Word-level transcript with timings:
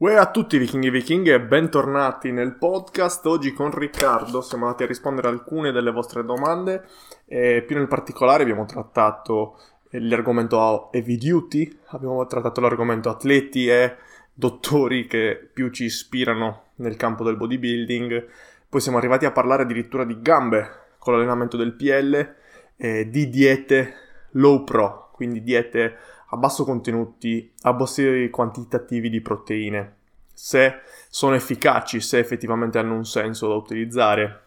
Uè 0.00 0.14
a 0.14 0.30
tutti 0.30 0.58
vichinghi 0.58 0.86
e 0.86 0.90
vichinghe 0.92 1.34
e 1.34 1.40
bentornati 1.40 2.30
nel 2.30 2.54
podcast. 2.54 3.26
Oggi 3.26 3.52
con 3.52 3.76
Riccardo 3.76 4.40
siamo 4.42 4.66
andati 4.66 4.84
a 4.84 4.86
rispondere 4.86 5.26
a 5.26 5.32
alcune 5.32 5.72
delle 5.72 5.90
vostre 5.90 6.24
domande 6.24 6.84
e 7.24 7.64
più 7.66 7.74
nel 7.74 7.88
particolare 7.88 8.44
abbiamo 8.44 8.64
trattato 8.64 9.58
l'argomento 9.90 10.92
heavy 10.92 11.16
duty, 11.16 11.80
abbiamo 11.86 12.24
trattato 12.26 12.60
l'argomento 12.60 13.08
atleti 13.08 13.66
e 13.66 13.96
dottori 14.32 15.08
che 15.08 15.50
più 15.52 15.68
ci 15.70 15.86
ispirano 15.86 16.66
nel 16.76 16.94
campo 16.94 17.24
del 17.24 17.36
bodybuilding. 17.36 18.26
Poi 18.68 18.80
siamo 18.80 18.98
arrivati 18.98 19.24
a 19.24 19.32
parlare 19.32 19.62
addirittura 19.62 20.04
di 20.04 20.22
gambe 20.22 20.70
con 21.00 21.14
l'allenamento 21.14 21.56
del 21.56 21.72
PL 21.72 22.34
e 22.76 23.10
di 23.10 23.28
diete 23.28 23.94
low 24.34 24.62
pro, 24.62 25.10
quindi 25.10 25.42
diete 25.42 25.96
a 26.30 26.36
basso 26.36 26.64
contenuti, 26.64 27.52
a 27.62 27.72
bassi 27.72 28.28
quantitativi 28.30 29.08
di 29.08 29.20
proteine, 29.20 29.96
se 30.32 30.80
sono 31.08 31.34
efficaci, 31.34 32.00
se 32.00 32.18
effettivamente 32.18 32.78
hanno 32.78 32.94
un 32.94 33.04
senso 33.04 33.48
da 33.48 33.54
utilizzare. 33.54 34.42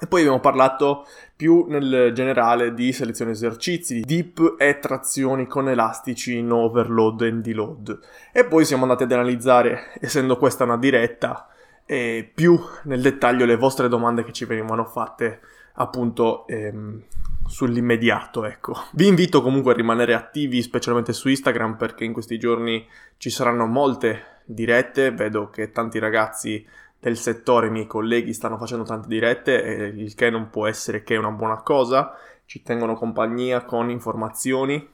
E 0.00 0.08
poi 0.08 0.22
abbiamo 0.22 0.40
parlato 0.40 1.06
più 1.36 1.66
nel 1.68 2.12
generale 2.12 2.74
di 2.74 2.92
selezione 2.92 3.30
esercizi, 3.30 4.00
dip 4.00 4.56
e 4.58 4.80
trazioni 4.80 5.46
con 5.46 5.68
elastici 5.68 6.36
in 6.36 6.50
overload 6.50 7.22
e 7.22 7.32
deload. 7.34 8.00
E 8.32 8.44
poi 8.44 8.64
siamo 8.64 8.82
andati 8.82 9.04
ad 9.04 9.12
analizzare, 9.12 9.92
essendo 10.00 10.36
questa 10.36 10.64
una 10.64 10.76
diretta, 10.76 11.48
eh, 11.86 12.28
più 12.34 12.58
nel 12.84 13.00
dettaglio 13.00 13.44
le 13.44 13.56
vostre 13.56 13.88
domande 13.88 14.24
che 14.24 14.32
ci 14.32 14.46
venivano 14.46 14.84
fatte 14.84 15.40
appunto 15.74 16.46
ehm, 16.46 17.02
sull'immediato, 17.46 18.44
ecco. 18.44 18.74
Vi 18.92 19.06
invito 19.06 19.42
comunque 19.42 19.72
a 19.72 19.76
rimanere 19.76 20.14
attivi, 20.14 20.62
specialmente 20.62 21.12
su 21.12 21.28
Instagram, 21.28 21.76
perché 21.76 22.04
in 22.04 22.12
questi 22.12 22.38
giorni 22.38 22.86
ci 23.16 23.30
saranno 23.30 23.66
molte 23.66 24.40
dirette. 24.44 25.10
Vedo 25.10 25.50
che 25.50 25.70
tanti 25.70 25.98
ragazzi 25.98 26.66
del 26.98 27.16
settore, 27.16 27.68
i 27.68 27.70
miei 27.70 27.86
colleghi, 27.86 28.32
stanno 28.32 28.56
facendo 28.56 28.84
tante 28.84 29.08
dirette, 29.08 29.92
il 29.94 30.14
che 30.14 30.30
non 30.30 30.50
può 30.50 30.66
essere 30.66 31.02
che 31.02 31.16
una 31.16 31.30
buona 31.30 31.62
cosa. 31.62 32.16
Ci 32.46 32.62
tengono 32.62 32.94
compagnia 32.94 33.64
con 33.64 33.90
informazioni 33.90 34.88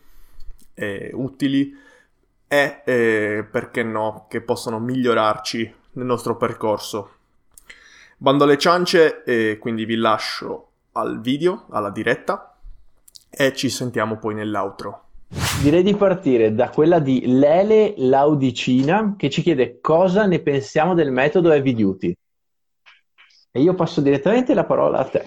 eh, 0.75 1.11
utili 1.13 1.77
e, 2.47 2.83
eh, 2.85 3.47
perché 3.51 3.83
no, 3.83 4.27
che 4.29 4.41
possono 4.41 4.79
migliorarci 4.79 5.75
nel 5.93 6.07
nostro 6.07 6.37
percorso. 6.37 7.15
Bando 8.17 8.45
alle 8.45 8.59
ciance, 8.59 9.23
e 9.25 9.59
quindi 9.59 9.85
vi 9.85 9.97
lascio 9.97 10.70
al 11.01 11.21
video, 11.21 11.67
alla 11.71 11.91
diretta 11.91 12.57
e 13.31 13.55
ci 13.55 13.71
sentiamo 13.71 14.19
poi 14.19 14.35
nell'outro. 14.35 15.05
Direi 15.63 15.83
di 15.83 15.95
partire 15.95 16.55
da 16.55 16.71
quella 16.71 16.99
di 16.99 17.23
Lele 17.27 17.95
Laudicina 17.97 19.15
che 19.17 19.31
ci 19.31 19.43
chiede 19.43 19.81
cosa 19.81 20.27
ne 20.27 20.41
pensiamo 20.41 20.95
del 20.95 21.13
metodo 21.13 21.53
Heavy 21.53 21.75
Duty. 21.75 22.17
E 23.53 23.61
io 23.61 23.75
passo 23.75 24.01
direttamente 24.01 24.55
la 24.55 24.65
parola 24.65 24.99
a 24.99 25.05
te. 25.05 25.25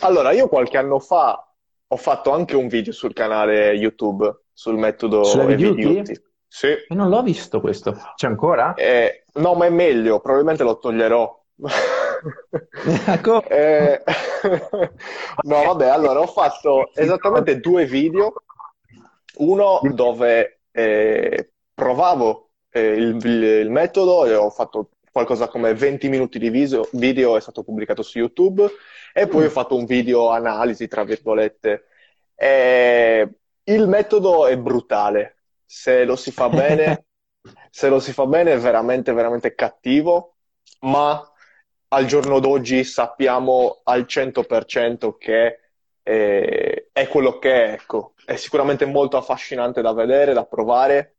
Allora, 0.00 0.32
io 0.32 0.48
qualche 0.48 0.76
anno 0.76 0.98
fa 0.98 1.40
ho 1.88 1.96
fatto 1.96 2.32
anche 2.32 2.56
un 2.56 2.66
video 2.66 2.92
sul 2.92 3.12
canale 3.12 3.72
YouTube 3.72 4.42
sul 4.52 4.76
metodo 4.76 5.24
Heavy, 5.24 5.52
Heavy 5.52 5.62
Duty. 5.62 5.94
Duty. 5.94 6.22
Sì. 6.48 6.68
E 6.68 6.94
non 6.94 7.08
l'ho 7.08 7.22
visto 7.22 7.60
questo. 7.60 7.96
C'è 8.16 8.26
ancora? 8.26 8.74
Eh, 8.74 9.24
no, 9.34 9.54
ma 9.54 9.66
è 9.66 9.70
meglio, 9.70 10.20
probabilmente 10.20 10.64
lo 10.64 10.78
toglierò. 10.78 11.44
ecco. 13.06 13.42
eh, 13.44 14.02
no, 15.42 15.62
vabbè, 15.64 15.86
allora 15.86 16.20
ho 16.20 16.26
fatto 16.26 16.90
esattamente 16.94 17.60
due 17.60 17.86
video. 17.86 18.32
Uno 19.38 19.80
dove 19.92 20.60
eh, 20.72 21.50
provavo 21.74 22.50
eh, 22.70 22.88
il, 22.88 23.16
il, 23.16 23.42
il, 23.42 23.70
metodo 23.70 24.24
e 24.24 24.34
ho 24.34 24.50
fatto 24.50 24.90
qualcosa 25.12 25.48
come 25.48 25.74
20 25.74 26.08
minuti 26.08 26.38
di 26.38 26.50
video, 26.50 26.86
video 26.92 27.36
è 27.36 27.40
stato 27.40 27.62
pubblicato 27.62 28.02
su 28.02 28.18
YouTube 28.18 28.66
e 29.14 29.26
poi 29.26 29.44
mm. 29.44 29.46
ho 29.46 29.50
fatto 29.50 29.74
un 29.74 29.86
video 29.86 30.28
analisi, 30.28 30.88
tra 30.88 31.04
virgolette. 31.04 31.86
E 32.34 33.28
il 33.64 33.88
metodo 33.88 34.46
è 34.46 34.58
brutale. 34.58 35.38
Se 35.64 36.04
lo 36.04 36.16
si 36.16 36.30
fa 36.30 36.48
bene, 36.50 37.06
se 37.70 37.88
lo 37.88 37.98
si 37.98 38.12
fa 38.12 38.26
bene 38.26 38.52
è 38.52 38.58
veramente, 38.58 39.12
veramente 39.12 39.54
cattivo, 39.54 40.36
ma 40.80 41.26
al 41.88 42.06
giorno 42.06 42.40
d'oggi 42.40 42.84
sappiamo 42.84 43.80
al 43.84 44.02
100% 44.02 45.16
che 45.18 45.60
eh, 46.02 46.88
è 46.92 47.08
quello 47.08 47.38
che 47.38 47.64
è, 47.64 47.72
ecco. 47.72 48.14
È 48.24 48.36
sicuramente 48.36 48.86
molto 48.86 49.16
affascinante 49.16 49.82
da 49.82 49.92
vedere, 49.92 50.32
da 50.32 50.44
provare. 50.44 51.16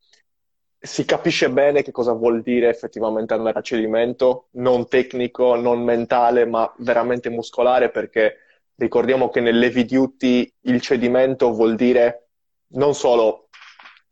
Si 0.80 1.06
capisce 1.06 1.50
bene 1.50 1.82
che 1.84 1.92
cosa 1.92 2.14
vuol 2.14 2.42
dire 2.42 2.70
effettivamente 2.70 3.34
andare 3.34 3.60
a 3.60 3.62
cedimento, 3.62 4.48
non 4.52 4.88
tecnico, 4.88 5.56
non 5.56 5.84
mentale, 5.84 6.46
ma 6.46 6.72
veramente 6.78 7.30
muscolare, 7.30 7.90
perché 7.90 8.38
ricordiamo 8.76 9.30
che 9.30 9.42
nell'heavy 9.42 9.86
duty 9.86 10.54
il 10.62 10.82
cedimento 10.82 11.52
vuol 11.52 11.76
dire 11.76 12.30
non 12.70 12.94
solo 12.94 13.50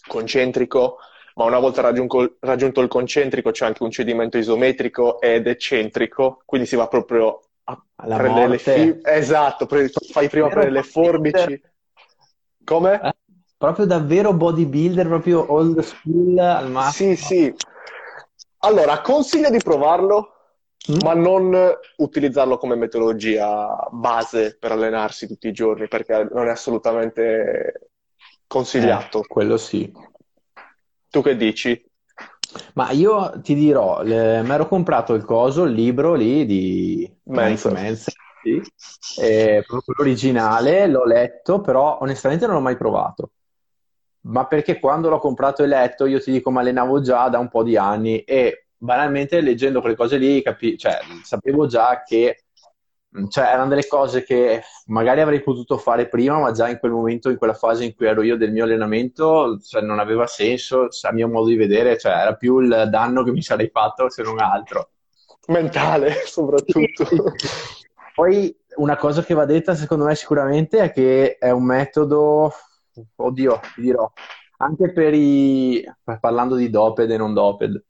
concentrico, 0.08 0.98
ma 1.36 1.44
una 1.44 1.60
volta 1.60 1.82
raggiunto, 1.82 2.38
raggiunto 2.40 2.82
il 2.82 2.88
concentrico 2.88 3.52
c'è 3.52 3.66
anche 3.66 3.84
un 3.84 3.92
cedimento 3.92 4.38
isometrico 4.38 5.20
ed 5.20 5.48
eccentrico, 5.48 6.42
quindi 6.46 6.66
si 6.68 6.76
va 6.76 6.88
proprio 6.88 7.42
a 7.66 7.82
Alla 7.96 8.16
prendere 8.16 8.48
morte. 8.48 8.52
le 8.52 8.58
fi- 8.58 9.02
Esatto, 9.04 9.66
pre- 9.66 9.90
fai 9.90 10.30
prima 10.30 10.48
prendere 10.48 10.72
le 10.72 10.84
forbici. 10.84 11.62
Come? 12.64 13.02
Eh, 13.02 13.14
proprio 13.58 13.86
davvero 13.86 14.34
bodybuilder, 14.34 15.08
proprio 15.08 15.52
old 15.52 15.80
school 15.82 16.38
al 16.38 16.72
massimo. 16.72 17.16
Sì, 17.16 17.24
sì. 17.24 17.56
Allora, 18.60 19.02
consiglio 19.02 19.50
di 19.50 19.60
provarlo, 19.60 20.32
mm? 20.90 20.98
ma 21.04 21.14
non 21.14 21.54
utilizzarlo 21.98 22.58
come 22.58 22.76
metodologia 22.76 23.88
base 23.92 24.56
per 24.58 24.72
allenarsi 24.72 25.28
tutti 25.28 25.50
i 25.50 25.54
giorni, 25.54 25.88
perché 25.90 26.28
non 26.32 26.48
è 26.48 26.52
assolutamente 26.52 27.90
consigliato. 28.48 29.22
Eh, 29.22 29.28
quello 29.28 29.58
sì. 29.58 29.92
Tu 31.16 31.22
che 31.22 31.38
dici? 31.38 31.82
Ma 32.74 32.92
io 32.92 33.40
ti 33.42 33.56
dirò, 33.56 34.04
mi 34.04 34.12
ero 34.12 34.68
comprato 34.68 35.14
il 35.14 35.24
coso, 35.24 35.64
il 35.64 35.72
libro 35.72 36.14
lì 36.14 36.46
di 36.46 37.10
Mensa. 37.28 37.72
Mensa, 37.72 38.12
sì, 38.44 38.62
eh, 39.22 39.64
proprio 39.66 39.96
l'originale, 39.98 40.88
l'ho 40.88 41.06
letto, 41.06 41.62
però 41.62 42.00
onestamente 42.02 42.46
non 42.46 42.56
l'ho 42.56 42.62
mai 42.62 42.76
provato. 42.76 43.32
Ma 44.24 44.46
perché 44.46 44.78
quando 44.78 45.08
l'ho 45.08 45.20
comprato 45.20 45.64
e 45.64 45.68
letto, 45.68 46.06
io 46.06 46.20
ti 46.20 46.34
dico, 46.34 46.52
mi 46.52 46.58
allenavo 46.58 47.00
già 47.00 47.30
da 47.30 47.40
un 47.40 47.48
po' 47.48 47.64
di 47.64 47.78
anni 47.78 48.20
e 48.24 48.66
banalmente 48.76 49.40
leggendo 49.40 49.80
quelle 49.80 49.96
cose 49.96 50.18
lì, 50.18 50.42
capi- 50.42 50.78
cioè, 50.78 51.00
sapevo 51.24 51.66
già 51.66 52.04
che 52.06 52.44
cioè, 53.30 53.46
erano 53.46 53.70
delle 53.70 53.88
cose 53.88 54.24
che 54.24 54.62
magari 54.88 55.22
avrei 55.22 55.42
potuto 55.42 55.78
fare 55.78 56.08
prima, 56.08 56.40
ma 56.40 56.52
già 56.52 56.70
in 56.70 56.80
quel 56.80 56.92
momento, 56.92 57.30
in 57.30 57.38
quella 57.38 57.54
fase 57.54 57.86
in 57.86 57.96
cui 57.96 58.08
ero 58.08 58.22
io 58.22 58.38
del 58.38 58.52
mio 58.52 58.64
allenamento, 58.64 59.60
cioè, 59.60 59.82
non 59.82 60.00
aveva 60.00 60.28
senso, 60.28 60.88
a 61.02 61.12
mio 61.14 61.28
modo 61.28 61.48
di 61.48 61.56
vedere, 61.56 61.98
cioè, 61.98 62.14
era 62.14 62.36
più 62.36 62.60
il 62.60 62.88
danno 62.90 63.24
che 63.24 63.32
mi 63.32 63.42
sarei 63.42 63.70
fatto 63.70 64.10
se 64.10 64.24
non 64.24 64.40
altro. 64.40 64.90
Mentale, 65.48 66.14
soprattutto. 66.26 67.06
Poi 68.14 68.56
una 68.76 68.98
cosa 68.98 69.24
che 69.24 69.34
va 69.34 69.46
detta, 69.46 69.76
secondo 69.76 70.06
me, 70.06 70.16
sicuramente 70.16 70.80
è 70.80 70.92
che 70.92 71.38
è 71.38 71.52
un 71.52 71.64
metodo, 71.64 72.52
oddio, 73.16 73.60
ti 73.76 73.82
dirò, 73.82 74.12
anche 74.58 74.92
per 74.92 75.14
i, 75.14 75.84
parlando 76.20 76.56
di 76.56 76.70
doped 76.70 77.10
e 77.12 77.18
non 77.18 77.34
doped, 77.34 77.84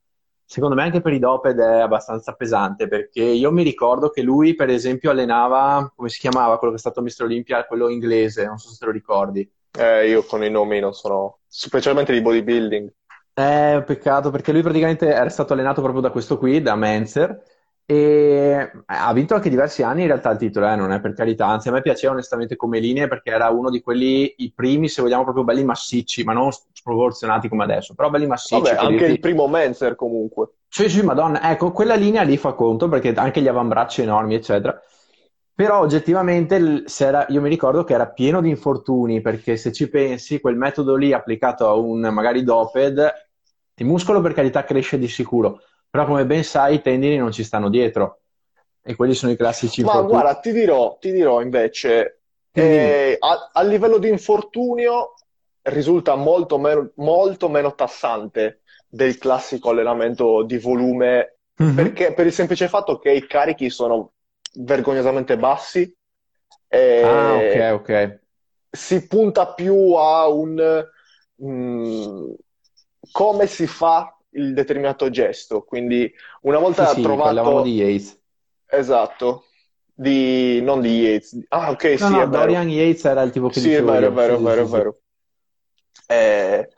Secondo 0.48 0.76
me 0.76 0.84
anche 0.84 1.02
per 1.02 1.12
i 1.12 1.20
doped 1.20 1.58
è 1.60 1.80
abbastanza 1.80 2.34
pesante 2.34 2.88
perché 2.88 3.24
io 3.24 3.52
mi 3.52 3.64
ricordo 3.64 4.10
che 4.10 4.22
lui, 4.22 4.54
per 4.54 4.70
esempio, 4.70 5.10
allenava, 5.10 5.92
come 5.96 6.10
si 6.10 6.20
chiamava 6.20 6.58
quello 6.58 6.74
che 6.74 6.80
è 6.80 6.82
stato 6.82 7.02
Mr. 7.02 7.24
Olympia, 7.24 7.66
quello 7.66 7.90
inglese, 7.90 8.46
non 8.46 8.58
so 8.58 8.70
se 8.70 8.78
te 8.78 8.86
lo 8.86 8.92
ricordi. 8.92 9.50
Eh, 9.78 10.08
io 10.08 10.24
con 10.24 10.44
i 10.44 10.50
nomi 10.50 10.80
non 10.80 10.94
sono, 10.94 11.40
specialmente 11.48 12.14
di 12.14 12.22
bodybuilding. 12.22 12.94
Un 13.38 13.84
peccato 13.86 14.30
perché 14.30 14.54
lui 14.54 14.62
praticamente 14.62 15.08
era 15.08 15.28
stato 15.30 15.54
allenato 15.54 15.82
proprio 15.82 16.02
da 16.02 16.10
questo 16.10 16.38
qui, 16.38 16.62
da 16.62 16.76
Menzer, 16.76 17.42
e 17.88 18.72
ha 18.86 19.14
vinto 19.14 19.36
anche 19.36 19.50
diversi 19.50 19.84
anni 19.84 20.02
in 20.02 20.08
realtà 20.08 20.32
il 20.32 20.38
titolo, 20.38 20.68
eh, 20.68 20.76
non 20.76 20.92
è 20.92 21.00
per 21.00 21.14
carità, 21.14 21.46
anzi 21.46 21.68
a 21.68 21.72
me 21.72 21.82
piaceva 21.82 22.14
onestamente 22.14 22.56
come 22.56 22.80
linee 22.80 23.08
perché 23.08 23.30
era 23.30 23.50
uno 23.50 23.70
di 23.70 23.82
quelli, 23.82 24.34
i 24.38 24.52
primi 24.54 24.90
se 24.90 25.04
vogliamo 25.04 25.24
proprio 25.24 25.44
belli 25.44 25.64
massicci, 25.64 26.24
ma 26.24 26.34
non 26.34 26.52
sproporzionati 26.52 27.48
come 27.48 27.64
adesso, 27.64 27.94
però 27.94 28.10
belli 28.10 28.26
massicci. 28.26 28.62
Vabbè, 28.62 28.76
anche 28.76 28.98
dirti... 28.98 29.12
il 29.12 29.20
primo 29.20 29.48
Menzer 29.48 29.96
comunque. 29.96 30.50
Sì, 30.68 30.90
sì, 30.90 31.04
madonna, 31.04 31.52
ecco, 31.52 31.72
quella 31.72 31.96
linea 31.96 32.24
lì 32.24 32.38
fa 32.38 32.54
conto 32.54 32.90
perché 32.90 33.14
anche 33.14 33.42
gli 33.42 33.48
avambracci 33.48 34.02
enormi, 34.02 34.34
eccetera. 34.34 34.82
Però 35.54 35.80
oggettivamente 35.80 36.84
era, 37.00 37.26
io 37.30 37.40
mi 37.40 37.48
ricordo 37.48 37.86
che 37.86 37.94
era 37.94 38.08
pieno 38.08 38.42
di 38.42 38.50
infortuni 38.50 39.22
perché 39.22 39.56
se 39.56 39.72
ci 39.72 39.90
pensi, 39.90 40.42
quel 40.42 40.58
metodo 40.58 40.96
lì 40.96 41.14
applicato 41.14 41.68
a 41.68 41.76
un 41.76 42.02
magari 42.12 42.44
doped, 42.44 43.14
il 43.76 43.86
muscolo 43.86 44.20
per 44.20 44.34
carità 44.34 44.66
cresce 44.66 44.98
di 44.98 45.08
sicuro, 45.08 45.62
però 45.96 46.08
come 46.08 46.26
ben 46.26 46.44
sai 46.44 46.76
i 46.76 46.82
tendini 46.82 47.16
non 47.16 47.32
ci 47.32 47.46
stanno 47.46 47.70
dietro 47.70 48.20
e 48.84 48.96
quelli 48.96 49.14
sono 49.14 49.32
i 49.32 49.38
classici 49.38 49.80
Ma 49.80 49.94
infortuni. 49.94 50.10
guarda, 50.12 50.40
ti 50.42 50.52
dirò, 50.52 50.98
ti 51.00 51.12
dirò 51.14 51.42
invece, 51.42 52.20
eh, 52.52 53.16
a, 53.18 53.52
a, 53.54 53.64
livello 53.64 53.98
di 53.98 54.10
infortunio 54.10 55.14
risulta 55.62 56.16
molto 56.16 56.58
meno, 56.58 56.92
molto 56.96 57.48
meno 57.48 57.74
tassante 57.76 58.62
del 58.90 59.18
classico 59.18 59.70
allenamento 59.70 60.44
di 60.44 60.58
volume, 60.58 61.38
Mhm. 61.58 61.76
perché 61.76 62.14
per 62.14 62.26
il 62.26 62.34
semplice 62.34 62.68
fatto 62.68 63.00
che 63.00 63.12
i 63.14 63.26
carichi 63.26 63.70
sono 63.70 64.12
vergognosamente 64.56 65.38
bassi 65.38 65.96
e 66.68 67.02
Ah, 67.02 67.36
ok, 67.38 67.80
ok. 67.80 68.20
si 68.70 69.08
punta 69.08 69.54
più 69.54 69.94
a 69.94 70.28
un 70.28 70.86
mm, 71.42 72.32
come 73.12 73.48
si 73.48 73.66
fa 73.68 74.15
il 74.36 74.54
determinato 74.54 75.10
gesto. 75.10 75.64
Quindi 75.64 76.12
una 76.42 76.60
Sì, 76.70 76.86
volta 76.86 76.86
sì, 76.86 77.18
parlavamo 77.20 77.62
trovato 77.62 77.62
di 77.62 77.74
Yates. 77.76 78.22
esatto, 78.68 79.46
di 79.94 80.62
non 80.62 80.82
di 80.82 81.00
Yates. 81.02 81.38
Ah, 81.50 81.72
ok, 81.72 82.00
No, 82.00 82.10
sì, 82.10 82.18
no. 82.28 82.28
Dorian 82.30 82.70
Yates 82.70 83.04
era 83.06 83.22
il 83.24 83.32
tipo 83.32 83.50
che 83.50 83.60
Sì, 83.60 83.74
è 83.74 83.82
dicevo 83.82 83.84
vero, 83.84 84.08
è 84.08 84.12
vero, 84.12 84.36
Sì, 84.36 84.38
è 84.38 84.40
sì, 84.40 84.50
vero, 84.50 84.62
è 84.64 84.66
sì, 84.66 84.68
sì. 84.68 84.82
vero. 84.82 85.00
Eh, 86.08 86.70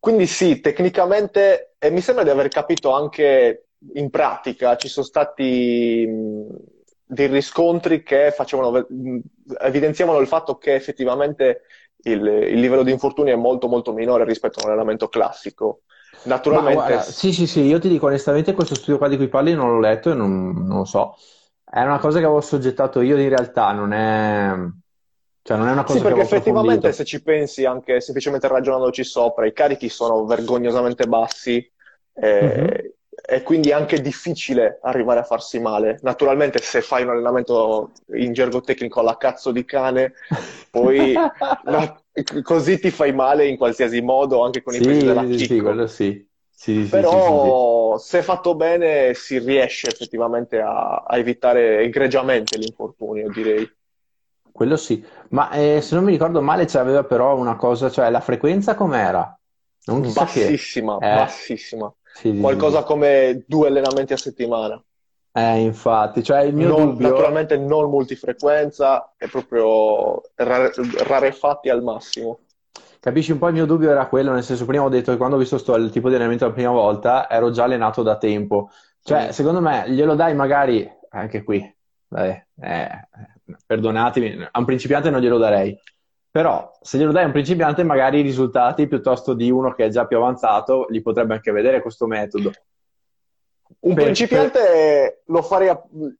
quindi 0.00 0.26
sì, 0.26 0.60
tecnicamente, 0.60 1.74
e 1.78 1.90
mi 1.90 2.00
sembra 2.00 2.24
di 2.24 2.30
aver 2.30 2.48
capito 2.48 2.92
anche 2.92 3.68
in 3.94 4.10
pratica, 4.10 4.76
ci 4.76 4.88
sono 4.88 5.06
stati 5.06 6.06
mh, 6.06 6.56
dei 7.04 7.26
riscontri 7.28 8.02
che 8.02 8.32
facevano, 8.32 8.86
mh, 8.88 9.18
evidenziavano 9.60 10.18
il 10.18 10.26
fatto 10.26 10.56
che 10.58 10.74
effettivamente 10.74 11.62
il, 12.02 12.24
il 12.26 12.60
livello 12.60 12.82
di 12.82 12.90
infortuni 12.92 13.30
è 13.30 13.36
molto 13.36 13.68
molto 13.68 13.92
minore 13.92 14.24
rispetto 14.24 14.60
a 14.60 14.64
un 14.64 14.70
allenamento 14.70 15.08
classico. 15.08 15.82
Naturalmente, 16.22 16.72
guarda, 16.72 17.10
sì, 17.10 17.32
sì, 17.32 17.46
sì, 17.46 17.60
io 17.62 17.78
ti 17.78 17.88
dico 17.88 18.06
onestamente 18.06 18.52
questo 18.54 18.74
studio 18.74 18.98
qua 18.98 19.08
di 19.08 19.16
cui 19.16 19.28
parli 19.28 19.54
non 19.54 19.70
l'ho 19.70 19.80
letto 19.80 20.10
e 20.10 20.14
non, 20.14 20.52
non 20.66 20.78
lo 20.78 20.84
so. 20.84 21.16
È 21.64 21.82
una 21.82 21.98
cosa 21.98 22.18
che 22.18 22.24
avevo 22.24 22.40
soggettato 22.40 23.00
io 23.00 23.16
in 23.18 23.28
realtà, 23.28 23.72
non 23.72 23.92
è, 23.92 24.54
cioè 25.42 25.56
non 25.56 25.68
è 25.68 25.72
una 25.72 25.84
Sì, 25.84 25.84
cosa 25.84 26.04
che 26.04 26.12
perché 26.14 26.20
effettivamente 26.22 26.92
se 26.92 27.04
ci 27.04 27.22
pensi 27.22 27.64
anche 27.64 28.00
semplicemente 28.00 28.48
ragionandoci 28.48 29.04
sopra, 29.04 29.46
i 29.46 29.52
carichi 29.52 29.88
sono 29.88 30.24
vergognosamente 30.24 31.06
bassi 31.06 31.64
Mhm. 32.40 32.66
eh, 32.66 32.94
e 33.28 33.42
quindi 33.42 33.70
è 33.70 33.72
anche 33.72 34.00
difficile 34.00 34.78
arrivare 34.82 35.20
a 35.20 35.24
farsi 35.24 35.60
male. 35.60 35.98
Naturalmente 36.02 36.60
se 36.60 36.80
fai 36.82 37.02
un 37.04 37.10
allenamento 37.10 37.92
in 38.14 38.32
gergo 38.32 38.60
tecnico 38.62 38.98
alla 39.00 39.16
cazzo 39.16 39.52
di 39.52 39.64
cane, 39.64 40.14
poi 40.70 41.24
così 42.42 42.78
ti 42.78 42.90
fai 42.90 43.12
male 43.12 43.46
in 43.46 43.56
qualsiasi 43.56 44.00
modo, 44.00 44.42
anche 44.44 44.62
con 44.62 44.74
i 44.74 44.80
Sì, 44.80 44.84
della 45.02 45.26
sì, 45.26 45.38
sì, 45.38 45.60
quello 45.60 45.86
sì. 45.86 46.28
Sì. 46.50 46.88
Però 46.88 47.98
se 47.98 48.22
fatto 48.22 48.54
bene 48.54 49.12
si 49.14 49.38
riesce 49.38 49.88
effettivamente 49.88 50.60
a, 50.60 51.04
a 51.06 51.16
evitare 51.18 51.80
egregiamente 51.82 52.56
l'infortunio, 52.56 53.28
direi. 53.30 53.68
Quello 54.52 54.76
sì. 54.76 55.04
Ma 55.30 55.50
eh, 55.50 55.80
se 55.82 55.94
non 55.94 56.04
mi 56.04 56.12
ricordo 56.12 56.40
male 56.40 56.64
c'aveva 56.64 57.04
però 57.04 57.36
una 57.36 57.56
cosa, 57.56 57.90
cioè 57.90 58.08
la 58.10 58.20
frequenza 58.20 58.74
com'era? 58.74 59.38
Non 59.84 60.00
chissà 60.00 60.24
che. 60.24 60.46
Bassissima, 60.46 60.98
Eh, 60.98 61.06
bassissima. 61.12 61.92
Qualcosa 62.34 62.82
come 62.82 63.44
due 63.46 63.68
allenamenti 63.68 64.12
a 64.12 64.16
settimana. 64.16 64.82
Eh, 65.36 65.60
infatti, 65.60 66.22
cioè 66.22 66.40
il 66.40 66.54
mio 66.54 66.68
Non- 66.68 66.90
dubbio... 66.92 67.08
naturalmente 67.08 67.58
non 67.58 67.90
multifrequenza, 67.90 69.12
è 69.18 69.28
proprio 69.28 70.22
rare- 70.34 70.72
rarefatti 71.06 71.68
al 71.68 71.82
massimo. 71.82 72.38
Capisci 73.00 73.32
un 73.32 73.38
po' 73.38 73.48
il 73.48 73.52
mio 73.52 73.66
dubbio 73.66 73.90
era 73.90 74.06
quello, 74.06 74.32
nel 74.32 74.42
senso 74.42 74.64
prima 74.64 74.84
ho 74.84 74.88
detto 74.88 75.10
che 75.12 75.18
quando 75.18 75.36
ho 75.36 75.38
visto 75.38 75.58
sto, 75.58 75.74
il 75.76 75.90
tipo 75.90 76.08
di 76.08 76.14
allenamento 76.14 76.46
la 76.46 76.52
prima 76.52 76.70
volta 76.70 77.28
ero 77.28 77.50
già 77.50 77.64
allenato 77.64 78.02
da 78.02 78.16
tempo. 78.16 78.70
Cioè, 79.02 79.26
Mm. 79.26 79.28
secondo 79.30 79.60
me 79.60 79.84
glielo 79.90 80.14
dai 80.14 80.34
magari 80.34 80.90
anche 81.10 81.44
qui, 81.44 81.62
dai, 82.08 82.30
eh, 82.62 82.88
perdonatemi, 83.66 84.48
a 84.50 84.58
un 84.58 84.64
principiante 84.64 85.10
non 85.10 85.20
glielo 85.20 85.38
darei. 85.38 85.78
Però 86.30 86.70
se 86.80 86.98
glielo 86.98 87.12
dai 87.12 87.22
a 87.24 87.26
un 87.26 87.32
principiante 87.32 87.82
magari 87.82 88.18
i 88.18 88.22
risultati 88.22 88.86
piuttosto 88.88 89.34
di 89.34 89.50
uno 89.50 89.72
che 89.72 89.84
è 89.84 89.88
già 89.88 90.06
più 90.06 90.16
avanzato 90.16 90.86
li 90.88 91.00
potrebbe 91.02 91.34
anche 91.34 91.52
vedere 91.52 91.80
questo 91.82 92.06
metodo. 92.06 92.52
Un 93.78 93.94
Per- 93.94 94.04
principiante 94.04 95.22
lo 95.26 95.42
farei 95.42 95.70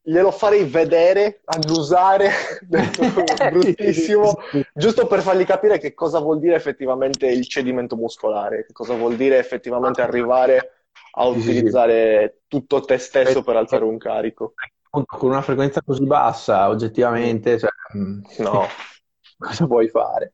glielo 0.03 0.31
farei 0.31 0.65
vedere, 0.65 1.41
annusare, 1.47 2.31
bruttissimo, 3.51 4.37
giusto 4.75 5.07
per 5.07 5.21
fargli 5.21 5.45
capire 5.45 5.79
che 5.79 5.95
cosa 5.95 6.21
vuol 6.21 6.39
dire 6.39 6.55
effettivamente 6.55 7.27
il 7.27 7.47
cedimento 7.49 7.97
muscolare, 7.97 8.67
che 8.67 8.73
cosa 8.73 8.95
vuol 8.95 9.17
dire 9.17 9.39
effettivamente 9.39 10.03
arrivare 10.03 10.85
a 11.19 11.27
utilizzare 11.27 12.43
tutto 12.47 12.81
te 12.81 12.99
stesso 12.99 13.43
per 13.43 13.57
alzare 13.57 13.85
un 13.85 13.99
carico. 13.99 14.55
Con 14.91 15.05
una 15.29 15.43
frequenza 15.43 15.83
così 15.83 16.05
bassa, 16.05 16.69
oggettivamente, 16.69 17.59
cioè, 17.59 17.71
mm, 17.97 18.23
No, 18.39 18.67
cosa 19.39 19.67
puoi 19.67 19.89
fare? 19.89 20.33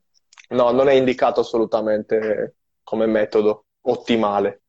no, 0.51 0.71
non 0.71 0.89
è 0.89 0.93
indicato 0.93 1.41
assolutamente 1.41 2.57
come 2.83 3.07
metodo 3.07 3.67
ottimale. 3.83 4.63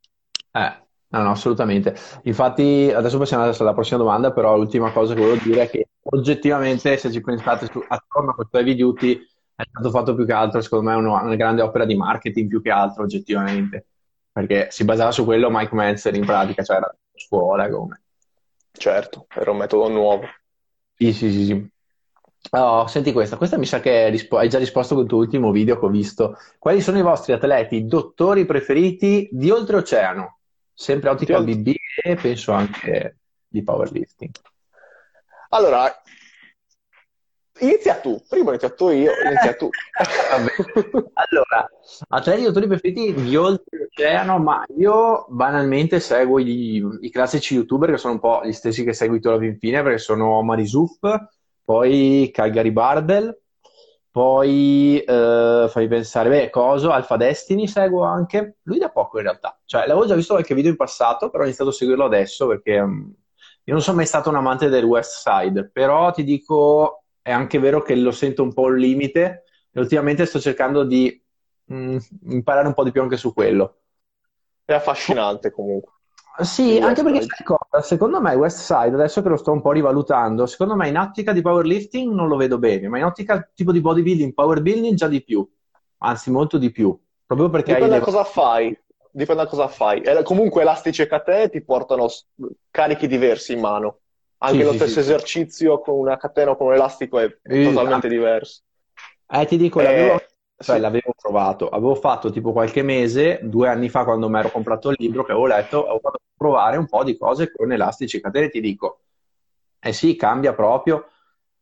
Eh, 0.52 0.83
no, 1.14 1.24
no, 1.24 1.32
assolutamente. 1.32 1.96
Infatti, 2.24 2.92
adesso 2.94 3.18
passiamo 3.18 3.44
alla 3.44 3.74
prossima 3.74 4.00
domanda, 4.00 4.32
però 4.32 4.58
l'ultima 4.58 4.92
cosa 4.92 5.14
che 5.14 5.22
volevo 5.22 5.42
dire 5.44 5.64
è 5.64 5.70
che 5.70 5.90
oggettivamente, 6.02 6.98
se 6.98 7.12
ci 7.12 7.22
pensate 7.22 7.68
su, 7.72 7.84
attorno 7.88 8.32
a 8.32 8.36
questo 8.36 8.58
heavy 8.58 8.76
duty, 8.76 9.20
è 9.56 9.64
stato 9.70 9.90
fatto 9.92 10.16
più 10.16 10.26
che 10.26 10.34
altro, 10.34 10.62
secondo 10.62 10.90
me, 10.90 10.96
una, 10.96 11.22
una 11.22 11.36
grande 11.36 11.62
opera 11.62 11.86
di 11.86 11.96
marketing 11.96 12.48
più 12.50 12.62
che 12.62 12.72
altro, 12.72 13.04
oggettivamente. 13.04 13.86
Perché 14.32 14.68
si 14.72 14.84
basava 14.84 15.12
su 15.12 15.24
quello 15.26 15.50
Mike 15.52 15.76
Manzer 15.76 16.16
in 16.16 16.26
pratica, 16.26 16.64
cioè 16.64 16.78
era 16.78 16.96
scuola 17.14 17.70
come. 17.70 18.02
Certo, 18.72 19.28
era 19.30 19.52
un 19.52 19.58
metodo 19.58 19.88
nuovo. 19.90 20.24
Sì, 20.96 21.14
sì, 21.14 21.32
sì, 21.32 21.46
sì. 21.46 21.72
Oh, 22.52 22.88
senti 22.88 23.12
questa, 23.14 23.38
questa 23.38 23.58
mi 23.58 23.66
sa 23.66 23.80
che 23.80 24.06
hai 24.06 24.12
rispo- 24.12 24.38
hai 24.38 24.50
già 24.50 24.58
risposto 24.58 24.96
col 24.96 25.08
tuo 25.08 25.20
ultimo 25.20 25.52
video 25.52 25.80
che 25.80 25.86
ho 25.86 25.90
visto. 25.90 26.36
Quali 26.58 26.82
sono 26.82 26.98
i 26.98 27.02
vostri 27.04 27.34
atleti 27.34 27.86
dottori 27.86 28.46
preferiti 28.46 29.30
di 29.32 29.50
oltreoceano? 29.52 30.40
Sempre 30.74 31.10
ottica 31.10 31.40
Di 31.40 31.52
olt- 31.52 31.58
BB 31.60 31.76
e 32.04 32.16
penso 32.16 32.52
anche 32.52 33.18
di 33.48 33.64
powerlifting. 33.64 34.32
Allora, 35.50 35.94
inizia 37.60 38.00
tu, 38.00 38.20
prima 38.28 38.50
inizia 38.50 38.72
tu 38.72 38.90
io, 38.90 39.12
inizia 39.24 39.56
tu. 39.56 39.70
Allora, 41.14 41.70
atleti 42.10 42.44
dottori 42.44 42.68
preferiti 42.68 43.14
di 43.14 43.36
oltreoceano, 43.36 44.40
ma 44.40 44.64
io 44.76 45.26
banalmente 45.30 46.00
seguo 46.00 46.40
i, 46.40 46.84
i 47.02 47.10
classici 47.12 47.54
youtuber 47.54 47.92
che 47.92 47.98
sono 47.98 48.14
un 48.14 48.20
po' 48.20 48.42
gli 48.44 48.52
stessi 48.52 48.84
che 48.84 48.94
segui 48.94 49.20
tu 49.20 49.28
alla 49.28 49.40
fin 49.40 49.58
fine, 49.60 49.84
perché 49.84 50.00
sono 50.00 50.42
Marisuf, 50.42 51.00
poi 51.64 52.32
Calgary 52.34 52.72
Bardell, 52.72 53.40
poi 54.14 55.00
eh, 55.00 55.66
fammi 55.68 55.88
pensare, 55.88 56.30
beh, 56.30 56.52
Coso, 56.52 56.92
Alpha 56.92 57.18
Destiny 57.18 57.68
seguo 57.68 58.04
anche, 58.04 58.58
lui 58.62 58.78
da 58.78 58.92
poco 58.92 59.18
in 59.18 59.24
realtà, 59.24 59.60
cioè 59.66 59.88
l'avevo 59.88 60.06
già 60.06 60.14
visto 60.14 60.34
qualche 60.34 60.54
video 60.54 60.70
in 60.70 60.78
passato, 60.78 61.32
però 61.32 61.42
ho 61.42 61.48
iniziato 61.48 61.72
a 61.72 61.74
seguirlo 61.74 62.06
adesso 62.06 62.46
perché 62.46 62.80
mm, 62.80 63.10
io 63.64 63.74
non 63.74 63.82
sono 63.82 63.98
mai 63.98 64.06
stato 64.06 64.30
un 64.30 64.36
amante 64.36 64.70
del 64.70 64.84
West 64.84 65.28
Side, 65.28 65.68
però 65.72 66.12
ti 66.12 66.24
dico, 66.24 67.06
è 67.24 67.32
anche 67.32 67.58
vero 67.58 67.82
che 67.82 67.96
lo 67.96 68.12
sento 68.12 68.44
un 68.44 68.54
po' 68.54 68.66
un 68.66 68.78
limite 68.78 69.46
e 69.72 69.80
ultimamente 69.80 70.28
sto 70.28 70.40
cercando 70.40 70.84
di 70.84 71.20
mm, 71.74 71.98
imparare 72.30 72.68
un 72.68 72.76
po' 72.76 72.84
di 72.84 72.92
più 72.92 73.02
anche 73.02 73.18
su 73.18 73.34
quello. 73.34 73.80
È 74.64 74.74
affascinante 74.74 75.50
comunque. 75.50 75.92
Sì, 76.42 76.80
anche 76.80 77.02
West 77.02 77.28
perché 77.28 77.36
sai 77.36 77.46
cosa? 77.46 77.82
Secondo 77.84 78.20
me 78.20 78.34
West 78.34 78.58
Side, 78.60 78.96
adesso 78.96 79.22
che 79.22 79.30
lo 79.30 79.38
sto 79.38 79.52
un 79.52 79.62
po' 79.62 79.72
rivalutando, 79.72 80.46
secondo 80.48 80.76
me 80.76 80.88
in 80.88 80.98
ottica 80.98 81.32
di 81.32 81.42
powerlifting 81.42 82.12
non 82.12 82.28
lo 82.28 82.36
vedo 82.38 82.58
bene, 82.58 82.88
ma 82.88 82.98
in 82.98 83.04
ottica 83.06 83.48
tipo 83.54 83.72
di 83.72 83.82
bodybuilding, 83.82 84.34
power 84.34 84.62
building 84.62 84.96
già 84.96 85.08
di 85.08 85.24
più, 85.24 85.48
anzi 86.00 86.32
molto 86.32 86.58
di 86.58 86.72
più, 86.72 87.00
proprio 87.26 87.50
perché 87.50 87.76
hai 87.76 87.82
Dipende 87.82 88.00
da 88.00 88.06
le... 88.06 88.12
cosa 88.12 88.24
fai. 88.24 88.78
Dipende 89.12 89.44
da 89.44 89.48
cosa 89.48 89.68
fai. 89.68 90.02
E 90.02 90.24
comunque 90.24 90.64
elastici 90.64 91.04
e 91.04 91.08
catene 91.08 91.50
ti 91.50 91.62
portano 91.64 92.08
carichi 92.72 93.06
diversi 93.08 93.54
in 93.54 93.60
mano. 93.60 94.00
Anche 94.40 94.58
Sì, 94.58 94.64
lo 94.64 94.72
sì, 94.72 94.78
stesso 94.78 94.94
sì. 94.94 95.00
esercizio 95.00 95.80
con 95.82 96.00
una 96.00 96.18
catena 96.18 96.52
o 96.52 96.56
con 96.58 96.68
un 96.68 96.74
elastico 96.74 97.20
è 97.20 97.26
Eh, 97.44 97.64
totalmente 97.64 98.08
diverso. 98.08 98.62
Eh, 99.28 99.46
ti 99.46 99.58
dico, 99.58 99.82
l'avevo 99.82 100.16
Eh, 100.16 100.28
cioè, 100.64 100.76
sì. 100.76 100.82
l'avevo 100.82 101.14
provato, 101.20 101.70
avevo 101.70 101.96
fatto 101.96 102.32
tipo 102.32 102.52
qualche 102.52 102.82
mese, 102.82 103.40
due 103.44 103.68
anni 103.68 103.90
fa 103.90 104.04
quando 104.04 104.30
mi 104.30 104.40
ero 104.40 104.50
comprato 104.50 104.90
il 104.90 104.96
libro 104.98 105.24
che 105.24 105.32
avevo 105.32 105.48
letto, 105.48 105.84
avevo 105.84 106.00
fatto 106.00 106.20
provare 106.36 106.78
un 106.78 106.88
po' 106.88 107.04
di 107.04 107.18
cose 107.18 107.52
con 107.52 107.72
elastici 107.72 108.20
catene, 108.20 108.50
ti 108.50 108.60
dico, 108.60 109.02
eh 109.80 109.94
sì, 109.94 110.16
cambia 110.16 110.54
proprio, 110.54 111.08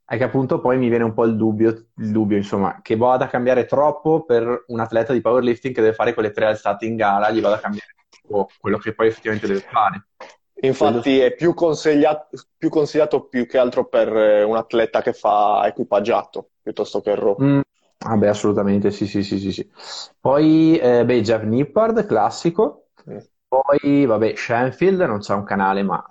è 0.06 0.18
che 0.18 0.24
appunto 0.24 0.60
poi 0.60 0.78
mi 0.78 0.90
viene 0.90 1.04
un 1.04 1.14
po' 1.14 1.26
il 1.26 1.36
dubbio, 1.36 1.70
il 1.70 2.12
dubbio 2.12 2.38
insomma, 2.38 2.80
che 2.82 2.96
vada 2.96 3.26
a 3.26 3.30
cambiare 3.30 3.66
troppo 3.66 4.24
per 4.24 4.66
un 4.68 4.80
atleta 4.80 5.14
di 5.14 5.22
powerlifting 5.22 5.74
che 5.74 5.82
deve 5.82 5.94
fare 5.94 6.14
quelle 6.14 6.32
tre 6.32 6.46
alzate 6.46 6.86
in 6.86 6.96
gara, 6.96 7.30
gli 7.32 7.42
vada 7.42 7.56
a 7.56 7.60
cambiare 7.60 7.88
quello 8.60 8.78
che 8.78 8.94
poi 8.94 9.08
effettivamente 9.08 9.48
deve 9.48 9.62
fare. 9.62 10.06
Infatti 10.64 11.20
è 11.20 11.34
più 11.34 11.54
consigliato, 11.54 12.28
più 12.56 12.70
consigliato 12.70 13.26
più 13.26 13.48
che 13.48 13.58
altro 13.58 13.86
per 13.86 14.16
eh, 14.16 14.44
un 14.44 14.56
atleta 14.56 15.02
che 15.02 15.12
fa 15.12 15.64
equipaggiato 15.66 16.52
piuttosto 16.62 17.02
che 17.02 17.16
raw. 17.16 17.36
Mm, 17.42 17.60
vabbè, 18.06 18.28
assolutamente, 18.28 18.92
sì, 18.92 19.06
sì, 19.08 19.24
sì, 19.24 19.40
sì, 19.40 19.52
sì. 19.52 19.70
Poi, 20.20 20.78
eh, 20.78 21.06
beh, 21.06 21.22
Jeff 21.22 21.44
Nippard, 21.44 22.06
classico. 22.06 22.88
Mm. 23.10 23.18
Poi, 23.48 24.06
vabbè, 24.06 24.36
Shenfield 24.36 25.02
non 25.02 25.20
c'ha 25.20 25.36
un 25.36 25.44
canale, 25.44 25.84
ma 25.84 26.04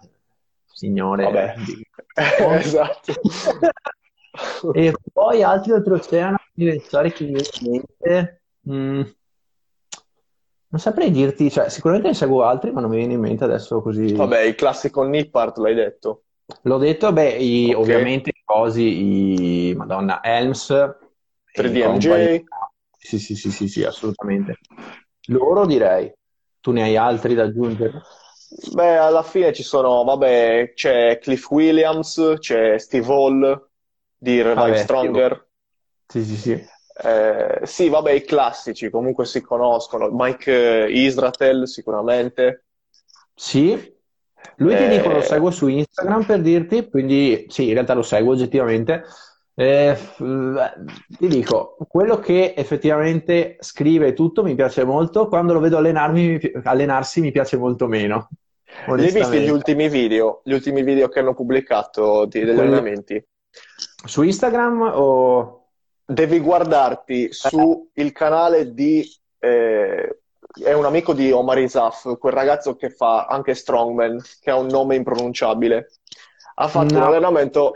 signore 0.67 1.25
Vabbè. 1.25 1.55
di- 1.65 1.87
Esatto. 2.59 3.13
E 4.73 4.95
poi 5.13 5.43
altri 5.43 5.73
oltreoceano, 5.73 6.37
pensare 6.55 7.13
che 7.13 7.25
mente. 7.63 8.43
Mm. 8.71 9.03
Non 10.69 10.81
saprei 10.81 11.11
dirti, 11.11 11.51
cioè, 11.51 11.69
sicuramente 11.69 12.09
ne 12.09 12.15
seguo 12.15 12.45
altri, 12.45 12.71
ma 12.71 12.81
non 12.81 12.91
mi 12.91 12.99
viene 12.99 13.15
in 13.15 13.21
mente 13.21 13.43
adesso 13.43 13.83
così. 13.83 14.13
Vabbè, 14.15 14.43
il 14.43 14.55
classico 14.55 15.03
Nippart 15.03 15.59
l'hai 15.59 15.75
detto. 15.75 16.23
L'ho 16.63 16.79
detto, 16.79 17.13
beh, 17.13 17.31
i- 17.39 17.73
Ok. 17.75 17.79
ovviamente 17.81 18.31
i 18.31 18.43
cosi, 18.45 19.71
i 19.71 19.75
Madonna 19.75 20.23
Helms, 20.23 20.73
3DMJ. 21.53 22.09
company. 22.09 22.45
Sì, 22.99 23.19
sì, 23.19 23.35
sì, 23.35 23.51
sì, 23.51 23.69
sì, 23.69 23.85
assolutamente. 23.85 24.59
Loro 25.29 25.67
direi. 25.67 26.13
Tu 26.61 26.73
ne 26.73 26.83
hai 26.83 26.97
altri 26.97 27.35
da 27.35 27.45
aggiungere? 27.45 28.03
Beh, 28.73 28.97
alla 28.97 29.23
fine 29.23 29.53
ci 29.53 29.63
sono, 29.63 30.03
vabbè, 30.05 30.73
c'è 30.75 31.19
Cliff 31.21 31.49
Williams, 31.51 32.35
c'è 32.39 32.79
Steve 32.79 33.07
Hall 33.13 33.69
di 34.19 34.43
Revive 34.43 34.77
Stronger. 34.77 35.49
Sì, 36.07 36.25
sì, 36.25 36.37
sì. 36.37 36.69
Eh, 37.03 37.61
sì, 37.63 37.89
vabbè, 37.89 38.11
i 38.11 38.25
classici 38.25 38.91
comunque 38.91 39.25
si 39.25 39.41
conoscono. 39.41 40.09
Mike 40.11 40.87
eh, 40.87 40.91
Israel 40.91 41.67
sicuramente. 41.67 42.67
Sì, 43.35 43.99
lui 44.57 44.77
ti 44.77 44.89
dico 44.89 45.09
lo 45.09 45.21
Eh, 45.21 45.25
seguo 45.25 45.51
su 45.51 45.69
Instagram 45.69 46.25
per 46.25 46.43
dirti, 46.43 46.91
quindi 46.91 47.47
sì, 47.49 47.69
in 47.69 47.75
realtà 47.75 47.95
lo 47.95 48.03
seguo 48.03 48.33
oggettivamente. 48.33 49.05
Eh, 49.61 49.95
f- 49.95 50.73
ti 51.19 51.27
dico, 51.29 51.77
quello 51.87 52.19
che 52.19 52.55
effettivamente 52.57 53.59
scrive 53.61 54.15
tutto 54.15 54.43
mi 54.43 54.55
piace 54.55 54.85
molto, 54.85 55.29
quando 55.29 55.53
lo 55.53 55.61
vedo 55.61 55.77
allenarmi, 55.77 56.41
allenarsi 56.65 57.21
mi 57.21 57.31
piace 57.31 57.59
molto 57.59 57.87
meno, 57.87 58.31
li 58.87 59.05
hai 59.05 59.13
visti 59.13 59.41
gli 59.41 59.51
ultimi 59.51 59.91
video? 59.91 60.41
Gli 60.45 60.55
ultimi 60.55 60.83
video 60.83 61.09
che 61.09 61.19
hanno 61.19 61.35
pubblicato 61.35 62.25
degli 62.25 62.45
Quelli- 62.45 62.61
allenamenti? 62.61 63.23
Su 64.07 64.23
Instagram 64.23 64.93
o... 64.95 65.57
Devi 66.07 66.41
guardarti 66.41 67.29
su 67.31 67.91
il 67.93 68.13
canale 68.13 68.73
di 68.73 69.07
eh, 69.41 70.21
è 70.65 70.73
un 70.73 70.85
amico 70.87 71.13
di 71.13 71.31
Omar 71.31 71.59
Isaf, 71.59 72.19
quel 72.19 72.33
ragazzo 72.33 72.77
che 72.77 72.89
fa 72.89 73.27
anche 73.27 73.55
Strongman, 73.55 74.21
che 74.41 74.51
ha 74.51 74.57
un 74.57 74.67
nome 74.67 74.97
impronunciabile. 74.97 75.91
Ha 76.55 76.67
fatto 76.67 76.95
un 76.95 77.01
No. 77.01 77.07
allenamento, 77.07 77.73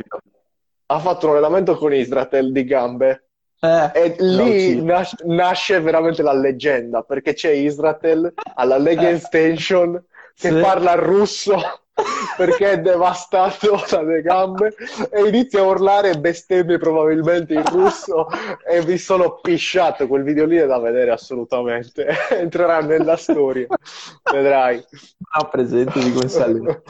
ha 0.87 0.99
fatto 0.99 1.27
un 1.27 1.33
allenamento 1.33 1.77
con 1.77 1.93
Israel 1.95 2.53
di 2.53 2.65
gambe 2.65 3.25
Eh, 3.61 3.91
e 3.95 4.17
lì 4.19 4.73
ucciso. 4.75 4.85
nas- 4.85 5.23
nasce 5.25 5.81
veramente 5.81 6.23
la 6.23 6.35
leggenda, 6.35 7.03
perché 7.03 7.33
c'è 7.33 7.51
Israel 7.51 8.33
alla 8.55 8.77
leg 8.77 9.01
Eh. 9.03 9.11
extension 9.15 9.93
che 10.35 10.51
Sì. 10.51 10.61
parla 10.61 10.95
russo 10.95 11.55
perché 12.37 12.73
è 12.73 12.81
devastato 12.81 13.81
dalle 13.89 14.21
gambe 14.21 14.75
e 15.11 15.29
inizia 15.29 15.61
a 15.61 15.67
urlare 15.67 16.11
e 16.11 16.19
bestemmie 16.19 16.77
probabilmente 16.77 17.55
in 17.55 17.65
russo 17.65 18.27
e 18.69 18.85
mi 18.85 18.99
sono 18.99 19.39
pisciato. 19.41 20.09
Quel 20.09 20.25
video 20.25 20.45
lì 20.45 20.57
è 20.57 20.67
da 20.67 20.79
vedere 20.81 21.13
assolutamente. 21.13 22.07
Entrerà 22.31 22.81
nella 22.81 23.17
storia, 23.17 23.67
vedrai. 24.31 24.75
Non 24.77 25.45
ho 25.45 25.49
presente 25.49 26.01
di 26.01 26.13
allena. 26.41 26.83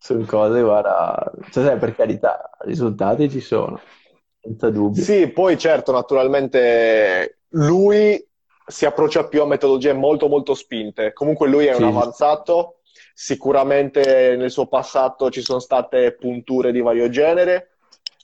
Sono 0.00 0.24
cose, 0.24 0.62
guarda, 0.62 1.32
cioè, 1.50 1.64
sai, 1.64 1.78
per 1.78 1.94
carità, 1.94 2.50
risultati 2.60 3.28
ci 3.28 3.40
sono, 3.40 3.80
senza 4.40 4.70
dubbio. 4.70 5.02
Sì, 5.02 5.28
poi 5.28 5.58
certo, 5.58 5.92
naturalmente 5.92 7.40
lui 7.50 8.24
si 8.66 8.84
approccia 8.84 9.26
più 9.28 9.42
a 9.42 9.46
metodologie 9.46 9.92
molto 9.92 10.28
molto 10.28 10.54
spinte. 10.54 11.12
Comunque 11.12 11.48
lui 11.48 11.66
è 11.66 11.74
un 11.74 11.78
Sì. 11.80 11.84
avanzato, 11.84 12.80
sicuramente 13.14 14.36
nel 14.36 14.50
suo 14.50 14.66
passato 14.66 15.30
ci 15.30 15.40
sono 15.40 15.58
state 15.58 16.14
punture 16.14 16.72
di 16.72 16.80
vario 16.80 17.08
genere, 17.08 17.76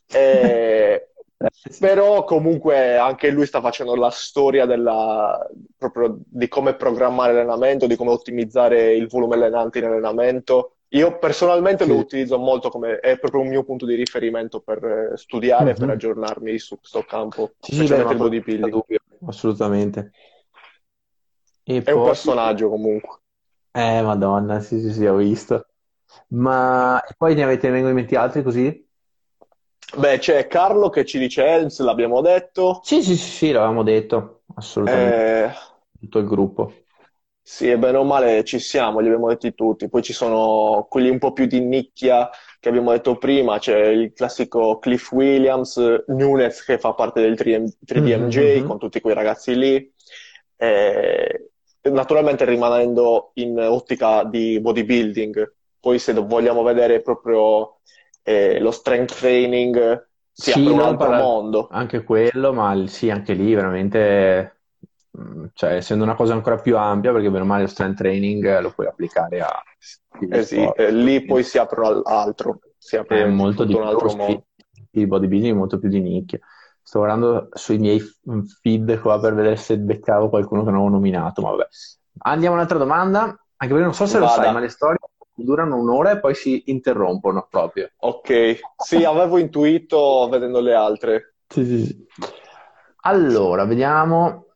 eh, 0.10 1.08
Eh, 1.40 1.48
però 1.78 2.24
comunque 2.24 2.96
anche 2.96 3.30
lui 3.30 3.46
sta 3.46 3.60
facendo 3.60 3.94
la 3.96 4.10
storia 4.10 4.66
della, 4.66 5.46
proprio 5.76 6.18
di 6.26 6.48
come 6.48 6.74
programmare 6.74 7.32
l'allenamento, 7.32 7.86
di 7.86 7.96
come 7.96 8.10
ottimizzare 8.10 8.94
il 8.94 9.08
volume 9.08 9.34
allenante 9.34 9.78
in 9.78 9.84
allenamento. 9.86 10.73
Io 10.94 11.18
personalmente 11.18 11.84
lo 11.84 11.96
Sì. 11.96 11.98
utilizzo 11.98 12.38
molto 12.38 12.68
come, 12.70 12.98
è 13.00 13.18
proprio 13.18 13.40
un 13.42 13.48
mio 13.48 13.64
punto 13.64 13.84
di 13.84 13.94
riferimento 13.96 14.60
per 14.60 14.82
eh, 15.12 15.16
studiare 15.16 15.70
e 15.72 15.76
per 15.76 15.88
Mhm. 15.88 15.90
aggiornarmi 15.90 16.58
su 16.58 16.78
questo 16.78 17.02
campo, 17.02 17.54
Sì, 17.60 17.86
beh, 17.88 18.00
specialmente 18.00 18.04
ma 18.04 18.12
il 18.12 18.18
bodybuilding. 18.18 18.70
dubbio, 18.70 18.98
assolutamente. 19.26 20.12
E 21.64 21.82
È 21.82 21.90
un 21.92 22.02
poi, 22.02 22.02
personaggio 22.02 22.68
comunque. 22.68 23.20
eh, 23.72 24.02
Madonna, 24.02 24.60
sì, 24.60 24.80
sì, 24.80 24.92
sì, 24.92 25.04
ho 25.06 25.16
visto. 25.16 25.66
Ma 26.28 27.00
e 27.04 27.14
poi 27.16 27.34
ne 27.34 27.42
avete, 27.42 27.70
vengono 27.70 27.90
in 27.90 27.96
mente 27.96 28.16
altri 28.16 28.42
così? 28.42 28.88
Beh, 29.96 30.18
c'è 30.18 30.46
Carlo 30.46 30.90
che 30.90 31.06
ci 31.06 31.18
dice 31.18 31.42
Helms, 31.42 31.80
l'abbiamo 31.80 32.20
detto. 32.20 32.82
Sì, 32.82 33.02
sì, 33.02 33.16
sì, 33.16 33.30
sì, 33.30 33.50
l'avevamo 33.52 33.82
detto, 33.82 34.42
assolutamente, 34.54 35.18
Eh, 35.18 35.52
tutto 35.98 36.18
il 36.20 36.26
gruppo. 36.26 36.83
Sì, 37.46 37.68
e 37.70 37.76
bene 37.78 37.98
o 37.98 38.04
male 38.04 38.42
ci 38.42 38.58
siamo, 38.58 39.00
li 39.00 39.06
abbiamo 39.06 39.28
detti 39.28 39.54
tutti. 39.54 39.88
Poi 39.90 40.02
ci 40.02 40.14
sono 40.14 40.86
quelli 40.88 41.10
un 41.10 41.18
po' 41.18 41.32
più 41.32 41.44
di 41.46 41.60
nicchia 41.60 42.30
che 42.58 42.68
abbiamo 42.70 42.90
detto 42.92 43.18
prima, 43.18 43.58
c'è 43.58 43.88
il 43.88 44.12
classico 44.14 44.78
Cliff 44.78 45.12
Williams, 45.12 45.76
Nunes 46.06 46.64
che 46.64 46.78
fa 46.78 46.94
parte 46.94 47.20
del 47.20 47.36
3M 47.36 47.66
3DMJ 47.84 48.62
Mhm. 48.62 48.62
con 48.62 48.78
tutti 48.78 49.00
quei 49.00 49.14
ragazzi 49.14 49.54
lì. 49.56 49.92
Eh, 50.56 51.50
naturalmente 51.82 52.46
rimanendo 52.46 53.32
in 53.34 53.58
ottica 53.58 54.24
di 54.24 54.58
bodybuilding. 54.60 55.54
Poi 55.80 55.98
se 55.98 56.14
vogliamo 56.14 56.62
vedere 56.62 57.02
proprio 57.02 57.80
eh, 58.22 58.58
lo 58.58 58.70
strength 58.70 59.18
training, 59.18 60.08
si 60.32 60.50
Sì, 60.50 60.50
apre 60.50 60.72
un 60.72 60.80
altro 60.80 61.12
mondo. 61.12 61.68
Anche 61.68 62.02
quello, 62.04 62.52
ma 62.52 62.86
sì, 62.86 63.10
anche 63.10 63.32
lì 63.34 63.54
veramente, 63.54 64.63
cioè, 65.52 65.74
essendo 65.74 66.04
una 66.04 66.14
cosa 66.14 66.34
ancora 66.34 66.58
più 66.58 66.76
ampia, 66.76 67.12
perché 67.12 67.30
bene 67.30 67.44
o 67.44 67.46
male 67.46 67.62
lo 67.62 67.68
strength 67.68 67.98
training 67.98 68.60
lo 68.60 68.72
puoi 68.72 68.86
applicare 68.86 69.40
a 69.40 69.62
Eh 70.28 70.42
sì, 70.42 70.68
eh, 70.68 70.90
lì 70.92 71.24
poi 71.24 71.42
si 71.44 71.58
apre 71.58 71.86
al- 71.86 72.02
altro, 72.04 72.60
si 72.78 72.96
apre 72.96 73.18
è 73.18 73.24
molto 73.24 73.64
di 73.64 73.76
un 73.76 73.82
più, 73.82 73.86
altro 73.86 74.08
sì, 74.08 74.16
mondo. 74.16 74.46
il 74.92 75.06
bodybuilding 75.06 75.52
è 75.52 75.56
molto 75.56 75.78
più 75.78 75.88
di 75.88 76.00
nicchia. 76.00 76.38
Sto 76.82 76.98
guardando 76.98 77.48
sui 77.52 77.78
miei 77.78 77.98
f- 78.00 78.20
feed 78.60 79.00
qua 79.00 79.18
per 79.20 79.34
vedere 79.34 79.56
se 79.56 79.78
beccavo 79.78 80.28
qualcuno 80.28 80.64
che 80.64 80.70
non 80.70 80.80
ho 80.82 80.88
nominato, 80.88 81.40
ma 81.42 81.50
vabbè. 81.50 81.68
Andiamo 82.18 82.54
a 82.54 82.58
un'altra 82.58 82.78
domanda, 82.78 83.22
anche 83.22 83.38
perché 83.68 83.82
non 83.82 83.94
so 83.94 84.06
se 84.06 84.18
lo 84.18 84.26
Vada. 84.26 84.42
sai, 84.42 84.52
ma 84.52 84.60
le 84.60 84.68
storie 84.68 84.98
durano 85.34 85.76
un'ora 85.76 86.12
e 86.12 86.20
poi 86.20 86.34
si 86.34 86.64
interrompono 86.66 87.46
proprio. 87.50 87.90
Ok, 87.96 88.68
sì, 88.76 89.02
avevo 89.04 89.38
intuito 89.38 90.28
vedendo 90.28 90.60
le 90.60 90.74
altre. 90.74 91.34
Sì, 91.48 91.64
sì, 91.64 91.84
sì. 91.86 92.06
Allora, 93.02 93.64
vediamo. 93.64 94.46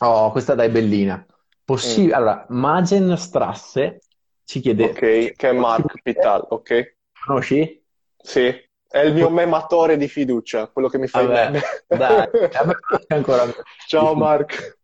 Oh, 0.00 0.30
questa 0.30 0.54
dai 0.54 0.68
bellina. 0.70 1.24
Possi- 1.64 2.10
Allora, 2.10 2.46
Magen 2.50 3.16
Strasse 3.16 4.00
ci 4.44 4.60
chiede, 4.60 4.84
Ok, 4.84 4.98
che 5.34 5.48
è 5.48 5.52
Mark 5.52 6.00
Pital, 6.02 6.46
ok? 6.50 6.96
conosci? 7.26 7.84
Sì, 8.22 8.46
è 8.88 8.98
il 9.00 9.12
mio 9.14 9.28
mematore 9.30 9.96
di 9.96 10.08
fiducia, 10.08 10.68
quello 10.68 10.88
che 10.88 10.98
mi 10.98 11.06
fa 11.08 11.22
Vabbè, 11.22 11.50
meme. 11.50 11.60
dai, 11.88 12.28
ancora. 13.08 13.52
Ciao 13.86 14.14
Mark, 14.14 14.78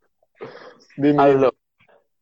dimmi. 0.96 1.22
Allora, 1.22 1.50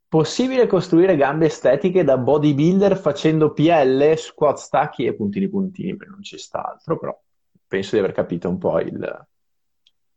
possibile 0.08 0.66
costruire 0.66 1.16
gambe 1.16 1.46
estetiche 1.46 2.04
da 2.04 2.18
bodybuilder 2.18 2.96
facendo 2.98 3.52
PL, 3.52 4.14
squat 4.16 4.58
stacchi 4.58 5.04
e 5.06 5.14
puntini 5.14 5.48
puntini, 5.48 5.96
perché 5.96 6.12
non 6.12 6.22
ci 6.22 6.38
sta 6.38 6.62
altro, 6.64 6.98
però 6.98 7.18
penso 7.66 7.96
di 7.96 8.00
aver 8.02 8.12
capito 8.12 8.48
un 8.48 8.58
po' 8.58 8.78
il- 8.80 9.26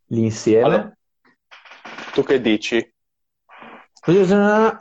l'insieme. 0.08 0.66
Allora, 0.66 0.98
tu 2.16 2.24
che 2.24 2.40
dici? 2.40 2.94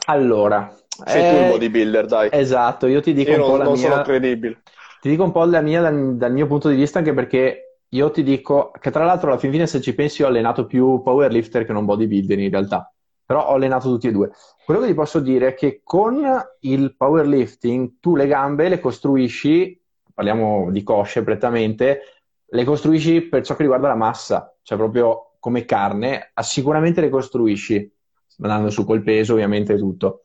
Allora, 0.07 0.75
Sei 1.05 1.25
tu 1.25 1.37
il 1.37 1.45
eh, 1.45 1.45
bodybuilder, 1.45 2.07
dai. 2.07 2.31
esatto, 2.31 2.87
io 2.87 3.01
ti 3.01 3.13
dico 3.13 3.33
Io 3.33 3.37
un 3.37 3.43
po' 3.43 3.57
non, 3.57 3.57
la 3.57 3.65
non 3.65 3.77
sono 3.77 3.99
mia, 3.99 4.03
credibile. 4.03 4.63
ti 5.01 5.09
dico 5.09 5.25
un 5.25 5.33
po' 5.33 5.45
la 5.45 5.61
mia 5.61 5.81
dal, 5.81 6.17
dal 6.17 6.33
mio 6.33 6.47
punto 6.47 6.69
di 6.69 6.77
vista, 6.77 6.99
anche 6.99 7.15
perché 7.15 7.79
io 7.89 8.11
ti 8.11 8.23
dico 8.23 8.71
che 8.81 8.91
tra 8.91 9.05
l'altro 9.05 9.31
alla 9.31 9.39
fin 9.39 9.51
fine 9.51 9.67
se 9.67 9.81
ci 9.81 9.95
pensi 9.95 10.23
ho 10.23 10.27
allenato 10.27 10.67
più 10.67 11.03
powerlifter 11.03 11.65
che 11.65 11.73
non 11.73 11.85
bodybuilder 11.85 12.39
in 12.39 12.51
realtà, 12.51 12.93
però 13.25 13.49
ho 13.49 13.55
allenato 13.55 13.89
tutti 13.89 14.09
e 14.09 14.13
due. 14.13 14.31
Quello 14.65 14.81
che 14.81 14.87
ti 14.89 14.95
posso 14.95 15.21
dire 15.21 15.49
è 15.49 15.55
che 15.55 15.81
con 15.83 16.23
il 16.61 16.97
powerlifting 16.97 17.95
tu 18.01 18.17
le 18.17 18.27
gambe 18.27 18.69
le 18.69 18.81
costruisci, 18.81 19.81
parliamo 20.13 20.71
di 20.71 20.83
cosce 20.83 21.23
prettamente, 21.23 22.01
le 22.47 22.65
costruisci 22.65 23.23
per 23.23 23.45
ciò 23.45 23.55
che 23.57 23.63
riguarda 23.63 23.89
la 23.89 23.95
massa, 23.97 24.55
cioè 24.63 24.79
proprio 24.79 25.34
come 25.45 25.67
carne, 25.67 26.31
ah, 26.33 26.43
sicuramente 26.43 27.03
le 27.03 27.11
costruisci, 27.11 27.93
andando 28.39 28.71
su 28.71 28.87
col 28.87 29.03
peso 29.03 29.35
ovviamente 29.35 29.77
tutto. 29.77 30.25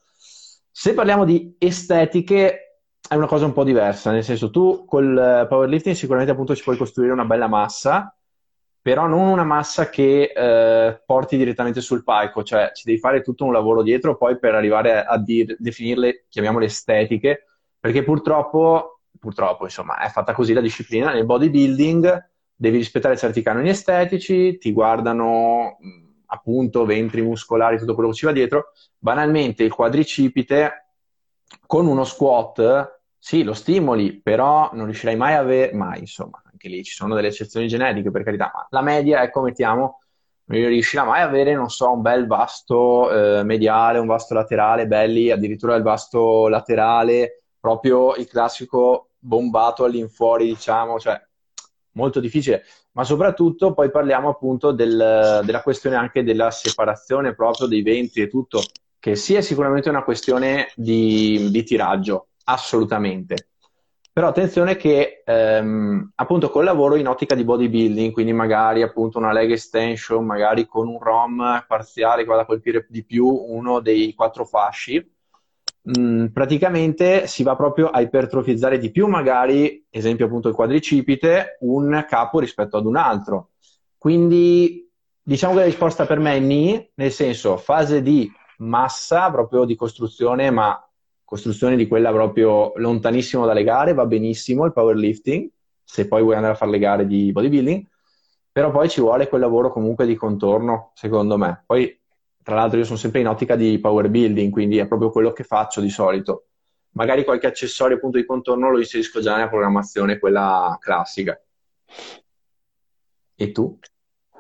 Se 0.72 0.94
parliamo 0.94 1.26
di 1.26 1.58
estetiche, 1.60 2.84
è 3.06 3.16
una 3.16 3.28
cosa 3.28 3.44
un 3.44 3.52
po' 3.52 3.66
diversa, 3.66 4.12
nel 4.12 4.24
senso 4.24 4.50
tu 4.50 4.86
col 4.86 5.18
eh, 5.18 5.46
powerlifting 5.46 5.94
sicuramente 5.94 6.32
appunto 6.32 6.56
ci 6.56 6.64
puoi 6.64 6.78
costruire 6.78 7.12
una 7.12 7.26
bella 7.26 7.48
massa, 7.48 8.16
però 8.82 9.08
non 9.08 9.28
una 9.28 9.44
massa 9.44 9.90
che 9.90 10.32
eh, 10.34 11.04
porti 11.06 11.36
direttamente 11.36 11.82
sul 11.82 12.06
palco, 12.06 12.42
cioè 12.42 12.72
ci 12.74 12.84
devi 12.86 12.98
fare 12.98 13.22
tutto 13.22 13.44
un 13.44 13.52
lavoro 13.52 13.84
dietro 13.84 14.16
poi 14.16 14.40
per 14.40 14.56
arrivare 14.56 15.04
a, 15.04 15.18
dir- 15.18 15.58
definirle, 15.60 16.28
chiamiamole 16.30 16.64
estetiche, 16.64 17.44
perché 17.78 18.06
purtroppo, 18.06 19.02
purtroppo 19.20 19.66
insomma 19.66 19.98
è 20.00 20.08
fatta 20.08 20.32
così 20.32 20.54
la 20.54 20.62
disciplina, 20.62 21.12
nel 21.12 21.26
bodybuilding 21.26 22.29
devi 22.62 22.76
rispettare 22.76 23.16
certi 23.16 23.42
canoni 23.42 23.70
estetici, 23.70 24.58
ti 24.58 24.74
guardano 24.74 25.78
appunto 26.26 26.84
ventri 26.84 27.22
muscolari, 27.22 27.78
tutto 27.78 27.94
quello 27.94 28.10
che 28.10 28.16
ci 28.16 28.26
va 28.26 28.34
dietro, 28.34 28.74
banalmente 28.98 29.64
il 29.64 29.74
quadricipite 29.74 30.88
con 31.66 31.88
uno 31.88 32.04
squat, 32.04 33.00
sì, 33.18 33.44
lo 33.44 33.54
stimoli, 33.54 34.20
però 34.22 34.72
non 34.74 34.86
riuscirai 34.86 35.16
mai 35.16 35.36
a 35.36 35.40
avere, 35.40 35.74
mai 35.74 36.00
insomma, 36.00 36.44
anche 36.52 36.68
lì 36.68 36.84
ci 36.84 36.94
sono 36.94 37.16
delle 37.16 37.30
eccezioni 37.30 37.70
genetiche 37.70 38.12
per 38.12 38.24
carità, 38.24 38.52
ma 38.54 38.68
la 38.72 38.82
media, 38.82 39.24
ecco, 39.24 39.42
mettiamo, 39.42 40.00
non 40.48 40.68
riuscirà 40.68 41.06
mai 41.06 41.22
a 41.22 41.26
avere, 41.26 41.54
non 41.54 41.70
so, 41.70 41.94
un 41.94 42.02
bel 42.02 42.28
vasto 42.28 43.10
eh, 43.40 43.44
mediale, 43.44 44.00
un 44.00 44.08
vasto 44.08 44.34
laterale, 44.34 44.86
belli, 44.86 45.32
addirittura 45.32 45.76
il 45.76 45.84
vasto 45.84 46.50
laterale, 46.50 47.44
proprio 47.58 48.16
il 48.16 48.28
classico 48.28 49.12
bombato 49.18 49.86
all'infuori, 49.86 50.48
diciamo, 50.48 51.00
cioè 51.00 51.28
molto 51.94 52.20
difficile, 52.20 52.64
ma 52.92 53.04
soprattutto 53.04 53.74
poi 53.74 53.90
parliamo 53.90 54.30
appunto 54.30 54.72
del, 54.72 55.42
della 55.44 55.62
questione 55.62 55.96
anche 55.96 56.24
della 56.24 56.52
separazione 56.52 57.34
proprio 57.34 57.68
dei 57.68 57.82
venti 57.82 58.22
e 58.22 58.28
tutto, 58.28 58.62
che 59.00 59.12
è 59.12 59.42
sicuramente 59.42 59.90
una 59.90 60.04
questione 60.04 60.72
di, 60.76 61.50
di 61.52 61.64
tiraggio, 61.64 62.28
assolutamente. 62.46 63.50
Però 64.12 64.28
attenzione 64.28 64.76
che 64.76 65.24
ehm, 65.24 66.12
appunto 66.16 66.50
col 66.50 66.66
lavoro 66.66 66.96
in 66.96 67.08
ottica 67.08 67.36
di 67.36 67.46
bodybuilding, 67.46 68.12
quindi 68.12 68.34
magari 68.34 68.82
appunto 68.82 69.18
una 69.18 69.32
leg 69.32 69.52
extension, 69.52 70.26
magari 70.26 70.66
con 70.66 70.88
un 70.90 71.00
ROM 71.00 71.64
parziale 71.68 72.24
che 72.24 72.28
vada 72.28 72.42
a 72.42 72.46
colpire 72.46 72.86
di 72.90 73.06
più 73.06 73.26
uno 73.28 73.80
dei 73.80 74.14
quattro 74.16 74.44
fasci, 74.44 75.10
mh, 75.82 76.00
mm, 76.00 76.26
praticamente 76.28 77.28
si 77.28 77.44
va 77.44 77.56
proprio 77.56 77.90
a 77.90 78.02
ipertrofizzare 78.02 78.78
di 78.78 78.92
più, 78.92 79.08
magari, 79.08 79.86
esempio 79.90 80.26
appunto 80.26 80.50
il 80.50 80.56
quadricipite, 80.56 81.58
un 81.62 82.06
capo 82.08 82.40
rispetto 82.40 82.78
ad 82.78 82.86
un 82.86 82.96
altro. 82.96 83.52
Quindi 83.98 84.90
diciamo 85.22 85.54
che 85.54 85.60
la 85.60 85.66
risposta 85.66 86.06
per 86.06 86.20
me 86.20 86.36
è 86.36 86.40
ni, 86.40 86.92
nel 86.96 87.12
senso 87.12 87.58
fase 87.58 88.02
di 88.02 88.32
massa, 88.58 89.30
proprio 89.32 89.66
di 89.66 89.76
costruzione, 89.76 90.50
ma 90.50 90.82
costruzione 91.24 91.76
di 91.76 91.88
quella 91.88 92.12
proprio 92.12 92.74
lontanissimo 92.76 93.46
dalle 93.46 93.64
gare, 93.64 93.94
va 93.94 94.06
benissimo 94.06 94.66
il 94.66 94.74
powerlifting, 94.74 95.48
se 95.84 96.08
poi 96.08 96.24
vuoi 96.24 96.36
andare 96.36 96.54
a 96.54 96.58
fare 96.58 96.72
le 96.72 96.80
gare 96.80 97.06
di 97.06 97.32
bodybuilding, 97.32 97.86
però 98.52 98.72
poi 98.72 98.90
ci 98.90 99.00
vuole 99.00 99.28
quel 99.30 99.42
lavoro 99.42 99.72
comunque 99.72 100.06
di 100.08 100.16
contorno, 100.16 100.92
secondo 100.96 101.38
me. 101.38 101.64
Poi 101.66 102.00
tra 102.44 102.56
l'altro 102.56 102.78
io 102.78 102.86
sono 102.86 102.98
sempre 102.98 103.20
in 103.20 103.28
ottica 103.28 103.56
di 103.56 103.80
power 103.80 104.10
building, 104.10 104.52
quindi 104.52 104.78
è 104.78 104.88
proprio 104.88 105.12
quello 105.12 105.32
che 105.32 105.44
faccio 105.44 105.82
di 105.82 105.90
solito. 105.90 106.46
Magari 106.92 107.24
qualche 107.24 107.48
accessorio 107.48 107.98
appunto 107.98 108.18
di 108.18 108.26
contorno 108.26 108.72
lo 108.72 108.80
inserisco 108.80 109.22
già 109.22 109.36
nella 109.36 109.50
programmazione, 109.50 110.20
quella 110.20 110.78
classica. 110.80 111.40
E 113.36 113.52
tu? 113.52 113.78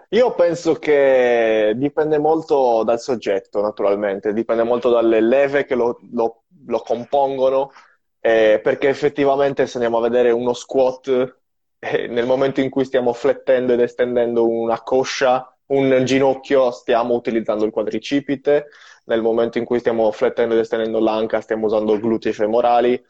Io 0.09 0.33
penso 0.33 0.73
che 0.73 1.73
dipende 1.75 2.17
molto 2.17 2.83
dal 2.83 2.99
soggetto, 2.99 3.61
naturalmente, 3.61 4.33
dipende 4.33 4.63
molto 4.63 4.89
dalle 4.89 5.21
leve 5.21 5.65
che 5.65 5.75
lo, 5.75 5.99
lo, 6.11 6.43
lo 6.65 6.79
compongono, 6.79 7.71
eh, 8.19 8.59
perché 8.63 8.89
effettivamente 8.89 9.67
se 9.67 9.77
andiamo 9.77 9.99
a 9.99 10.09
vedere 10.09 10.31
uno 10.31 10.53
squat, 10.53 11.37
eh, 11.77 12.07
nel 12.07 12.25
momento 12.25 12.59
in 12.59 12.71
cui 12.71 12.85
stiamo 12.85 13.13
flettendo 13.13 13.73
ed 13.73 13.81
estendendo 13.81 14.47
una 14.47 14.81
coscia, 14.81 15.55
un 15.69 16.03
ginocchio 16.05 16.71
stiamo 16.71 17.13
utilizzando 17.13 17.65
il 17.65 17.71
quadricipite, 17.71 18.67
nel 19.05 19.21
momento 19.21 19.57
in 19.57 19.65
cui 19.65 19.79
stiamo 19.79 20.11
flettendo 20.11 20.53
ed 20.53 20.61
estendendo 20.61 20.99
l'anca 20.99 21.41
stiamo 21.41 21.65
usando 21.65 21.99
glutei 21.99 22.33
femorali. 22.33 23.01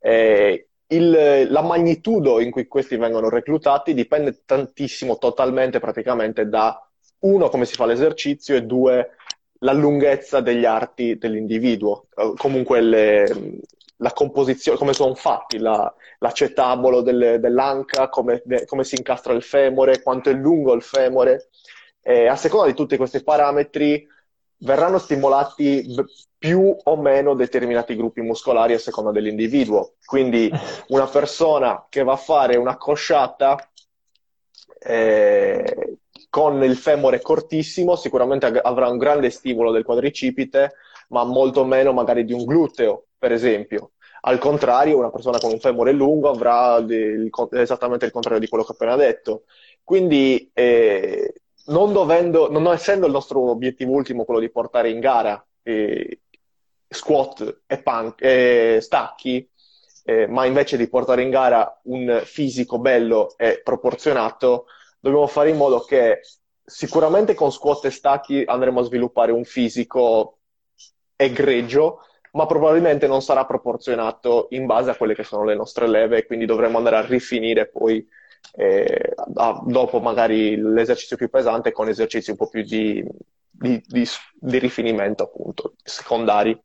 Eh, 0.00 0.68
il, 0.88 1.46
la 1.48 1.62
magnitudo 1.62 2.40
in 2.40 2.50
cui 2.50 2.66
questi 2.66 2.96
vengono 2.96 3.28
reclutati 3.28 3.94
dipende 3.94 4.42
tantissimo, 4.44 5.18
totalmente, 5.18 5.80
praticamente 5.80 6.48
da 6.48 6.78
uno, 7.20 7.48
come 7.48 7.64
si 7.64 7.74
fa 7.74 7.86
l'esercizio 7.86 8.56
e 8.56 8.62
due, 8.62 9.16
la 9.60 9.72
lunghezza 9.72 10.40
degli 10.40 10.64
arti 10.64 11.16
dell'individuo. 11.16 12.06
Uh, 12.14 12.34
comunque 12.36 12.80
le, 12.80 13.60
la 13.96 14.12
composizione, 14.12 14.76
come 14.78 14.92
sono 14.92 15.14
fatti, 15.14 15.58
la, 15.58 15.92
l'acetabolo 16.18 17.00
delle, 17.00 17.40
dell'anca, 17.40 18.08
come, 18.08 18.42
de, 18.44 18.66
come, 18.66 18.84
si 18.84 18.96
incastra 18.96 19.32
il 19.32 19.42
femore, 19.42 20.02
quanto 20.02 20.30
è 20.30 20.34
lungo 20.34 20.74
il 20.74 20.82
femore 20.82 21.48
eh, 22.04 22.26
a 22.26 22.36
seconda 22.36 22.66
di 22.66 22.74
tutti 22.74 22.98
questi 22.98 23.22
parametri 23.22 24.06
verranno 24.58 24.98
stimolati 24.98 25.86
più 26.38 26.76
o 26.82 26.96
meno 26.96 27.34
determinati 27.34 27.96
gruppi 27.96 28.20
muscolari 28.20 28.74
a 28.74 28.78
seconda 28.78 29.10
dell'individuo. 29.10 29.94
Quindi 30.04 30.50
una 30.88 31.06
persona 31.06 31.86
che 31.88 32.02
va 32.02 32.12
a 32.12 32.16
fare 32.16 32.56
una 32.56 32.76
cosciata 32.76 33.56
eh, 34.78 35.96
con 36.28 36.62
il 36.62 36.76
femore 36.76 37.22
cortissimo 37.22 37.96
sicuramente 37.96 38.46
avrà 38.46 38.88
un 38.88 38.98
grande 38.98 39.30
stimolo 39.30 39.70
del 39.72 39.84
quadricipite, 39.84 40.74
ma 41.08 41.24
molto 41.24 41.64
meno 41.64 41.92
magari 41.92 42.24
di 42.24 42.34
un 42.34 42.44
gluteo, 42.44 43.06
per 43.18 43.32
esempio. 43.32 43.92
Al 44.26 44.38
contrario, 44.38 44.98
una 44.98 45.10
persona 45.10 45.38
con 45.38 45.52
un 45.52 45.58
femore 45.58 45.92
lungo 45.92 46.30
avrà 46.30 46.76
il, 46.76 47.30
esattamente 47.52 48.06
il 48.06 48.12
contrario 48.12 48.40
di 48.40 48.48
quello 48.48 48.64
che 48.64 48.72
ho 48.72 48.74
appena 48.74 48.96
detto. 48.96 49.44
Quindi 49.82 50.50
eh, 50.52 51.32
non, 51.66 51.92
dovendo, 51.92 52.50
non 52.50 52.66
essendo 52.72 53.06
il 53.06 53.12
nostro 53.12 53.50
obiettivo 53.50 53.92
ultimo 53.92 54.24
quello 54.24 54.40
di 54.40 54.50
portare 54.50 54.90
in 54.90 55.00
gara 55.00 55.44
eh, 55.62 56.20
squat 56.88 57.62
e, 57.66 57.78
punk, 57.82 58.20
e 58.22 58.78
stacchi, 58.80 59.48
eh, 60.04 60.26
ma 60.26 60.44
invece 60.44 60.76
di 60.76 60.88
portare 60.88 61.22
in 61.22 61.30
gara 61.30 61.80
un 61.84 62.22
fisico 62.24 62.78
bello 62.78 63.34
e 63.36 63.60
proporzionato, 63.62 64.66
dobbiamo 65.00 65.26
fare 65.26 65.50
in 65.50 65.56
modo 65.56 65.80
che 65.80 66.20
sicuramente 66.64 67.34
con 67.34 67.52
squat 67.52 67.86
e 67.86 67.90
stacchi 67.90 68.42
andremo 68.46 68.80
a 68.80 68.84
sviluppare 68.84 69.32
un 69.32 69.44
fisico 69.44 70.38
egregio, 71.16 72.00
ma 72.32 72.46
probabilmente 72.46 73.06
non 73.06 73.22
sarà 73.22 73.44
proporzionato 73.44 74.48
in 74.50 74.66
base 74.66 74.90
a 74.90 74.96
quelle 74.96 75.14
che 75.14 75.24
sono 75.24 75.44
le 75.44 75.54
nostre 75.54 75.86
leve, 75.86 76.26
quindi 76.26 76.46
dovremo 76.46 76.78
andare 76.78 76.96
a 76.96 77.06
rifinire 77.06 77.68
poi 77.68 78.06
eh, 78.52 79.14
dopo 79.64 80.00
magari 80.00 80.56
l'esercizio 80.56 81.16
più 81.16 81.28
pesante 81.28 81.72
con 81.72 81.88
esercizi 81.88 82.30
un 82.30 82.36
po' 82.36 82.48
più 82.48 82.62
di, 82.62 83.04
di, 83.50 83.82
di, 83.86 84.06
di 84.32 84.58
rifinimento, 84.58 85.24
appunto, 85.24 85.74
secondari. 85.82 86.58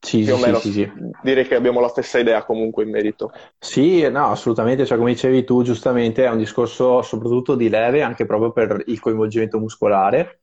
Sì, 0.00 0.22
più 0.22 0.36
sì, 0.36 0.42
o 0.42 0.44
meno 0.46 0.58
sì, 0.58 0.70
sì, 0.70 0.92
direi 1.22 1.46
che 1.46 1.56
abbiamo 1.56 1.80
la 1.80 1.88
stessa 1.88 2.18
idea 2.18 2.44
comunque 2.44 2.84
in 2.84 2.90
merito. 2.90 3.32
Sì, 3.58 4.08
no, 4.08 4.30
assolutamente, 4.30 4.86
cioè 4.86 4.96
come 4.96 5.12
dicevi 5.12 5.42
tu 5.44 5.62
giustamente 5.62 6.24
è 6.24 6.30
un 6.30 6.38
discorso 6.38 7.02
soprattutto 7.02 7.56
di 7.56 7.68
leve 7.68 8.02
anche 8.02 8.24
proprio 8.24 8.52
per 8.52 8.82
il 8.86 9.00
coinvolgimento 9.00 9.58
muscolare 9.58 10.42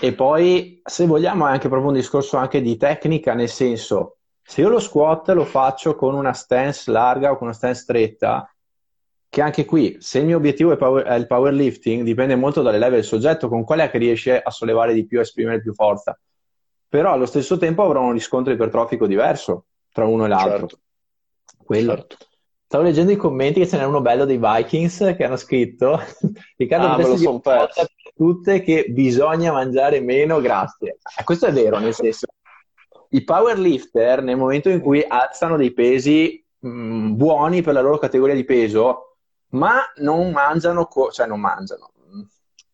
e 0.00 0.12
poi 0.12 0.80
se 0.84 1.06
vogliamo 1.06 1.46
è 1.46 1.50
anche 1.50 1.68
proprio 1.68 1.90
un 1.90 1.96
discorso 1.96 2.36
anche 2.36 2.60
di 2.60 2.76
tecnica, 2.76 3.34
nel 3.34 3.48
senso 3.48 4.16
se 4.42 4.60
io 4.60 4.68
lo 4.68 4.78
squat 4.78 5.28
lo 5.30 5.44
faccio 5.44 5.96
con 5.96 6.14
una 6.14 6.32
stance 6.32 6.90
larga 6.90 7.30
o 7.30 7.36
con 7.36 7.48
una 7.48 7.56
stance 7.56 7.82
stretta, 7.82 8.48
che 9.28 9.42
anche 9.42 9.64
qui, 9.64 9.96
se 10.00 10.20
il 10.20 10.26
mio 10.26 10.36
obiettivo 10.36 10.72
è, 10.72 10.76
power, 10.76 11.04
è 11.04 11.14
il 11.14 11.26
powerlifting, 11.26 12.02
dipende 12.02 12.36
molto 12.36 12.62
dalle 12.62 12.78
leve 12.78 12.96
del 12.96 13.04
soggetto, 13.04 13.48
con 13.48 13.64
quale 13.64 13.84
è 13.84 13.90
che 13.90 13.98
riesce 13.98 14.40
a 14.40 14.50
sollevare 14.50 14.94
di 14.94 15.04
più, 15.04 15.18
a 15.18 15.22
esprimere 15.22 15.60
più 15.60 15.74
forza. 15.74 16.18
Però 16.88 17.12
allo 17.12 17.26
stesso 17.26 17.58
tempo 17.58 17.82
avrò 17.82 18.02
un 18.02 18.12
riscontro 18.12 18.52
ipertrofico 18.52 19.06
diverso 19.06 19.66
tra 19.92 20.06
uno 20.06 20.24
e 20.24 20.28
l'altro. 20.28 20.68
Certo. 20.68 20.78
Quello. 21.64 21.94
Certo. 21.94 22.16
Stavo 22.66 22.84
leggendo 22.84 23.12
i 23.12 23.16
commenti 23.16 23.60
che 23.60 23.66
ce 23.68 23.76
n'è 23.76 23.84
uno 23.84 24.00
bello 24.00 24.24
dei 24.24 24.38
Vikings 24.40 25.14
che 25.16 25.24
hanno 25.24 25.36
scritto 25.36 26.00
Riccardo 26.56 26.86
ah, 26.88 26.96
me 26.96 27.06
lo 27.06 27.16
son 27.16 27.40
perso. 27.40 27.86
tutte 28.12 28.60
che 28.60 28.86
bisogna 28.88 29.52
mangiare 29.52 30.00
meno 30.00 30.40
grazie. 30.40 30.98
Eh, 31.18 31.24
questo 31.24 31.46
è 31.46 31.52
vero, 31.52 31.78
nel 31.78 31.94
senso 31.94 32.26
i 33.10 33.22
powerlifter 33.22 34.22
nel 34.22 34.36
momento 34.36 34.68
in 34.68 34.80
cui 34.80 35.04
alzano 35.06 35.56
dei 35.56 35.72
pesi 35.72 36.44
mh, 36.58 36.68
mm, 36.68 37.16
buoni 37.16 37.62
per 37.62 37.74
la 37.74 37.80
loro 37.80 37.98
categoria 37.98 38.34
di 38.34 38.44
peso 38.44 39.15
ma 39.56 39.80
non 39.96 40.30
mangiano, 40.30 40.86
co- 40.86 41.10
cioè 41.10 41.26
non 41.26 41.40
mangiano, 41.40 41.92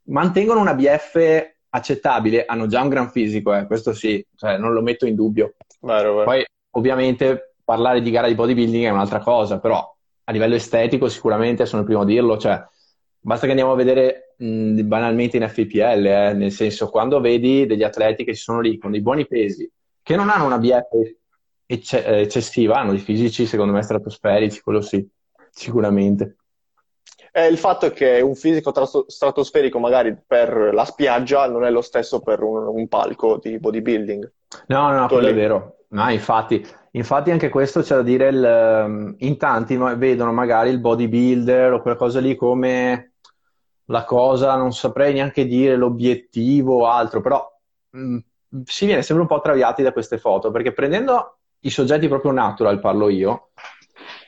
mantengono 0.05 0.61
una 0.61 0.75
BF 0.75 1.51
accettabile, 1.71 2.45
hanno 2.45 2.67
già 2.67 2.83
un 2.83 2.89
gran 2.89 3.11
fisico, 3.11 3.55
eh, 3.55 3.67
questo 3.67 3.93
sì, 3.93 4.25
cioè 4.37 4.59
non 4.59 4.73
lo 4.73 4.83
metto 4.83 5.07
in 5.07 5.15
dubbio. 5.15 5.55
Vero, 5.81 6.13
vero. 6.15 6.25
Poi 6.25 6.45
ovviamente 6.73 7.55
parlare 7.65 8.03
di 8.03 8.11
gara 8.11 8.29
di 8.29 8.35
bodybuilding 8.35 8.85
è 8.85 8.91
un'altra 8.91 9.21
cosa, 9.21 9.59
però 9.59 9.97
a 10.25 10.33
livello 10.33 10.55
estetico 10.55 11.09
sicuramente 11.09 11.67
sono 11.67 11.81
il 11.81 11.87
primo 11.87 12.03
a 12.03 12.05
dirlo, 12.05 12.37
cioè 12.37 12.63
basta 13.21 13.45
che 13.45 13.53
andiamo 13.53 13.73
a 13.73 13.77
vedere 13.77 14.35
mh, 14.37 14.83
banalmente 14.83 15.37
in 15.37 15.49
FPL, 15.49 16.07
eh, 16.07 16.33
nel 16.35 16.53
senso 16.53 16.91
quando 16.91 17.21
vedi 17.21 17.67
degli 17.67 17.83
atleti 17.83 18.25
che 18.25 18.35
ci 18.35 18.43
sono 18.43 18.61
lì 18.61 18.79
con 18.79 18.91
dei 18.91 19.01
buoni 19.01 19.27
pesi, 19.27 19.71
che 20.03 20.17
non 20.17 20.29
hanno 20.29 20.45
una 20.45 20.59
BF 20.59 21.15
ecce- 21.65 22.05
eccessiva, 22.05 22.77
hanno 22.77 22.91
dei 22.91 23.01
fisici 23.01 23.47
secondo 23.47 23.73
me 23.73 23.83
stratosferici, 23.83 24.61
quello 24.61 24.81
sì, 24.83 25.07
sicuramente. 25.51 26.37
Eh, 27.33 27.47
il 27.47 27.57
fatto 27.57 27.87
è 27.87 27.93
che 27.93 28.21
un 28.21 28.35
fisico 28.35 28.73
stratosferico 29.07 29.79
magari 29.79 30.15
per 30.27 30.71
la 30.75 30.85
spiaggia 30.85 31.49
non 31.49 31.65
è 31.65 31.71
lo 31.71 31.81
stesso 31.81 32.21
per 32.21 32.43
un, 32.43 32.67
un 32.67 32.89
palco 32.89 33.39
di 33.39 33.59
bodybuilding. 33.59 34.33
No, 34.67 34.91
no, 34.93 35.07
quello 35.09 35.29
è 35.29 35.35
vero. 35.35 35.77
No, 35.89 36.11
infatti, 36.11 36.67
infatti 36.93 37.31
anche 37.31 37.49
questo 37.49 37.81
c'è 37.81 37.97
da 37.97 38.03
dire, 38.03 38.29
il, 38.29 38.45
ehm, 38.45 39.15
in 39.19 39.37
tanti 39.39 39.77
vedono 39.97 40.33
magari 40.33 40.71
il 40.71 40.79
bodybuilder 40.79 41.73
o 41.73 41.83
qualcosa 41.83 42.21
lì 42.21 42.35
come 42.35 43.13
la 43.87 44.05
cosa, 44.05 44.57
non 44.57 44.73
saprei 44.73 45.13
neanche 45.13 45.47
dire 45.47 45.77
l'obiettivo 45.77 46.81
o 46.81 46.87
altro, 46.87 47.21
però 47.21 47.47
mh, 47.91 48.19
si 48.65 48.87
viene 48.87 49.03
sempre 49.03 49.25
un 49.25 49.29
po' 49.29 49.41
traviati 49.41 49.83
da 49.83 49.93
queste 49.93 50.19
foto, 50.19 50.51
perché 50.51 50.73
prendendo 50.73 51.39
i 51.61 51.71
soggetti 51.71 52.09
proprio 52.09 52.33
natural, 52.33 52.81
parlo 52.81 53.09
io, 53.09 53.51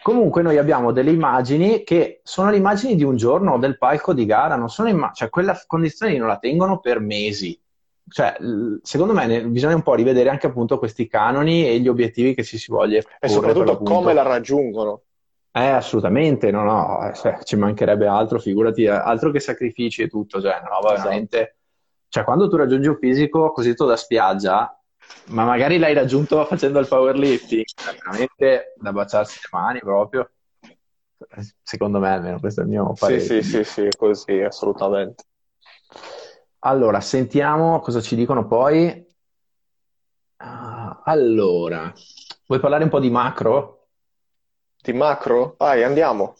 comunque 0.04 0.42
noi 0.42 0.58
abbiamo 0.58 0.92
delle 0.92 1.12
immagini 1.12 1.82
che 1.82 2.20
sono 2.24 2.50
le 2.50 2.58
immagini 2.58 2.94
di 2.94 3.04
un 3.04 3.16
giorno 3.16 3.56
del 3.56 3.78
palco 3.78 4.12
di 4.12 4.26
gara, 4.26 4.54
non 4.54 4.68
sono 4.68 4.90
immagini, 4.90 5.14
cioè 5.14 5.30
quella 5.30 5.58
condizione 5.66 6.18
non 6.18 6.28
la 6.28 6.36
tengono 6.36 6.78
per 6.78 7.00
mesi. 7.00 7.58
Cioè, 8.06 8.36
secondo 8.82 9.14
me 9.14 9.46
bisogna 9.46 9.76
un 9.76 9.82
po' 9.82 9.94
rivedere 9.94 10.28
anche 10.28 10.46
appunto 10.46 10.78
questi 10.78 11.06
canoni 11.08 11.66
e 11.66 11.80
gli 11.80 11.88
obiettivi 11.88 12.34
che 12.34 12.44
ci 12.44 12.58
si 12.58 12.70
voglia 12.70 13.00
E 13.18 13.28
soprattutto 13.28 13.78
come 13.78 14.12
la 14.12 14.20
raggiungono. 14.20 15.04
Eh, 15.50 15.68
assolutamente, 15.68 16.50
no, 16.50 16.64
no, 16.64 17.10
cioè, 17.14 17.38
ci 17.42 17.56
mancherebbe 17.56 18.06
altro, 18.06 18.38
figurati, 18.38 18.86
altro 18.86 19.30
che 19.30 19.40
sacrifici 19.40 20.02
e 20.02 20.08
tutto, 20.08 20.38
cioè, 20.38 20.60
no, 20.60 20.80
esatto. 20.80 21.02
veramente... 21.02 21.56
Cioè, 22.10 22.24
quando 22.24 22.46
tu 22.50 22.56
raggiungi 22.56 22.88
un 22.88 22.98
fisico 23.00 23.52
così 23.52 23.70
tutto 23.70 23.86
da 23.86 23.96
spiaggia, 23.96 24.78
ma 25.26 25.44
magari 25.44 25.78
l'hai 25.78 25.94
raggiunto 25.94 26.44
facendo 26.44 26.78
il 26.78 26.88
powerlifting, 26.88 27.64
veramente 27.84 28.74
da 28.76 28.92
baciarsi 28.92 29.40
le 29.42 29.58
mani 29.58 29.78
proprio. 29.80 30.30
Secondo 31.62 31.98
me, 31.98 32.10
almeno 32.10 32.38
questo 32.38 32.60
è 32.60 32.64
il 32.64 32.70
mio 32.70 32.92
parere. 32.98 33.20
Sì, 33.20 33.42
sì, 33.42 33.64
sì, 33.64 33.64
sì, 33.64 33.88
così, 33.96 34.40
assolutamente. 34.40 35.24
Allora, 36.60 37.00
sentiamo 37.00 37.80
cosa 37.80 38.00
ci 38.00 38.16
dicono 38.16 38.46
poi. 38.46 39.06
Uh, 40.36 41.00
allora, 41.04 41.92
vuoi 42.46 42.60
parlare 42.60 42.84
un 42.84 42.90
po' 42.90 43.00
di 43.00 43.10
macro? 43.10 43.86
Di 44.82 44.92
macro? 44.92 45.54
Vai, 45.58 45.82
andiamo. 45.82 46.34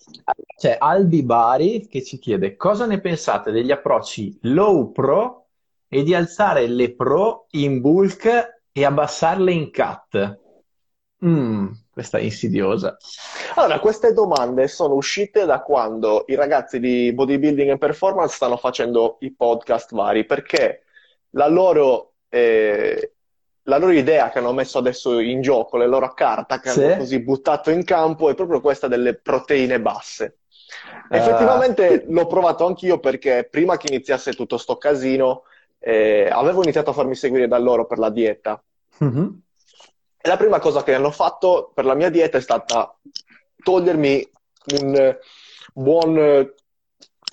C'è 0.57 0.77
Albi 0.79 1.23
Bari 1.23 1.87
che 1.89 2.03
ci 2.03 2.19
chiede 2.19 2.57
cosa 2.57 2.85
ne 2.85 3.01
pensate 3.01 3.51
degli 3.51 3.71
approcci 3.71 4.39
low 4.43 4.93
pro 4.93 5.44
e 5.95 6.03
di 6.03 6.13
alzare 6.13 6.67
le 6.67 6.93
pro 6.93 7.47
in 7.51 7.81
bulk 7.81 8.63
e 8.73 8.85
abbassarle 8.85 9.53
in 9.53 9.71
cut? 9.71 10.41
Mm, 11.25 11.69
questa 11.89 12.19
è 12.19 12.23
insidiosa. 12.23 12.97
Allora, 13.55 13.79
queste 13.79 14.13
domande 14.13 14.67
sono 14.67 14.95
uscite 14.95 15.47
da 15.47 15.61
quando 15.61 16.25
i 16.27 16.35
ragazzi 16.35 16.81
di 16.81 17.13
bodybuilding 17.13 17.71
e 17.71 17.79
performance 17.79 18.35
stanno 18.35 18.57
facendo 18.57 19.19
i 19.21 19.33
podcast 19.33 19.95
vari, 19.95 20.25
perché 20.25 20.83
la 21.31 21.47
loro, 21.47 22.15
eh, 22.29 23.13
la 23.63 23.79
loro 23.79 23.93
idea 23.93 24.31
che 24.31 24.41
hanno 24.41 24.53
messo 24.53 24.79
adesso 24.79 25.21
in 25.21 25.43
gioco, 25.43 25.77
la 25.77 25.87
loro 25.87 26.13
carta 26.13 26.59
che 26.59 26.71
sì. 26.71 26.83
hanno 26.83 26.97
così 26.97 27.21
buttato 27.21 27.71
in 27.71 27.85
campo, 27.85 28.29
è 28.31 28.35
proprio 28.35 28.61
questa 28.61 28.89
delle 28.89 29.15
proteine 29.15 29.81
basse. 29.81 30.39
Uh... 31.09 31.15
Effettivamente 31.15 32.05
l'ho 32.09 32.27
provato 32.27 32.67
anch'io 32.67 32.99
perché 32.99 33.47
prima 33.49 33.77
che 33.77 33.93
iniziasse 33.93 34.33
tutto 34.33 34.59
sto 34.59 34.77
casino 34.77 35.45
eh, 35.87 36.31
avevo 36.33 36.63
iniziato 36.63 36.91
a 36.91 36.95
farmi 36.95 37.15
seguire 37.15 37.47
da 37.47 37.59
loro 37.59 37.87
per 37.87 37.99
la 37.99 38.09
dieta. 38.09 38.63
Mm-hmm. 39.05 39.27
E 40.17 40.29
la 40.29 40.39
prima 40.39 40.59
cosa 40.59 40.83
che 40.83 40.95
hanno 40.95 41.11
fatto 41.11 41.73
per 41.75 41.85
la 41.85 41.93
mia 41.93 42.09
dieta 42.09 42.39
è 42.39 42.41
stata 42.41 42.97
togliermi 43.63 44.31
un 44.79 45.19
buon 45.75 46.51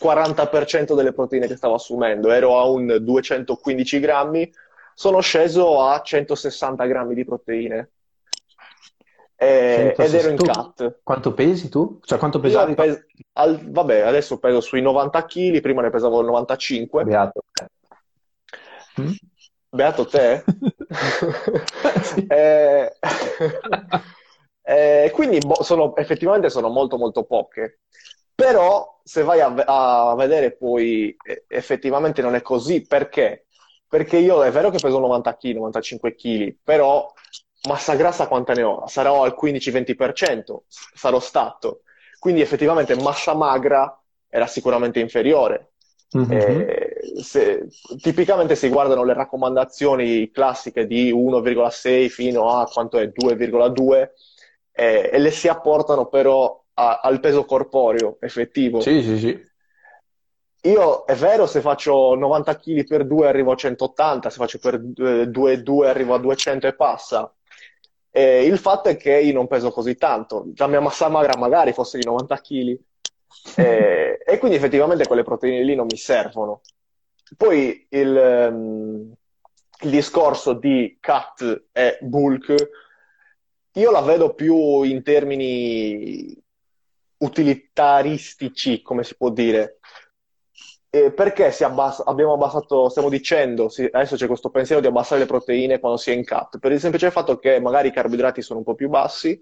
40% 0.02 0.96
delle 0.96 1.14
proteine 1.14 1.48
che 1.48 1.56
stavo 1.56 1.76
assumendo. 1.76 2.30
Ero 2.30 2.60
a 2.60 2.66
un 2.66 2.98
215 3.00 4.00
grammi, 4.02 4.52
sono 4.96 5.22
sceso 5.22 5.82
a 5.84 6.02
160 6.02 6.86
grammi 6.86 7.16
di 7.16 7.24
proteine. 7.24 7.90
Eh, 9.38 9.96
ed 9.98 10.14
ero 10.14 10.30
in 10.30 10.38
cut. 10.38 11.00
Quanto 11.04 11.34
pesi 11.34 11.70
tu? 11.70 12.00
Cioè, 12.04 12.20
quanto 12.20 12.42
pesavi? 12.42 12.76
Pes- 12.76 13.06
al, 13.34 13.72
vabbè, 13.72 14.02
adesso 14.02 14.40
peso 14.40 14.60
sui 14.60 14.82
90 14.82 15.24
kg, 15.26 15.62
prima 15.62 15.82
ne 15.82 15.90
pesavo 15.90 16.22
95. 16.22 17.04
Beato. 17.06 17.44
Mm? 19.00 19.12
Beato 19.70 20.06
te? 20.06 20.44
eh, 22.28 22.92
eh, 24.64 25.12
quindi 25.14 25.40
boh, 25.40 25.64
sono, 25.64 25.96
effettivamente 25.96 26.50
sono 26.50 26.70
molto 26.70 26.98
molto 26.98 27.24
poche. 27.24 27.80
Però 28.34 29.00
se 29.04 29.24
vai 29.24 29.40
a, 29.40 29.54
a, 29.54 30.16
vedere 30.16 30.56
poi 30.56 31.16
effettivamente 31.48 32.22
non 32.22 32.36
è 32.36 32.42
così, 32.42 32.82
perché? 32.82 33.46
Perché 33.88 34.18
io 34.18 34.44
è 34.44 34.52
vero 34.52 34.70
che 34.70 34.80
peso 34.80 35.00
90 35.00 35.36
kg, 35.36 35.54
95 35.56 36.16
kg, 36.16 36.56
però 36.64 37.12
massa 37.68 37.96
grassa 37.96 38.28
quanta 38.28 38.54
ne 38.54 38.64
ho? 38.64 38.88
Sarò 38.88 39.24
al 39.24 39.36
15-20%, 39.40 40.62
sarò 40.68 41.20
stato. 41.20 41.82
Quindi 42.18 42.42
effettivamente 42.42 42.96
massa 42.96 43.36
magra 43.36 44.00
era 44.28 44.48
sicuramente 44.48 45.00
inferiore. 45.00 45.74
Mm-hmm. 46.18 46.62
Se, 47.22 47.68
tipicamente 48.02 48.56
si 48.56 48.70
guardano 48.70 49.04
le 49.04 49.14
raccomandazioni 49.14 50.30
classiche 50.32 50.86
di 50.86 51.12
1,6 51.12 52.10
fino 52.10 52.58
a 52.58 52.66
quanto 52.66 52.98
è 52.98 53.08
2,2 53.08 54.10
eh, 54.72 55.10
e 55.12 55.18
le 55.20 55.32
si 55.32 55.48
apportano 55.48 56.08
però 56.08 56.64
a, 56.76 57.00
al 57.02 57.20
peso 57.20 57.46
corporeo 57.46 58.18
effettivo. 58.20 58.82
Sì, 58.82 59.02
sì, 59.02 59.18
sì. 59.18 59.50
Io 60.64 61.06
è 61.06 61.16
vero, 61.16 61.48
se 61.48 61.60
faccio 61.60 62.14
90 62.14 62.56
kg 62.58 62.86
per 62.86 63.08
2 63.08 63.28
arrivo 63.28 63.52
a 63.52 63.56
180, 63.56 64.30
se 64.30 64.38
faccio 64.38 64.60
per 64.60 64.80
2,2 64.80 65.86
arrivo 65.88 66.14
a 66.14 66.20
200 66.20 66.68
e 66.68 66.76
passa. 66.76 67.34
E 68.12 68.44
il 68.44 68.60
fatto 68.60 68.90
è 68.90 68.98
che 68.98 69.18
io 69.20 69.34
non 69.34 69.48
peso 69.48 69.72
così 69.72 69.96
tanto. 69.96 70.52
La 70.56 70.68
mia 70.68 70.82
massa 70.82 71.08
magra 71.08 71.36
magari 71.38 71.74
fosse 71.74 71.98
di 71.98 72.06
90 72.06 72.38
kg, 72.42 72.78
e, 73.56 74.20
e, 74.24 74.38
quindi 74.38 74.58
effettivamente 74.58 75.08
quelle 75.08 75.24
proteine 75.24 75.64
lì 75.64 75.74
non 75.74 75.88
mi 75.90 75.98
servono. 75.98 76.62
Poi 77.36 77.88
il, 77.90 78.50
um, 78.52 79.14
il 79.82 79.90
discorso 79.90 80.54
di 80.54 80.98
cut 81.00 81.66
e 81.72 81.98
bulk, 82.02 82.70
io 83.74 83.92
la 83.92 84.02
vedo 84.02 84.34
più 84.34 84.84
in 84.84 85.02
termini 85.02 86.38
utilitaristici, 87.18 88.82
come 88.82 89.04
si 89.04 89.16
può 89.16 89.30
dire. 89.30 89.80
Eh, 90.90 91.14
perché 91.14 91.56
abbass- 91.64 92.04
abbiamo 92.06 92.34
abbassato, 92.34 92.90
stiamo 92.90 93.08
dicendo, 93.08 93.70
sì, 93.70 93.88
adesso 93.90 94.18
c'è 94.18 94.28
questo 94.28 94.50
pensiero 94.50 94.82
di 94.82 94.88
abbassare 94.88 95.22
le 95.22 95.26
proteine 95.26 95.80
quando 95.80 95.98
si 95.98 96.12
è 96.12 96.14
in 96.14 96.26
cut, 96.26 96.60
per 96.60 96.74
il 96.74 96.82
semplice 96.82 97.12
fatto 97.12 97.40
che 97.40 97.62
magari 97.62 97.88
i 97.88 97.94
carboidrati 97.94 98.42
sono 98.42 98.60
un 98.60 98.66
po' 98.66 98.76
più 98.76 98.90
bassi, 98.90 99.42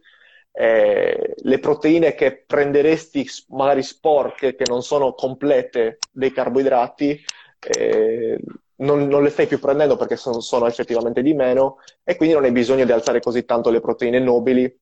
eh, 0.52 1.34
le 1.36 1.60
proteine 1.60 2.14
che 2.14 2.44
prenderesti 2.46 3.28
magari 3.50 3.82
sporche, 3.82 4.56
che 4.56 4.66
non 4.68 4.84
sono 4.84 5.14
complete 5.14 5.98
dei 6.12 6.32
carboidrati, 6.32 7.20
eh, 7.60 8.40
non, 8.78 9.08
non, 9.08 9.24
le 9.24 9.30
stai 9.30 9.48
più 9.48 9.60
prendendo 9.60 9.98
perché 9.98 10.16
sono, 10.16 10.40
sono, 10.40 10.68
effettivamente 10.68 11.22
di 11.22 11.34
meno 11.34 11.78
e 12.04 12.16
quindi 12.16 12.36
non 12.36 12.46
hai 12.46 12.52
bisogno 12.52 12.86
di 12.86 12.92
alzare 12.92 13.20
così 13.20 13.44
tanto 13.46 13.70
le 13.70 13.82
proteine 13.82 14.20
nobili 14.20 14.74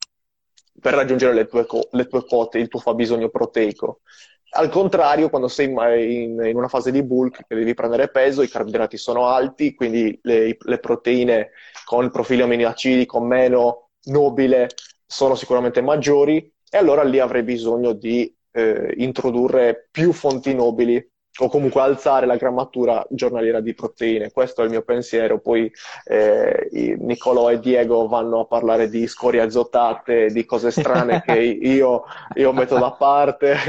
per 0.79 0.93
raggiungere 0.93 1.33
le 1.33 1.47
tue, 1.47 1.65
le 1.91 2.07
tue 2.07 2.25
quote, 2.25 2.59
il 2.59 2.67
tuo 2.67 2.79
fabbisogno 2.79 3.29
proteico. 3.29 4.01
Al 4.49 4.69
contrario, 4.69 5.29
quando 5.29 5.47
sei 5.47 5.67
in, 5.67 6.41
in, 6.45 6.55
una 6.55 6.67
fase 6.69 6.91
di 6.91 7.03
bulk 7.03 7.45
che 7.47 7.55
devi 7.55 7.73
prendere 7.73 8.09
peso, 8.09 8.41
i 8.41 8.47
carboidrati 8.47 8.97
sono 8.97 9.27
alti, 9.27 9.73
quindi 9.73 10.17
le, 10.23 10.55
le 10.57 10.79
proteine 10.79 11.49
con 11.83 12.03
il 12.03 12.11
profilo 12.11 12.45
aminoacidico 12.45 13.19
meno 13.19 13.89
nobile 14.05 14.69
sono 15.05 15.35
sicuramente 15.35 15.81
maggiori 15.81 16.37
e 16.69 16.77
allora 16.77 17.03
lì 17.03 17.19
avrei 17.19 17.43
bisogno 17.43 17.93
di 17.93 18.33
eh, 18.51 18.93
introdurre 18.97 19.87
più 19.91 20.11
fonti 20.13 20.53
nobili 20.53 21.05
o 21.39 21.49
comunque 21.49 21.81
alzare 21.81 22.25
la 22.25 22.35
grammatura 22.35 23.05
giornaliera 23.09 23.59
di 23.59 23.73
proteine. 23.73 24.31
Questo 24.31 24.61
è 24.61 24.65
il 24.65 24.71
mio 24.71 24.81
pensiero. 24.81 25.39
Poi 25.39 25.71
eh, 26.05 26.97
Nicolò 26.99 27.51
e 27.51 27.59
Diego 27.59 28.07
vanno 28.07 28.41
a 28.41 28.45
parlare 28.45 28.89
di 28.89 29.07
scorie 29.07 29.41
azotate, 29.41 30.27
di 30.27 30.45
cose 30.45 30.71
strane 30.71 31.21
che 31.25 31.39
io, 31.39 32.03
io, 32.35 32.53
metto 32.53 32.77
da 32.77 32.91
parte. 32.91 33.55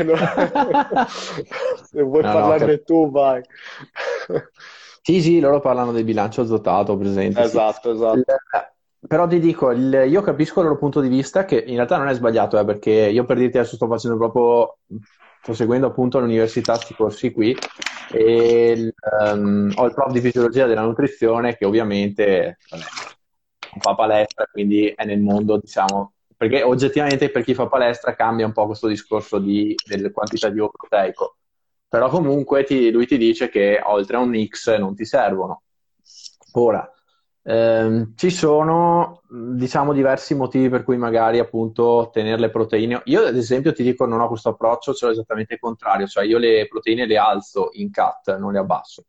Se 1.85 2.03
vuoi 2.03 2.23
no, 2.23 2.33
parlarne 2.33 2.73
no, 2.73 2.83
tu, 2.85 3.11
vai. 3.11 3.43
Sì, 5.03 5.21
sì, 5.21 5.41
loro 5.41 5.61
parlano 5.61 5.93
del 5.93 6.05
bilancio 6.05 6.43
azotato, 6.43 6.97
presente. 6.97 7.41
Esatto, 7.41 7.91
sì. 7.91 7.97
esatto. 7.97 8.73
Però 9.07 9.29
ti 9.29 9.39
dico, 9.39 9.71
il, 9.71 10.07
io 10.09 10.23
capisco 10.23 10.61
il 10.61 10.67
loro 10.67 10.79
punto 10.79 11.01
di 11.01 11.09
vista, 11.09 11.45
che 11.45 11.57
in 11.57 11.77
realtà 11.77 11.97
non 11.99 12.09
è 12.09 12.15
sbagliato, 12.15 12.59
eh, 12.59 12.65
perché 12.65 12.91
io 12.91 13.25
per 13.25 13.39
dirti 13.39 13.59
adesso 13.59 13.77
sto 13.77 13.87
facendo 13.87 14.17
proprio, 14.17 14.79
sto 15.41 15.55
seguendo 15.55 15.87
appunto 15.87 16.19
all'università 16.19 16.75
questi 16.75 16.95
corsi 16.95 17.33
qui, 17.33 17.57
e 18.11 18.95
um, 19.21 19.73
ho 19.75 19.87
il 19.87 19.95
prof 19.95 20.13
di 20.13 20.21
fisiologia 20.21 20.67
della 20.67 20.83
nutrizione 20.83 21.57
che 21.57 21.65
ovviamente 21.65 22.59
non 22.71 23.81
fa 23.81 23.95
palestra, 23.95 24.47
quindi 24.51 24.89
è 24.89 25.05
nel 25.05 25.21
mondo, 25.21 25.59
diciamo, 25.59 26.13
perché 26.37 26.63
oggettivamente 26.63 27.31
per 27.31 27.43
chi 27.43 27.55
fa 27.55 27.67
palestra 27.67 28.15
cambia 28.15 28.47
un 28.47 28.53
po' 28.53 28.67
questo 28.67 28.87
discorso 28.87 29.39
di, 29.39 29.75
delle 29.85 30.11
quantità 30.11 30.49
di 30.49 30.59
proteico. 30.59 31.37
Però 31.89 32.09
comunque 32.09 32.65
ti, 32.65 32.91
lui 32.91 33.07
ti 33.07 33.17
dice 33.17 33.49
che 33.49 33.81
oltre 33.83 34.17
a 34.17 34.21
un 34.21 34.47
X 34.47 34.77
non 34.79 34.95
ti 34.95 35.05
servono. 35.05 35.63
Ora, 36.53 36.91
Ehm, 37.51 38.13
ci 38.15 38.29
sono, 38.29 39.23
diciamo, 39.27 39.95
diversi 39.95 40.35
motivi 40.35 40.69
per 40.69 40.85
cui 40.85 40.99
magari 40.99 41.39
appunto 41.39 42.11
tenere 42.13 42.39
le 42.39 42.51
proteine. 42.51 43.01
Io, 43.07 43.23
ad 43.25 43.37
esempio, 43.37 43.73
ti 43.73 43.83
dico, 43.83 44.05
non 44.05 44.21
ho 44.21 44.29
questo 44.29 44.51
approccio, 44.51 44.93
ce 44.93 45.07
l'ho 45.07 45.13
esattamente 45.13 45.55
il 45.55 45.61
contrario, 45.61 46.07
cioè 46.07 46.27
io 46.27 46.37
le 46.37 46.67
proteine 46.69 47.07
le 47.07 47.17
alzo 47.17 47.71
in 47.73 47.91
cut, 47.91 48.37
non 48.37 48.53
le 48.53 48.59
abbasso. 48.59 49.05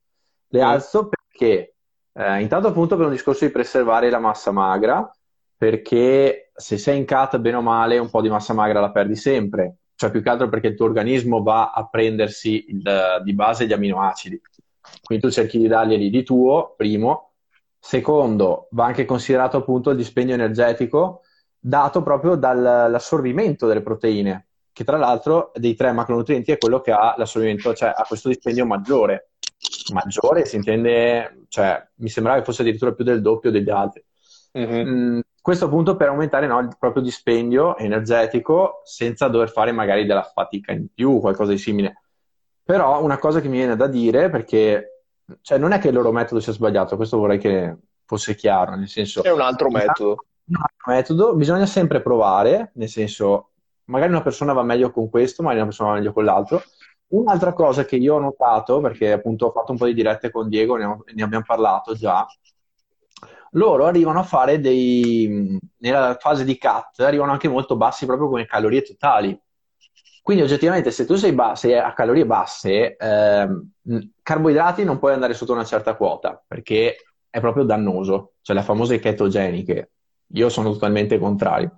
Le 0.47 0.61
mm. 0.61 0.63
alzo 0.63 1.09
perché, 1.09 1.75
eh, 2.13 2.39
intanto 2.39 2.69
appunto 2.69 2.95
per 2.95 3.07
un 3.07 3.11
discorso 3.11 3.43
di 3.43 3.51
preservare 3.51 4.09
la 4.09 4.19
massa 4.19 4.51
magra, 4.51 5.13
perché 5.57 6.51
se 6.55 6.77
sei 6.77 6.97
in 6.97 7.05
cut, 7.05 7.37
bene 7.39 7.57
o 7.57 7.61
male, 7.61 7.97
un 7.97 8.09
po' 8.09 8.21
di 8.21 8.29
massa 8.29 8.53
magra 8.53 8.79
la 8.79 8.91
perdi 8.91 9.17
sempre, 9.17 9.79
cioè 9.95 10.11
più 10.11 10.21
che 10.21 10.29
altro 10.29 10.47
perché 10.47 10.67
il 10.67 10.75
tuo 10.75 10.85
organismo 10.85 11.43
va 11.43 11.71
a 11.71 11.85
prendersi 11.89 12.67
il, 12.69 13.19
di 13.21 13.33
base 13.33 13.67
gli 13.67 13.73
aminoacidi. 13.73 14.41
Quindi 15.03 15.25
tu 15.25 15.29
cerchi 15.29 15.57
di 15.57 15.67
darglieli 15.67 16.09
di 16.09 16.23
tuo, 16.23 16.73
primo, 16.77 17.28
Secondo, 17.79 18.67
va 18.71 18.85
anche 18.85 19.05
considerato 19.05 19.57
appunto 19.57 19.91
il 19.91 19.97
dispendio 19.97 20.33
energetico 20.35 21.21
dato 21.57 22.03
proprio 22.03 22.35
dall'assorbimento 22.35 23.67
delle 23.67 23.81
proteine, 23.81 24.47
che 24.71 24.83
tra 24.83 24.97
l'altro 24.97 25.51
dei 25.55 25.75
tre 25.75 25.91
macronutrienti 25.91 26.51
è 26.51 26.57
quello 26.57 26.81
che 26.81 26.91
ha 26.91 27.15
l'assorbimento, 27.17 27.73
cioè 27.73 27.93
ha 27.95 28.05
questo 28.07 28.27
dispendio 28.29 28.65
maggiore. 28.65 29.31
Maggiore 29.93 30.45
si 30.45 30.55
intende, 30.55 31.45
cioè 31.49 31.85
mi 31.95 32.09
sembrava 32.09 32.39
che 32.39 32.45
fosse 32.45 32.61
addirittura 32.61 32.93
più 32.93 33.03
del 33.03 33.21
doppio 33.21 33.51
degli 33.51 33.69
altri. 33.69 34.03
Mm-hmm. 34.57 34.87
Mm, 34.87 35.19
questo 35.41 35.65
appunto 35.65 35.95
per 35.95 36.07
aumentare 36.07 36.47
no, 36.47 36.59
il 36.59 36.75
proprio 36.77 37.03
dispendio 37.03 37.77
energetico 37.77 38.81
senza 38.83 39.27
dover 39.27 39.49
fare 39.49 39.71
magari 39.71 40.05
della 40.05 40.23
fatica 40.23 40.71
in 40.71 40.87
più, 40.93 41.19
qualcosa 41.19 41.51
di 41.51 41.57
simile. 41.57 42.01
Però 42.63 43.03
una 43.03 43.17
cosa 43.17 43.41
che 43.41 43.47
mi 43.47 43.57
viene 43.57 43.75
da 43.75 43.87
dire, 43.87 44.29
perché 44.29 44.98
cioè 45.41 45.57
non 45.57 45.71
è 45.71 45.79
che 45.79 45.89
il 45.89 45.93
loro 45.93 46.11
metodo 46.11 46.39
sia 46.39 46.53
sbagliato, 46.53 46.95
questo 46.95 47.17
vorrei 47.17 47.37
che 47.37 47.75
fosse 48.05 48.35
chiaro, 48.35 48.75
nel 48.75 48.87
senso... 48.87 49.23
È 49.23 49.31
un 49.31 49.41
altro 49.41 49.69
metodo. 49.69 50.25
Un 50.45 50.55
altro 50.55 50.93
metodo, 50.93 51.35
bisogna 51.35 51.65
sempre 51.65 52.01
provare, 52.01 52.71
nel 52.75 52.89
senso, 52.89 53.51
magari 53.85 54.11
una 54.11 54.23
persona 54.23 54.53
va 54.53 54.63
meglio 54.63 54.91
con 54.91 55.09
questo, 55.09 55.41
magari 55.43 55.61
una 55.61 55.69
persona 55.69 55.89
va 55.89 55.95
meglio 55.95 56.13
con 56.13 56.25
l'altro. 56.25 56.63
Un'altra 57.09 57.53
cosa 57.53 57.85
che 57.85 57.95
io 57.95 58.15
ho 58.15 58.19
notato, 58.19 58.79
perché 58.81 59.11
appunto 59.11 59.47
ho 59.47 59.51
fatto 59.51 59.71
un 59.71 59.77
po' 59.77 59.85
di 59.85 59.93
dirette 59.93 60.31
con 60.31 60.49
Diego, 60.49 60.75
ne, 60.75 60.85
ho, 60.85 61.03
ne 61.13 61.23
abbiamo 61.23 61.43
parlato 61.45 61.93
già, 61.93 62.25
loro 63.51 63.85
arrivano 63.85 64.19
a 64.19 64.23
fare 64.23 64.59
dei, 64.59 65.57
nella 65.77 66.17
fase 66.19 66.43
di 66.43 66.57
cut, 66.57 66.99
arrivano 66.99 67.31
anche 67.31 67.47
molto 67.47 67.75
bassi 67.77 68.05
proprio 68.05 68.27
come 68.27 68.45
calorie 68.45 68.81
totali. 68.81 69.39
Quindi 70.21 70.43
oggettivamente 70.43 70.91
se 70.91 71.05
tu 71.05 71.15
sei, 71.15 71.33
ba- 71.33 71.55
sei 71.55 71.77
a 71.77 71.93
calorie 71.93 72.25
basse, 72.25 72.95
ehm, 72.95 73.71
carboidrati 74.21 74.83
non 74.83 74.99
puoi 74.99 75.13
andare 75.13 75.33
sotto 75.33 75.53
una 75.53 75.63
certa 75.63 75.95
quota 75.95 76.41
perché 76.45 76.95
è 77.29 77.39
proprio 77.39 77.63
dannoso, 77.63 78.33
cioè 78.41 78.55
le 78.55 78.63
famose 78.63 78.99
ketogeniche. 78.99 79.91
Io 80.33 80.49
sono 80.49 80.71
totalmente 80.71 81.17
contrario. 81.17 81.77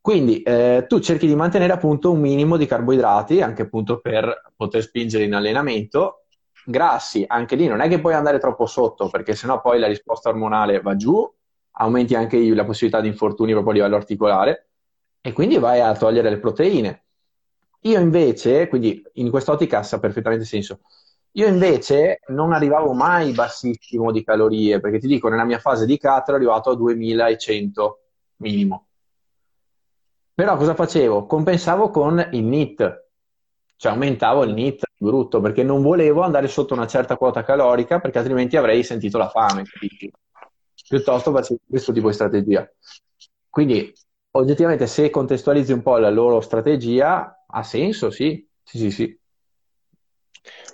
Quindi 0.00 0.40
eh, 0.42 0.84
tu 0.86 1.00
cerchi 1.00 1.26
di 1.26 1.34
mantenere 1.34 1.72
appunto 1.72 2.12
un 2.12 2.20
minimo 2.20 2.56
di 2.56 2.66
carboidrati 2.66 3.42
anche 3.42 3.62
appunto 3.62 3.98
per 4.00 4.52
poter 4.54 4.82
spingere 4.82 5.24
in 5.24 5.34
allenamento. 5.34 6.26
Grassi, 6.64 7.24
anche 7.26 7.56
lì 7.56 7.66
non 7.66 7.80
è 7.80 7.88
che 7.88 8.00
puoi 8.00 8.14
andare 8.14 8.38
troppo 8.38 8.66
sotto 8.66 9.08
perché 9.08 9.34
sennò 9.34 9.60
poi 9.60 9.78
la 9.80 9.88
risposta 9.88 10.28
ormonale 10.28 10.80
va 10.80 10.94
giù, 10.96 11.28
aumenti 11.78 12.14
anche 12.14 12.38
la 12.54 12.64
possibilità 12.64 13.00
di 13.00 13.08
infortuni 13.08 13.50
proprio 13.52 13.72
a 13.72 13.74
livello 13.76 13.96
articolare 13.96 14.68
e 15.20 15.32
quindi 15.32 15.58
vai 15.58 15.80
a 15.80 15.94
togliere 15.96 16.30
le 16.30 16.38
proteine. 16.38 17.05
Io 17.82 18.00
invece, 18.00 18.68
quindi 18.68 19.02
in 19.14 19.30
quest'ottica 19.30 19.86
ha 19.88 19.98
perfettamente 19.98 20.44
senso, 20.44 20.80
io 21.32 21.46
invece 21.46 22.20
non 22.28 22.52
arrivavo 22.52 22.92
mai 22.94 23.32
bassissimo 23.32 24.10
di 24.10 24.24
calorie, 24.24 24.80
perché 24.80 24.98
ti 24.98 25.06
dico, 25.06 25.28
nella 25.28 25.44
mia 25.44 25.58
fase 25.58 25.84
di 25.84 25.98
cut 25.98 26.28
ero 26.28 26.36
arrivato 26.36 26.70
a 26.70 26.76
2100 26.76 28.00
minimo. 28.36 28.86
Però 30.32 30.56
cosa 30.56 30.74
facevo? 30.74 31.26
Compensavo 31.26 31.90
con 31.90 32.26
il 32.32 32.44
NIT, 32.44 33.04
cioè 33.76 33.92
aumentavo 33.92 34.44
il 34.44 34.52
NIT 34.54 34.84
brutto, 34.98 35.40
perché 35.40 35.62
non 35.62 35.82
volevo 35.82 36.22
andare 36.22 36.48
sotto 36.48 36.74
una 36.74 36.86
certa 36.86 37.16
quota 37.16 37.44
calorica, 37.44 38.00
perché 38.00 38.18
altrimenti 38.18 38.56
avrei 38.56 38.82
sentito 38.82 39.18
la 39.18 39.28
fame. 39.28 39.64
Capisci? 39.64 40.10
Piuttosto 40.88 41.32
facevo 41.32 41.60
questo 41.68 41.92
tipo 41.92 42.08
di 42.08 42.14
strategia. 42.14 42.70
Quindi, 43.50 43.92
oggettivamente, 44.32 44.86
se 44.86 45.10
contestualizzi 45.10 45.72
un 45.72 45.82
po' 45.82 45.98
la 45.98 46.10
loro 46.10 46.40
strategia, 46.40 47.35
ha 47.56 47.62
senso, 47.62 48.10
sì. 48.10 48.46
Sì, 48.62 48.78
sì, 48.78 48.90
sì. 48.90 49.18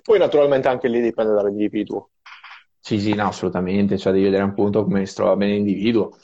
Poi 0.02 0.18
naturalmente 0.18 0.68
anche 0.68 0.88
lì 0.88 1.00
dipende 1.00 1.32
dall'individuo. 1.32 2.10
Sì, 2.80 2.98
sì, 2.98 3.14
no, 3.14 3.28
assolutamente, 3.28 3.96
cioè 3.96 4.12
devi 4.12 4.24
vedere 4.24 4.42
appunto 4.42 4.82
come 4.82 5.06
si 5.06 5.14
trova 5.14 5.36
bene 5.36 5.52
l'individuo, 5.52 6.16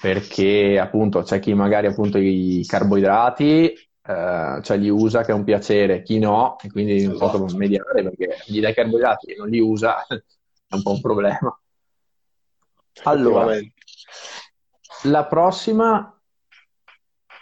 perché 0.00 0.78
appunto 0.78 1.22
c'è 1.22 1.38
chi 1.38 1.54
magari 1.54 1.86
appunto 1.86 2.18
i 2.18 2.64
carboidrati 2.66 3.72
eh, 4.02 4.60
cioè 4.62 4.76
li 4.76 4.88
usa 4.88 5.22
che 5.22 5.30
è 5.30 5.34
un 5.34 5.44
piacere, 5.44 6.02
chi 6.02 6.18
no, 6.18 6.58
e 6.60 6.70
quindi 6.70 7.04
un 7.04 7.16
po' 7.16 7.30
come 7.30 7.44
esatto. 7.44 7.58
mediare 7.58 8.02
perché 8.02 8.38
gli 8.46 8.60
dai 8.60 8.74
carboidrati 8.74 9.32
e 9.32 9.36
non 9.36 9.48
li 9.48 9.60
usa 9.60 10.04
è 10.08 10.74
un 10.74 10.82
po' 10.82 10.92
un 10.92 11.00
problema. 11.00 11.60
Allora, 13.04 13.56
la 15.04 15.26
prossima 15.26 16.19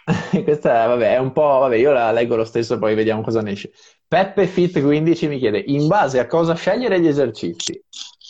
Questa 0.43 0.87
vabbè, 0.87 1.13
è 1.13 1.17
un 1.17 1.31
po', 1.31 1.59
vabbè, 1.59 1.75
io 1.75 1.91
la 1.91 2.11
leggo 2.11 2.35
lo 2.35 2.45
stesso, 2.45 2.79
poi 2.79 2.95
vediamo 2.95 3.21
cosa 3.21 3.41
ne 3.41 3.51
esce. 3.51 3.71
Peppe 4.07 4.47
Fit 4.47 4.81
15 4.81 5.27
mi 5.27 5.37
chiede, 5.37 5.63
in 5.67 5.87
base 5.87 6.19
a 6.19 6.25
cosa 6.25 6.55
scegliere 6.55 6.99
gli 6.99 7.07
esercizi? 7.07 7.83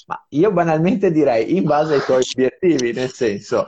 Ma 0.07 0.25
io 0.29 0.51
banalmente 0.51 1.11
direi, 1.11 1.55
in 1.55 1.63
base 1.63 1.95
ai 1.95 2.01
tuoi 2.01 2.23
obiettivi, 2.33 2.91
nel 2.91 3.11
senso, 3.11 3.67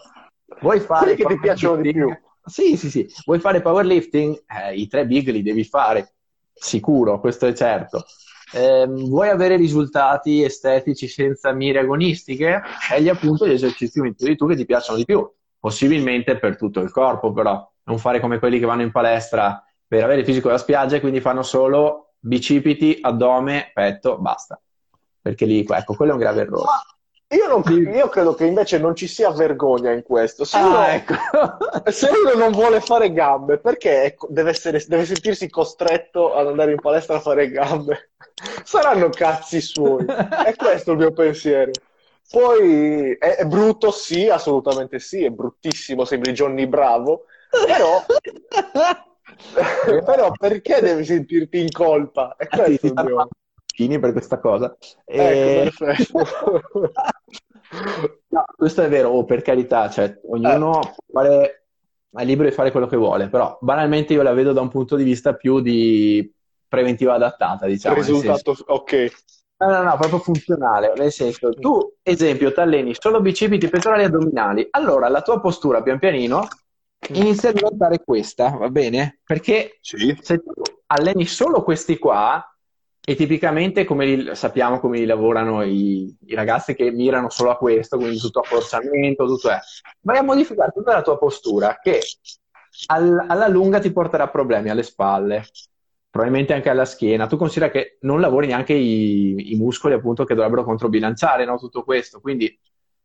vuoi 0.59 0.79
fare... 0.79 1.15
Quelli 1.15 1.17
che 1.17 1.35
ti 1.35 1.39
piacciono 1.39 1.81
di 1.81 1.91
più. 1.93 2.09
Sì, 2.43 2.75
sì, 2.75 2.89
sì. 2.89 3.07
Vuoi 3.25 3.39
fare 3.39 3.61
powerlifting? 3.61 4.43
Eh, 4.47 4.75
I 4.75 4.87
tre 4.87 5.05
big 5.05 5.29
li 5.29 5.43
devi 5.43 5.63
fare, 5.63 6.15
sicuro, 6.53 7.19
questo 7.19 7.47
è 7.47 7.53
certo. 7.53 8.05
Eh, 8.53 8.85
vuoi 8.87 9.29
avere 9.29 9.55
risultati 9.55 10.43
estetici 10.43 11.07
senza 11.07 11.53
mire 11.53 11.79
agonistiche? 11.79 12.61
Scegli 12.79 13.07
appunto 13.07 13.47
gli 13.47 13.53
esercizi 13.53 14.01
di 14.17 14.35
tu 14.35 14.47
che 14.47 14.55
ti 14.55 14.65
piacciono 14.65 14.97
di 14.97 15.05
più, 15.05 15.25
possibilmente 15.57 16.37
per 16.37 16.57
tutto 16.57 16.81
il 16.81 16.91
corpo, 16.91 17.31
però 17.31 17.71
non 17.91 17.99
fare 17.99 18.19
come 18.19 18.39
quelli 18.39 18.57
che 18.57 18.65
vanno 18.65 18.81
in 18.81 18.91
palestra 18.91 19.63
per 19.85 20.03
avere 20.03 20.21
il 20.21 20.25
fisico 20.25 20.49
da 20.49 20.57
spiaggia 20.57 20.95
e 20.95 20.99
quindi 21.01 21.19
fanno 21.19 21.43
solo 21.43 22.13
bicipiti, 22.17 22.99
addome, 23.01 23.71
petto, 23.73 24.17
basta. 24.17 24.59
Perché 25.21 25.45
lì, 25.45 25.65
ecco, 25.67 25.93
quello 25.93 26.11
è 26.11 26.15
un 26.15 26.21
grave 26.21 26.41
errore. 26.41 26.69
Io, 27.31 27.47
non, 27.47 27.63
io, 27.93 28.09
credo 28.09 28.33
che 28.33 28.45
invece 28.45 28.77
non 28.77 28.93
ci 28.95 29.07
sia 29.07 29.31
vergogna 29.31 29.91
in 29.91 30.03
questo. 30.03 30.43
Se, 30.43 30.57
ah, 30.57 30.65
uno, 30.65 30.85
ecco. 30.87 31.13
se 31.91 32.09
uno, 32.09 32.33
non 32.35 32.51
vuole 32.51 32.81
fare 32.81 33.11
gambe, 33.13 33.57
perché 33.57 34.03
ecco, 34.03 34.27
deve, 34.29 34.49
essere, 34.49 34.83
deve, 34.87 35.05
sentirsi 35.05 35.49
costretto 35.49 36.33
ad 36.33 36.47
andare 36.47 36.71
in 36.71 36.79
palestra 36.79 37.17
a 37.17 37.21
fare 37.21 37.49
gambe? 37.49 38.11
Saranno 38.63 39.09
cazzi 39.09 39.61
suoi. 39.61 40.05
è 40.07 40.55
questo 40.55 40.91
il 40.91 40.97
mio 40.97 41.11
pensiero. 41.11 41.71
Poi 42.29 43.13
è, 43.13 43.35
è 43.35 43.45
brutto, 43.45 43.91
sì, 43.91 44.29
assolutamente 44.29 44.99
sì, 44.99 45.23
è 45.23 45.29
bruttissimo, 45.29 46.05
sembri 46.05 46.31
Johnny 46.31 46.65
Bravo, 46.65 47.25
però, 47.65 48.03
però 50.03 50.31
perché 50.31 50.79
devi 50.81 51.03
sentirti 51.03 51.59
in 51.59 51.69
colpa? 51.71 52.35
È 52.37 52.47
questo 52.47 52.87
il 52.87 52.93
mio... 52.93 53.99
per 53.99 54.11
questa 54.13 54.39
cosa. 54.39 54.75
Ecco, 55.05 55.85
e... 55.85 56.01
no, 58.29 58.45
questo 58.55 58.81
è 58.81 58.89
vero, 58.89 59.09
oh, 59.09 59.25
per 59.25 59.41
carità, 59.41 59.89
cioè, 59.89 60.19
ognuno 60.29 60.81
eh. 60.81 60.93
fare, 61.11 61.65
è 62.11 62.23
libero 62.23 62.49
di 62.49 62.55
fare 62.55 62.71
quello 62.71 62.87
che 62.87 62.97
vuole, 62.97 63.29
però 63.29 63.57
banalmente 63.61 64.13
io 64.13 64.21
la 64.21 64.33
vedo 64.33 64.53
da 64.53 64.61
un 64.61 64.69
punto 64.69 64.95
di 64.95 65.03
vista 65.03 65.33
più 65.35 65.59
di 65.59 66.33
preventiva 66.67 67.15
adattata, 67.15 67.65
diciamo. 67.65 67.95
Risultato, 67.95 68.55
ok. 68.65 69.11
No, 69.57 69.69
no, 69.69 69.83
no, 69.83 69.95
proprio 69.95 70.19
funzionale, 70.19 70.93
nel 70.95 71.11
senso, 71.11 71.51
tu, 71.53 71.93
esempio, 72.01 72.51
ti 72.51 72.59
alleni 72.59 72.95
solo 72.97 73.21
bicipiti, 73.21 73.67
pettorali 73.69 74.01
e 74.01 74.05
addominali, 74.05 74.67
allora 74.71 75.07
la 75.07 75.21
tua 75.21 75.39
postura 75.39 75.83
pian 75.83 75.99
pianino 75.99 76.47
inizia 77.09 77.49
a 77.49 77.53
diventare 77.53 78.03
questa, 78.03 78.49
va 78.49 78.69
bene? 78.69 79.19
Perché 79.23 79.77
sì. 79.81 80.17
se 80.21 80.37
tu 80.37 80.61
alleni 80.87 81.25
solo 81.25 81.63
questi 81.63 81.97
qua, 81.97 82.45
e 83.03 83.15
tipicamente 83.15 83.83
come 83.83 84.05
li, 84.05 84.35
sappiamo 84.35 84.79
come 84.79 84.99
li 84.99 85.05
lavorano 85.05 85.63
i, 85.63 86.15
i, 86.25 86.35
ragazzi 86.35 86.75
che 86.75 86.91
mirano 86.91 87.29
solo 87.29 87.49
a 87.49 87.57
questo, 87.57 87.97
quindi 87.97 88.19
tutto 88.19 88.41
a 88.41 88.43
forzamento, 88.43 89.25
tutto 89.25 89.49
è, 89.49 89.59
vai 90.01 90.17
a 90.17 90.23
modificare 90.23 90.71
tutta 90.71 90.93
la 90.93 91.01
tua 91.01 91.17
postura 91.17 91.79
che 91.81 91.99
al, 92.87 93.25
alla 93.27 93.47
lunga 93.47 93.79
ti 93.79 93.91
porterà 93.91 94.29
problemi 94.29 94.69
alle 94.69 94.83
spalle, 94.83 95.45
probabilmente 96.11 96.53
anche 96.53 96.69
alla 96.69 96.85
schiena. 96.85 97.25
Tu 97.25 97.37
considera 97.37 97.71
che 97.71 97.97
non 98.01 98.19
lavori 98.21 98.45
neanche 98.47 98.73
i, 98.73 99.51
i 99.51 99.55
muscoli 99.55 99.95
appunto 99.95 100.23
che 100.23 100.35
dovrebbero 100.35 100.63
controbilanciare 100.63 101.43
no? 101.43 101.57
tutto 101.57 101.83
questo, 101.83 102.21
quindi 102.21 102.55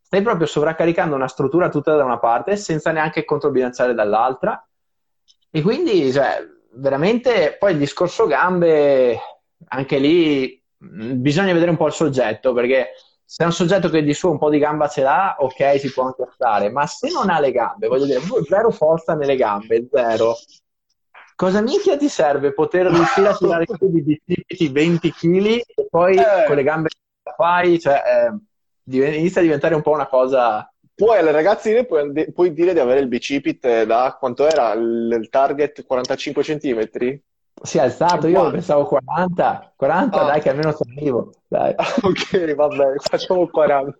stai 0.06 0.22
proprio 0.22 0.46
sovraccaricando 0.46 1.16
una 1.16 1.26
struttura 1.26 1.68
tutta 1.68 1.96
da 1.96 2.04
una 2.04 2.20
parte 2.20 2.54
senza 2.54 2.92
neanche 2.92 3.24
controbilanciare 3.24 3.92
dall'altra. 3.92 4.64
E 5.50 5.62
quindi, 5.62 6.12
cioè, 6.12 6.46
veramente, 6.74 7.56
poi 7.58 7.72
il 7.72 7.78
discorso 7.78 8.28
gambe, 8.28 9.18
anche 9.66 9.98
lì 9.98 10.62
bisogna 10.78 11.52
vedere 11.52 11.72
un 11.72 11.76
po' 11.76 11.88
il 11.88 11.92
soggetto, 11.92 12.52
perché 12.52 12.90
se 13.24 13.42
è 13.42 13.46
un 13.46 13.52
soggetto 13.52 13.88
che 13.88 14.04
di 14.04 14.14
suo 14.14 14.30
un 14.30 14.38
po' 14.38 14.48
di 14.48 14.60
gamba 14.60 14.86
ce 14.86 15.02
l'ha, 15.02 15.34
ok, 15.40 15.80
si 15.80 15.92
può 15.92 16.04
anche 16.04 16.28
stare, 16.32 16.70
ma 16.70 16.86
se 16.86 17.10
non 17.10 17.28
ha 17.28 17.40
le 17.40 17.50
gambe, 17.50 17.88
voglio 17.88 18.04
dire, 18.04 18.20
zero 18.48 18.70
forza 18.70 19.14
nelle 19.14 19.34
gambe, 19.34 19.88
zero. 19.90 20.36
Cosa 21.34 21.60
minchia 21.60 21.96
ti 21.96 22.08
serve 22.08 22.52
poter 22.52 22.86
riuscire 22.86 23.26
a 23.26 23.36
tirare 23.36 23.64
su 23.76 23.90
di 23.90 24.02
bicipiti 24.02 24.68
20 24.68 25.12
kg 25.12 25.46
e 25.46 25.86
poi 25.90 26.16
eh. 26.16 26.44
con 26.46 26.54
le 26.54 26.62
gambe 26.62 26.88
che 26.90 27.32
fai, 27.36 27.80
cioè, 27.80 28.02
eh, 28.06 28.38
inizia 28.88 29.40
a 29.40 29.44
diventare 29.44 29.74
un 29.74 29.82
po' 29.82 29.92
una 29.92 30.06
cosa 30.06 30.70
poi 30.96 31.18
alle 31.18 31.30
ragazzine 31.30 31.84
puoi, 31.84 32.32
puoi, 32.32 32.54
dire 32.54 32.72
di 32.72 32.78
avere 32.78 33.00
il 33.00 33.06
bicipit 33.06 33.84
da 33.84 34.16
quanto 34.18 34.48
era 34.48 34.72
il, 34.72 35.28
target 35.30 35.84
45 35.84 36.42
cm? 36.42 37.20
Si 37.62 37.76
è 37.76 37.82
alzato, 37.82 38.26
io 38.28 38.50
pensavo 38.50 38.86
40, 38.86 39.74
40 39.76 40.18
ah. 40.18 40.24
dai 40.24 40.40
che 40.40 40.48
almeno 40.48 40.72
sono 40.72 40.94
vivo. 40.96 41.32
Dai. 41.46 41.74
ok, 42.00 42.54
va 42.54 42.68
bene, 42.68 42.94
facciamo 42.96 43.46
40. 43.46 43.98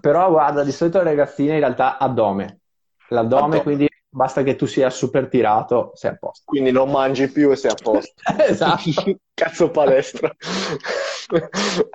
Però 0.00 0.30
guarda, 0.30 0.64
di 0.64 0.72
solito 0.72 0.98
le 0.98 1.04
ragazzine 1.04 1.54
in 1.54 1.60
realtà 1.60 1.98
addome. 1.98 2.60
L'addome, 3.08 3.42
addome. 3.42 3.62
quindi 3.62 3.91
basta 4.14 4.42
che 4.42 4.56
tu 4.56 4.66
sia 4.66 4.90
super 4.90 5.28
tirato, 5.28 5.92
sei 5.94 6.10
a 6.10 6.16
posto. 6.16 6.42
Quindi 6.44 6.70
non 6.70 6.90
mangi 6.90 7.30
più 7.30 7.50
e 7.50 7.56
sei 7.56 7.70
a 7.70 7.74
posto. 7.74 8.12
esatto. 8.46 9.18
Cazzo 9.34 9.70
palestra. 9.70 10.30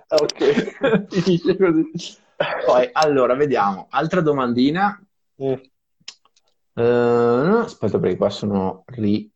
ok. 0.08 1.08
Finisce 1.10 1.56
così. 1.56 2.18
Poi, 2.66 2.90
allora, 2.92 3.36
vediamo. 3.36 3.88
Altra 3.92 4.22
domandina. 4.22 5.00
Mm. 5.42 5.54
Uh, 6.74 7.62
aspetta, 7.64 8.00
perché 8.00 8.18
qua 8.18 8.30
sono 8.30 8.84
ri... 8.88 9.32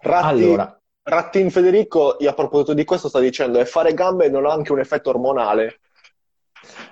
Ratti, 0.00 0.42
allora. 0.42 0.78
Rattin 1.02 1.50
Federico, 1.50 2.16
a 2.16 2.34
proposito 2.34 2.72
di 2.72 2.84
questo, 2.84 3.08
sta 3.08 3.20
dicendo 3.20 3.58
che 3.58 3.66
fare 3.66 3.92
gambe 3.92 4.28
non 4.28 4.46
ha 4.46 4.52
anche 4.52 4.72
un 4.72 4.80
effetto 4.80 5.10
ormonale. 5.10 5.80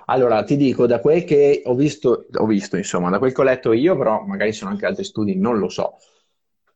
Allora, 0.05 0.43
ti 0.43 0.57
dico, 0.57 0.85
da 0.85 0.99
quel 0.99 1.23
che 1.23 1.61
ho 1.65 1.75
visto, 1.75 2.25
ho 2.33 2.45
visto, 2.45 2.77
insomma, 2.77 3.09
da 3.09 3.19
quel 3.19 3.33
che 3.33 3.41
ho 3.41 3.43
letto 3.43 3.71
io, 3.71 3.97
però 3.97 4.23
magari 4.25 4.53
sono 4.53 4.71
anche 4.71 4.85
altri 4.85 5.03
studi, 5.03 5.35
non 5.35 5.57
lo 5.57 5.69
so. 5.69 5.97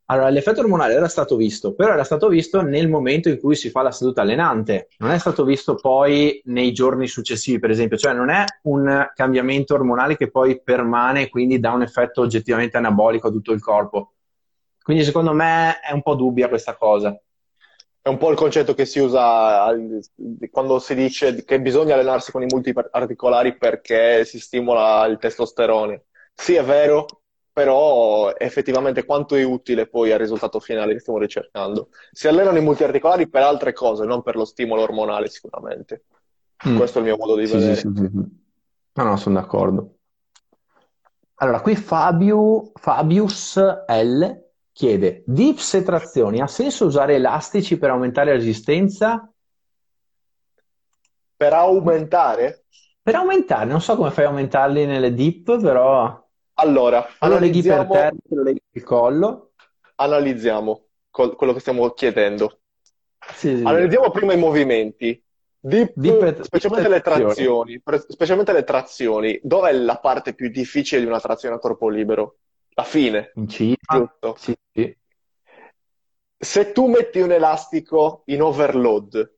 Allora, 0.10 0.30
l'effetto 0.30 0.62
ormonale 0.62 0.94
era 0.94 1.10
stato 1.10 1.36
visto, 1.36 1.74
però 1.76 1.92
era 1.92 2.06
stato 2.06 2.30
visto 2.30 2.62
nel 2.62 2.88
momento 2.88 3.28
in 3.28 3.40
cui 3.40 3.56
si 3.56 3.70
fa 3.70 3.82
la 3.82 3.92
seduta 3.92 4.22
allenante, 4.22 4.88
non 5.00 5.12
è 5.12 5.18
stato 5.18 5.44
visto 5.44 5.76
poi 5.76 6.42
nei 6.46 6.72
giorni 6.72 7.08
successivi, 7.08 7.60
per 7.60 7.72
esempio, 7.72 7.98
cioè 7.98 8.14
non 8.14 8.30
è 8.30 8.46
un 8.64 9.12
cambiamento 9.14 9.74
ormonale 9.74 10.16
che 10.16 10.32
poi 10.32 10.62
permane 10.62 11.24
e 11.24 11.30
quindi 11.30 11.60
dà 11.60 11.74
un 11.74 11.82
effetto 11.82 12.22
oggettivamente 12.22 12.78
anabolico 12.78 13.28
a 13.28 13.32
tutto 13.32 13.52
il 13.52 13.60
corpo. 13.60 14.14
Quindi 14.82 15.04
secondo 15.04 15.34
me 15.34 15.82
è 15.82 15.92
un 15.92 16.02
po' 16.02 16.16
dubbia 16.16 16.48
questa 16.48 16.78
cosa. 16.78 17.20
È 18.08 18.10
un 18.10 18.18
po' 18.18 18.32
il 18.32 18.38
concetto 18.38 18.74
che 18.74 18.86
si 18.86 19.00
usa 19.00 19.68
quando 20.50 20.80
si 20.80 20.96
dice 20.96 21.44
che 21.44 21.60
bisogna 21.60 21.94
allenarsi 21.94 22.32
con 22.32 22.42
i 22.42 22.46
multiarticolari 22.46 23.58
perché 23.58 24.24
si 24.24 24.40
stimola 24.40 25.06
il 25.08 25.18
testosterone. 25.18 26.06
Sì, 26.34 26.54
è 26.54 26.64
vero, 26.64 27.06
però 27.52 28.34
effettivamente 28.34 29.04
quanto 29.04 29.36
è 29.36 29.44
utile 29.44 29.90
poi 29.90 30.14
al 30.14 30.20
risultato 30.20 30.62
finale 30.62 30.94
che 30.94 31.00
stiamo 31.00 31.20
ricercando. 31.20 31.90
Si 32.10 32.30
allenano 32.30 32.60
i 32.60 32.62
multiarticolari 32.62 33.28
per 33.28 33.44
altre 33.44 33.74
cose, 33.74 34.06
non 34.06 34.22
per 34.22 34.38
lo 34.38 34.46
stimolo 34.46 34.84
ormonale 34.84 35.28
sicuramente. 35.28 36.06
Mm. 36.66 36.78
Questo 36.78 37.00
è 37.00 37.02
il 37.02 37.08
mio 37.08 37.18
modo 37.18 37.36
di 37.36 37.46
sì, 37.46 37.56
vedere. 37.56 37.76
Sì, 37.76 37.92
sì, 37.94 38.10
no, 38.14 39.04
no, 39.04 39.18
sono 39.18 39.36
d'accordo. 39.36 39.96
Allora, 41.40 41.60
qui 41.60 41.76
Fabio, 41.76 42.72
Fabius 42.74 43.58
L 43.58 44.46
chiede, 44.78 45.24
dips 45.26 45.74
e 45.74 45.82
trazioni, 45.82 46.40
ha 46.40 46.46
senso 46.46 46.86
usare 46.86 47.16
elastici 47.16 47.80
per 47.80 47.90
aumentare 47.90 48.30
la 48.30 48.38
resistenza? 48.38 49.28
Per 51.36 51.54
aumentare? 51.54 52.66
Per 53.02 53.16
aumentare, 53.16 53.66
non 53.66 53.82
so 53.82 53.96
come 53.96 54.12
fai 54.12 54.26
a 54.26 54.28
aumentarli 54.28 54.86
nelle 54.86 55.16
dip, 55.16 55.60
però... 55.60 56.24
Allora, 56.60 57.08
allora 57.18 57.40
leghi 57.40 57.64
per 57.64 57.88
terra, 57.88 58.16
lo 58.30 58.44
leghi 58.44 58.62
il 58.70 58.84
collo. 58.84 59.54
Analizziamo 59.96 60.86
col- 61.10 61.36
quello 61.36 61.54
che 61.54 61.60
stiamo 61.60 61.90
chiedendo. 61.92 62.60
Sì, 63.34 63.58
sì, 63.58 63.64
Analizziamo 63.64 64.12
prima 64.12 64.34
i 64.34 64.38
movimenti. 64.38 65.20
Deep, 65.60 65.94
Deep 65.96 66.42
specialmente 66.44 66.90
le 66.90 67.02
trazioni. 67.02 67.82
Specialmente 68.08 68.54
le 68.54 68.64
trazioni. 68.64 69.40
Dov'è 69.42 69.72
la 69.72 69.98
parte 69.98 70.36
più 70.36 70.50
difficile 70.50 71.02
di 71.02 71.08
una 71.08 71.20
trazione 71.20 71.56
a 71.56 71.60
corpo 71.60 71.90
libero? 71.90 72.38
La 72.78 72.84
fine. 72.84 73.32
In 73.34 73.48
cima. 73.48 73.76
Giusto? 73.92 74.36
Sì, 74.38 74.56
sì. 74.72 74.96
Se 76.38 76.72
tu 76.72 76.86
metti 76.86 77.20
un 77.20 77.32
elastico 77.32 78.22
in 78.26 78.44
overload, 78.44 79.34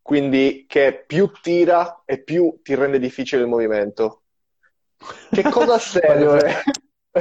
quindi 0.00 0.64
che 0.66 1.04
più 1.06 1.30
tira 1.42 2.02
e 2.06 2.22
più 2.22 2.60
ti 2.62 2.74
rende 2.74 2.98
difficile 2.98 3.42
il 3.42 3.48
movimento, 3.48 4.22
che 5.30 5.42
cosa 5.52 5.78
serve? 5.78 6.62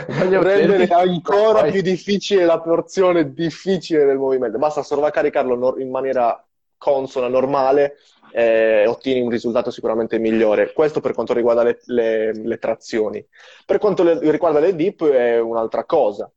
Voglio 0.07 0.41
rendere 0.41 0.87
ancora 0.87 1.69
più 1.69 1.81
difficile 1.81 2.45
la 2.45 2.61
porzione 2.61 3.33
difficile 3.33 4.05
del 4.05 4.17
movimento. 4.17 4.57
Basta 4.57 4.83
sovraccaricarlo 4.83 5.79
in 5.79 5.89
maniera 5.89 6.47
consona, 6.77 7.27
normale, 7.27 7.97
e 8.31 8.85
ottieni 8.87 9.21
un 9.21 9.29
risultato 9.29 9.71
sicuramente 9.71 10.19
migliore. 10.19 10.73
Questo 10.73 10.99
per 10.99 11.13
quanto 11.13 11.33
riguarda 11.33 11.63
le, 11.63 11.79
le, 11.85 12.33
le 12.33 12.57
trazioni. 12.57 13.25
Per 13.65 13.77
quanto 13.77 14.03
le, 14.03 14.19
riguarda 14.31 14.59
le 14.59 14.75
dip 14.75 15.05
è 15.05 15.39
un'altra 15.39 15.85
cosa. 15.85 16.31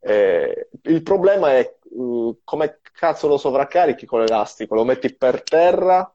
Eh, 0.00 0.68
il 0.82 1.02
problema 1.02 1.52
è 1.52 1.76
uh, 1.90 2.38
come 2.44 2.80
cazzo 2.92 3.26
lo 3.26 3.36
sovraccarichi 3.36 4.06
con 4.06 4.20
l'elastico? 4.20 4.74
Lo 4.74 4.84
metti 4.84 5.14
per 5.14 5.42
terra 5.42 6.14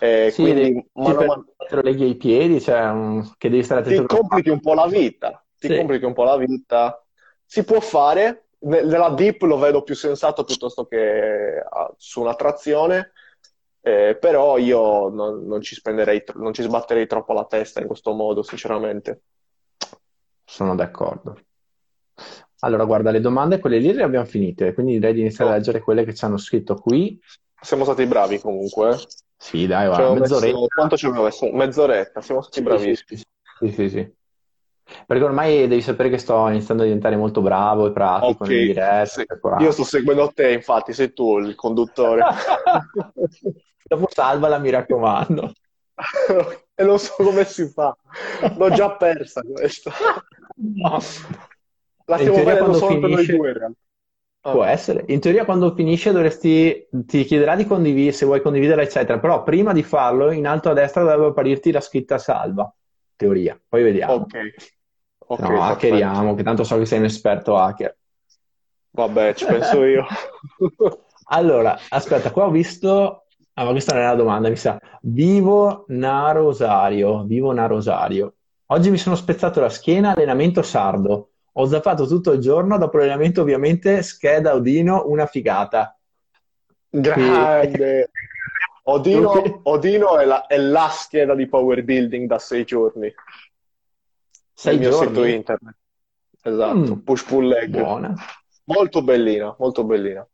eh, 0.00 0.30
sì, 0.30 0.42
quindi 0.42 0.88
mano 0.92 1.24
man... 1.24 1.44
te 1.66 1.74
lo 1.76 1.80
leghi 1.80 2.04
ai 2.04 2.16
piedi, 2.16 2.60
cioè 2.60 2.90
um, 2.90 3.34
che 3.38 3.48
devi 3.48 3.62
stare 3.62 3.80
attento. 3.80 4.06
Ti 4.06 4.16
complichi 4.16 4.50
un 4.50 4.60
po' 4.60 4.74
la 4.74 4.86
vita, 4.86 5.44
ti 5.58 5.68
sì. 5.68 5.76
complichi 5.76 6.04
un 6.04 6.12
po' 6.12 6.24
la 6.24 6.36
vita. 6.36 7.02
Si 7.44 7.64
può 7.64 7.80
fare, 7.80 8.48
nella 8.60 9.10
deep 9.10 9.42
lo 9.42 9.58
vedo 9.58 9.82
più 9.82 9.94
sensato 9.94 10.44
piuttosto 10.44 10.86
che 10.86 11.58
uh, 11.58 11.94
su 11.96 12.20
una 12.20 12.34
trazione, 12.34 13.12
eh, 13.80 14.16
però 14.20 14.58
io 14.58 15.08
non, 15.08 15.46
non, 15.46 15.60
ci 15.60 15.74
spenderei, 15.74 16.24
non 16.34 16.52
ci 16.52 16.62
sbatterei 16.62 17.06
troppo 17.06 17.32
la 17.32 17.44
testa 17.44 17.80
in 17.80 17.86
questo 17.86 18.12
modo, 18.12 18.42
sinceramente. 18.42 19.22
Sono 20.44 20.74
d'accordo. 20.74 21.38
Allora, 22.60 22.84
guarda, 22.84 23.10
le 23.10 23.20
domande, 23.20 23.60
quelle 23.60 23.78
lì 23.78 23.92
le 23.92 24.02
abbiamo 24.02 24.24
finite, 24.24 24.72
quindi 24.74 24.92
direi 24.92 25.14
di 25.14 25.20
iniziare 25.20 25.50
oh. 25.50 25.52
a 25.52 25.56
leggere 25.56 25.80
quelle 25.80 26.04
che 26.04 26.14
ci 26.14 26.24
hanno 26.24 26.38
scritto 26.38 26.74
qui. 26.74 27.20
Siamo 27.60 27.84
stati 27.84 28.06
bravi 28.06 28.40
comunque. 28.40 28.96
Sì, 29.36 29.66
dai, 29.66 29.86
guarda, 29.86 30.14
mezz'oretta. 30.14 30.56
Messo, 30.56 30.66
quanto 30.66 30.96
ci 30.96 31.06
abbiamo 31.06 31.24
messo? 31.24 31.52
Mezz'oretta, 31.52 32.20
siamo 32.20 32.40
stati 32.40 32.58
sì, 32.58 32.62
bravissimi. 32.64 33.20
Sì, 33.60 33.70
sì, 33.70 33.88
sì, 33.88 34.12
Perché 35.06 35.24
ormai 35.24 35.68
devi 35.68 35.82
sapere 35.82 36.08
che 36.08 36.18
sto 36.18 36.48
iniziando 36.48 36.82
a 36.82 36.86
diventare 36.86 37.16
molto 37.16 37.40
bravo 37.40 37.86
e 37.86 37.92
pratico 37.92 38.44
okay. 38.44 38.66
dirette, 38.66 39.06
sì. 39.06 39.24
Io 39.60 39.70
sto 39.70 39.84
seguendo 39.84 40.30
te, 40.34 40.52
infatti, 40.52 40.92
sei 40.92 41.12
tu 41.12 41.38
il 41.38 41.54
conduttore. 41.54 42.22
Dopo 43.84 44.08
salvala, 44.10 44.58
mi 44.58 44.70
raccomando. 44.70 45.52
e 46.74 46.84
non 46.84 46.98
so 46.98 47.14
come 47.16 47.44
si 47.44 47.66
fa. 47.68 47.96
L'ho 48.56 48.70
già 48.70 48.90
persa 48.92 49.42
questa. 49.42 49.92
No. 50.56 50.98
La 52.04 52.16
stiamo 52.16 52.44
vedendo 52.44 52.72
solo 52.74 53.00
finisce... 53.00 53.00
per 53.00 53.10
noi 53.10 53.26
due, 53.26 53.48
in 53.48 53.58
realtà. 53.58 53.78
Può 54.40 54.64
essere. 54.64 55.04
In 55.08 55.20
teoria 55.20 55.44
quando 55.44 55.74
finisce 55.74 56.12
dovresti, 56.12 56.88
ti 56.90 57.24
chiederà 57.24 57.56
di 57.56 57.66
condividere, 57.66 58.12
se 58.12 58.24
vuoi 58.24 58.40
condividere, 58.40 58.82
eccetera, 58.82 59.18
però 59.18 59.42
prima 59.42 59.72
di 59.72 59.82
farlo 59.82 60.30
in 60.30 60.46
alto 60.46 60.70
a 60.70 60.74
destra 60.74 61.02
dovrebbe 61.02 61.26
apparirti 61.26 61.70
la 61.70 61.80
scritta 61.80 62.18
salva, 62.18 62.72
teoria. 63.16 63.60
Poi 63.68 63.82
vediamo. 63.82 64.12
Ok. 64.14 64.76
Okay 65.28 65.50
no, 65.50 65.62
hackeriamo, 65.62 66.34
che 66.34 66.42
tanto 66.42 66.64
so 66.64 66.78
che 66.78 66.86
sei 66.86 66.98
un 66.98 67.04
esperto 67.04 67.56
hacker. 67.56 67.96
Vabbè, 68.90 69.34
ci 69.34 69.44
penso 69.44 69.84
io. 69.84 70.06
allora, 71.28 71.78
aspetta, 71.88 72.30
qua 72.30 72.46
ho 72.46 72.50
visto... 72.50 73.24
Ah, 73.54 73.64
ma 73.64 73.70
questa 73.70 73.92
non 73.92 74.02
è 74.02 74.06
la 74.06 74.14
domanda, 74.14 74.48
mi 74.48 74.56
sa. 74.56 74.78
Vivo 75.02 75.84
na 75.88 76.30
Rosario, 76.30 77.24
vivo 77.24 77.52
na 77.52 77.66
Rosario. 77.66 78.34
Oggi 78.66 78.90
mi 78.90 78.98
sono 78.98 79.16
spezzato 79.16 79.60
la 79.60 79.68
schiena, 79.68 80.12
allenamento 80.12 80.62
sardo. 80.62 81.30
Ho 81.52 81.66
zappato 81.66 82.06
tutto 82.06 82.32
il 82.32 82.40
giorno, 82.40 82.78
dopo 82.78 82.98
l'allenamento 82.98 83.40
ovviamente 83.40 84.02
scheda 84.02 84.54
Odino, 84.54 85.04
una 85.06 85.26
figata. 85.26 85.98
Grande! 86.88 88.10
Odino, 88.84 89.60
Odino 89.64 90.18
è, 90.18 90.24
la, 90.24 90.46
è, 90.46 90.56
la, 90.56 90.88
scheda 90.88 91.34
di 91.34 91.46
power 91.46 91.82
building 91.82 92.26
da 92.26 92.38
sei 92.38 92.64
giorni. 92.64 93.12
Sei 94.58 94.74
il 94.74 94.80
giorni? 94.80 94.98
mio 94.98 95.06
sito 95.06 95.24
internet. 95.24 95.76
Esatto, 96.42 96.96
mm. 96.96 96.98
push 97.04 97.24
pull 97.24 97.46
leg. 97.46 97.70
Buona. 97.70 98.12
Molto 98.64 99.02
bellina, 99.04 99.54
molto 99.56 99.84
bellina. 99.84 100.26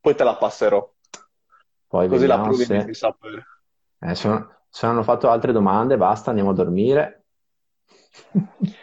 Poi 0.00 0.14
te 0.16 0.24
la 0.24 0.34
passerò. 0.34 0.92
Poi 1.86 2.08
Così 2.08 2.26
la 2.26 2.40
provi 2.40 2.64
se... 2.64 2.84
di 2.84 2.92
sapere. 2.92 3.46
Eh, 4.00 4.16
se, 4.16 4.46
se 4.68 4.86
hanno 4.86 5.04
fatto 5.04 5.30
altre 5.30 5.52
domande, 5.52 5.96
basta, 5.96 6.30
andiamo 6.30 6.50
a 6.50 6.54
dormire. 6.54 7.24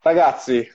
Ragazzi, 0.00 0.66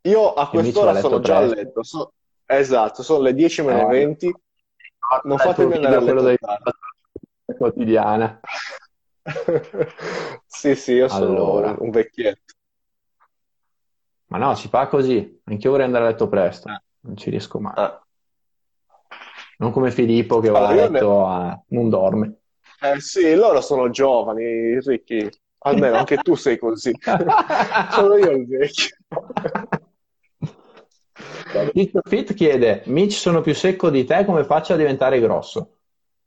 io 0.00 0.32
a 0.32 0.48
quest'ora 0.48 0.98
sono 1.00 1.20
già 1.20 1.36
a 1.36 1.40
letto. 1.42 1.82
So... 1.82 2.14
Esatto, 2.46 3.02
sono 3.02 3.24
le 3.24 3.34
10 3.34 3.62
meno 3.62 3.88
20. 3.88 4.34
non 5.24 5.36
fatemi 5.36 5.74
andare 5.74 5.96
a 5.96 6.00
letto 6.00 6.22
dei 6.22 7.56
quotidiana. 7.58 8.40
Sì, 10.46 10.74
sì, 10.74 10.92
io 10.92 11.08
sono 11.08 11.34
Allora, 11.34 11.76
un 11.78 11.90
vecchietto. 11.90 12.54
ma 14.26 14.38
no, 14.38 14.54
si 14.54 14.68
fa 14.68 14.86
così. 14.88 15.40
Anch'io 15.44 15.70
vorrei 15.70 15.86
andare 15.86 16.04
a 16.04 16.08
letto 16.08 16.28
presto, 16.28 16.68
Eh, 16.68 16.80
non 17.00 17.16
ci 17.16 17.30
riesco 17.30 17.60
mai. 17.60 17.74
eh. 17.76 18.00
Non 19.58 19.70
come 19.70 19.90
Filippo 19.90 20.40
che 20.40 20.48
va 20.48 20.58
a 20.58 20.60
Allora, 20.60 20.74
io 20.74 20.90
ne- 20.90 20.98
letto 20.98 21.26
a... 21.26 21.62
non 21.68 21.88
dorme. 21.88 22.36
Eh 22.80 23.00
sì, 23.00 23.34
loro 23.34 23.60
sono 23.60 23.90
giovani, 23.90 24.80
Ricky. 24.80 25.28
Almeno 25.64 25.98
anche 25.98 26.18
tu 26.18 26.34
sei 26.34 26.58
così. 26.58 26.92
Sono 27.90 28.16
io 28.16 28.30
il 28.32 28.46
vecchio. 28.46 28.96
Fit 32.08 32.34
chiede: 32.34 32.82
Mitch, 32.86 33.12
sono 33.12 33.40
più 33.40 33.54
secco 33.54 33.90
di 33.90 34.04
te, 34.04 34.24
come 34.24 34.42
faccio 34.44 34.72
a 34.72 34.76
diventare 34.76 35.20
grosso? 35.20 35.76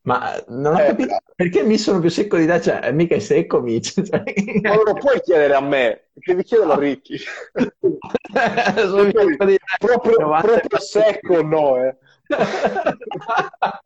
Ma 0.06 0.36
eh, 0.36 0.46
non 0.50 0.76
ho 0.76 0.80
Eh, 0.80 0.86
capito 0.88 1.18
perché 1.36 1.64
Mitch 1.64 1.80
sono 1.82 2.00
più 2.00 2.10
secco 2.10 2.38
di 2.38 2.46
te, 2.46 2.62
cioè, 2.62 2.80
eh, 2.84 2.92
mica 2.92 3.16
è 3.16 3.20
secco 3.20 3.62
Mitch. 3.62 4.02
Cioè, 4.04 4.24
non 4.62 4.84
lo 4.86 4.94
puoi 4.94 5.20
chiedere 5.22 5.56
a 5.56 5.62
me, 5.62 6.10
devi 6.14 6.44
chiederlo 6.44 6.74
a 6.74 6.78
Ricky. 6.78 7.18
sono 8.76 9.10
secco 9.12 9.46
di. 9.46 9.58
Proprio, 9.80 10.18
90 10.20 10.48
proprio 10.48 10.80
secco 10.80 11.42
no, 11.42 11.78
eh. 11.84 11.98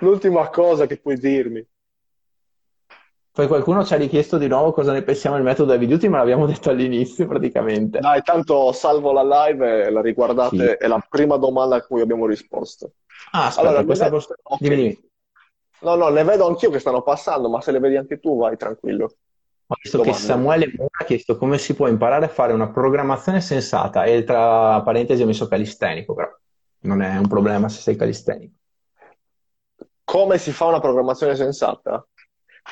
L'ultima 0.00 0.48
cosa 0.50 0.86
che 0.86 0.98
puoi 0.98 1.16
dirmi. 1.18 1.66
Poi 3.34 3.46
qualcuno 3.46 3.82
ci 3.82 3.94
ha 3.94 3.96
richiesto 3.96 4.36
di 4.36 4.46
nuovo 4.46 4.72
cosa 4.72 4.92
ne 4.92 5.02
pensiamo 5.02 5.36
del 5.36 5.44
metodo 5.44 5.72
Heavy 5.72 5.86
Duty, 5.86 6.08
ma 6.08 6.18
l'abbiamo 6.18 6.44
detto 6.44 6.68
all'inizio 6.68 7.26
praticamente. 7.28 7.98
Dai, 7.98 8.22
tanto 8.22 8.72
salvo 8.72 9.10
la 9.12 9.46
live 9.46 9.84
e 9.86 9.90
la 9.90 10.00
Sì. 10.00 10.06
riguardate, 10.06 10.76
è 10.76 10.86
la 10.86 11.02
prima 11.08 11.38
domanda 11.38 11.76
a 11.76 11.82
cui 11.82 12.02
abbiamo 12.02 12.26
risposto. 12.26 12.92
Ah, 13.30 13.46
aspetta, 13.46 13.68
Allora, 13.68 13.84
questa 13.84 14.04
vedo... 14.04 14.16
posso... 14.16 14.34
ok. 14.42 14.60
Dimmi, 14.60 14.76
dimmi. 14.76 15.10
No, 15.80 15.94
no, 15.94 16.08
ne 16.10 16.24
vedo 16.24 16.46
anch'io 16.46 16.70
che 16.70 16.78
stanno 16.78 17.02
passando, 17.02 17.48
ma 17.48 17.62
se 17.62 17.72
le 17.72 17.78
vedi 17.78 17.96
anche 17.96 18.20
tu, 18.20 18.36
vai 18.38 18.56
tranquillo. 18.58 19.14
Ho 19.66 19.76
visto 19.80 20.02
che. 20.02 20.12
Samuele 20.12 20.70
Mura 20.76 20.90
ha 21.00 21.04
chiesto 21.04 21.38
come 21.38 21.56
si 21.56 21.74
può 21.74 21.88
imparare 21.88 22.26
a 22.26 22.28
fare 22.28 22.52
una 22.52 22.68
programmazione 22.68 23.40
sensata 23.40 24.04
e 24.04 24.24
tra 24.24 24.82
parentesi 24.82 25.22
ho 25.22 25.26
messo 25.26 25.48
calistenico, 25.48 26.12
però 26.14 26.28
non 26.80 27.00
è 27.00 27.16
un 27.16 27.26
problema 27.26 27.70
se 27.70 27.80
sei 27.80 27.96
calistenico. 27.96 28.56
Come 30.04 30.36
si 30.36 30.52
fa 30.52 30.66
una 30.66 30.80
programmazione 30.80 31.34
sensata? 31.34 32.06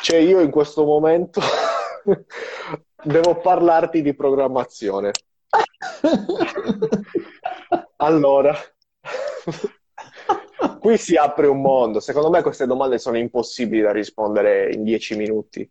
Cioè, 0.03 0.19
io 0.19 0.41
in 0.41 0.51
questo 0.51 0.85
momento 0.85 1.41
devo 3.03 3.41
parlarti 3.41 4.03
di 4.03 4.15
programmazione. 4.15 5.13
Allora, 8.03 8.55
qui 10.81 10.97
si 10.97 11.17
apre 11.17 11.47
un 11.47 11.61
mondo. 11.61 12.01
Secondo 12.01 12.31
me 12.31 12.41
queste 12.41 12.67
domande 12.67 12.97
sono 12.99 13.19
impossibili 13.19 13.83
da 13.83 13.93
rispondere 13.93 14.73
in 14.73 14.85
dieci 14.85 15.17
minuti. 15.17 15.69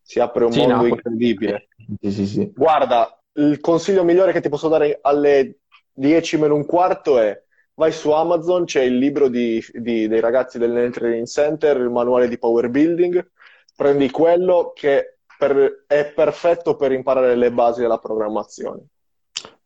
Si 0.00 0.18
apre 0.20 0.44
un 0.46 0.52
Sì, 0.52 0.60
mondo 0.60 0.76
no, 0.76 0.86
incredibile. 0.86 1.68
Sì, 2.00 2.10
sì, 2.12 2.26
sì. 2.26 2.50
Guarda, 2.54 3.20
il 3.34 3.60
consiglio 3.60 4.04
migliore 4.04 4.32
che 4.32 4.40
ti 4.40 4.48
posso 4.48 4.68
dare 4.68 5.00
alle 5.02 5.58
10 5.92 6.38
meno 6.38 6.54
un 6.54 6.64
quarto 6.64 7.18
è 7.18 7.42
vai 7.74 7.92
su 7.92 8.10
Amazon, 8.10 8.64
c'è 8.64 8.80
il 8.80 8.96
libro 8.96 9.28
di- 9.28 9.62
di- 9.74 10.08
dei 10.08 10.20
ragazzi 10.20 10.56
del 10.58 10.90
Training 10.92 11.26
Center, 11.26 11.76
il 11.76 11.90
manuale 11.90 12.26
di 12.26 12.38
Power 12.38 12.70
Building, 12.70 13.32
prendi 13.76 14.10
quello 14.10 14.72
che 14.74 15.18
per- 15.38 15.84
è 15.86 16.12
perfetto 16.12 16.74
per 16.76 16.90
imparare 16.92 17.36
le 17.36 17.52
basi 17.52 17.82
della 17.82 17.98
programmazione. 17.98 18.86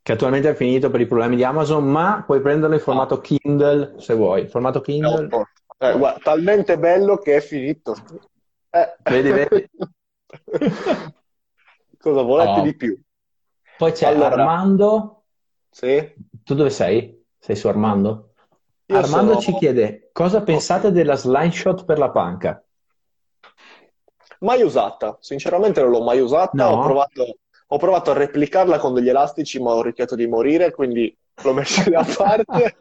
Che 0.03 0.13
attualmente 0.13 0.51
è 0.51 0.55
finito 0.55 0.91
per 0.91 1.01
i 1.01 1.07
problemi 1.07 1.37
di 1.37 1.45
Amazon, 1.45 1.85
ma 1.89 2.23
puoi 2.27 2.41
prenderlo 2.41 2.75
in 2.75 2.81
formato 2.83 3.21
Kindle 3.21 3.95
se 3.99 4.15
vuoi. 4.15 4.49
Formato 4.49 4.79
un 4.79 4.85
Kindle, 4.85 5.27
po'- 5.29 5.47
eh, 5.79 5.97
guarda, 5.97 6.19
talmente 6.23 6.79
bello 6.79 7.17
che 7.19 7.37
è 7.37 7.41
finito. 7.41 7.95
Eh. 8.71 8.97
vedi, 9.05 9.31
vedi. 9.31 9.71
Cosa 11.99 12.23
volete 12.23 12.61
Oh. 12.61 12.63
di 12.63 12.75
più? 12.77 13.01
Poi 13.77 13.93
c'è 13.93 14.07
Allora. 14.09 14.29
Armando. 14.29 15.25
Sì? 15.71 16.15
Tu 16.43 16.55
dove 16.55 16.71
sei? 16.71 17.25
Sei 17.39 17.57
su 17.57 17.69
Armando? 17.69 18.35
Io 18.87 18.97
Armando 18.97 19.39
sono- 19.39 19.41
ci 19.41 19.55
chiede 19.55 20.09
cosa 20.13 20.43
pensate 20.43 20.91
della 20.91 21.15
slime 21.15 21.53
shot 21.53 21.85
per 21.85 21.99
la 21.99 22.11
panca? 22.11 22.63
Mai 24.41 24.63
usata, 24.63 25.19
sinceramente 25.21 25.81
non 25.81 25.91
l'ho 25.91 26.03
mai 26.03 26.21
usata, 26.21 26.65
No? 26.65 26.71
ho 26.71 26.83
provato, 26.83 27.39
ho 27.69 27.77
provato 27.79 28.11
a 28.11 28.15
replicarla 28.15 28.79
con 28.79 28.95
degli 28.95 29.09
elastici, 29.09 29.61
ma 29.61 29.73
ho 29.73 29.83
rischiato 29.83 30.15
di 30.15 30.27
morire, 30.27 30.71
quindi 30.73 31.15
l'ho 31.43 31.53
messa 31.53 31.89
da 31.89 32.05
parte. 32.17 32.77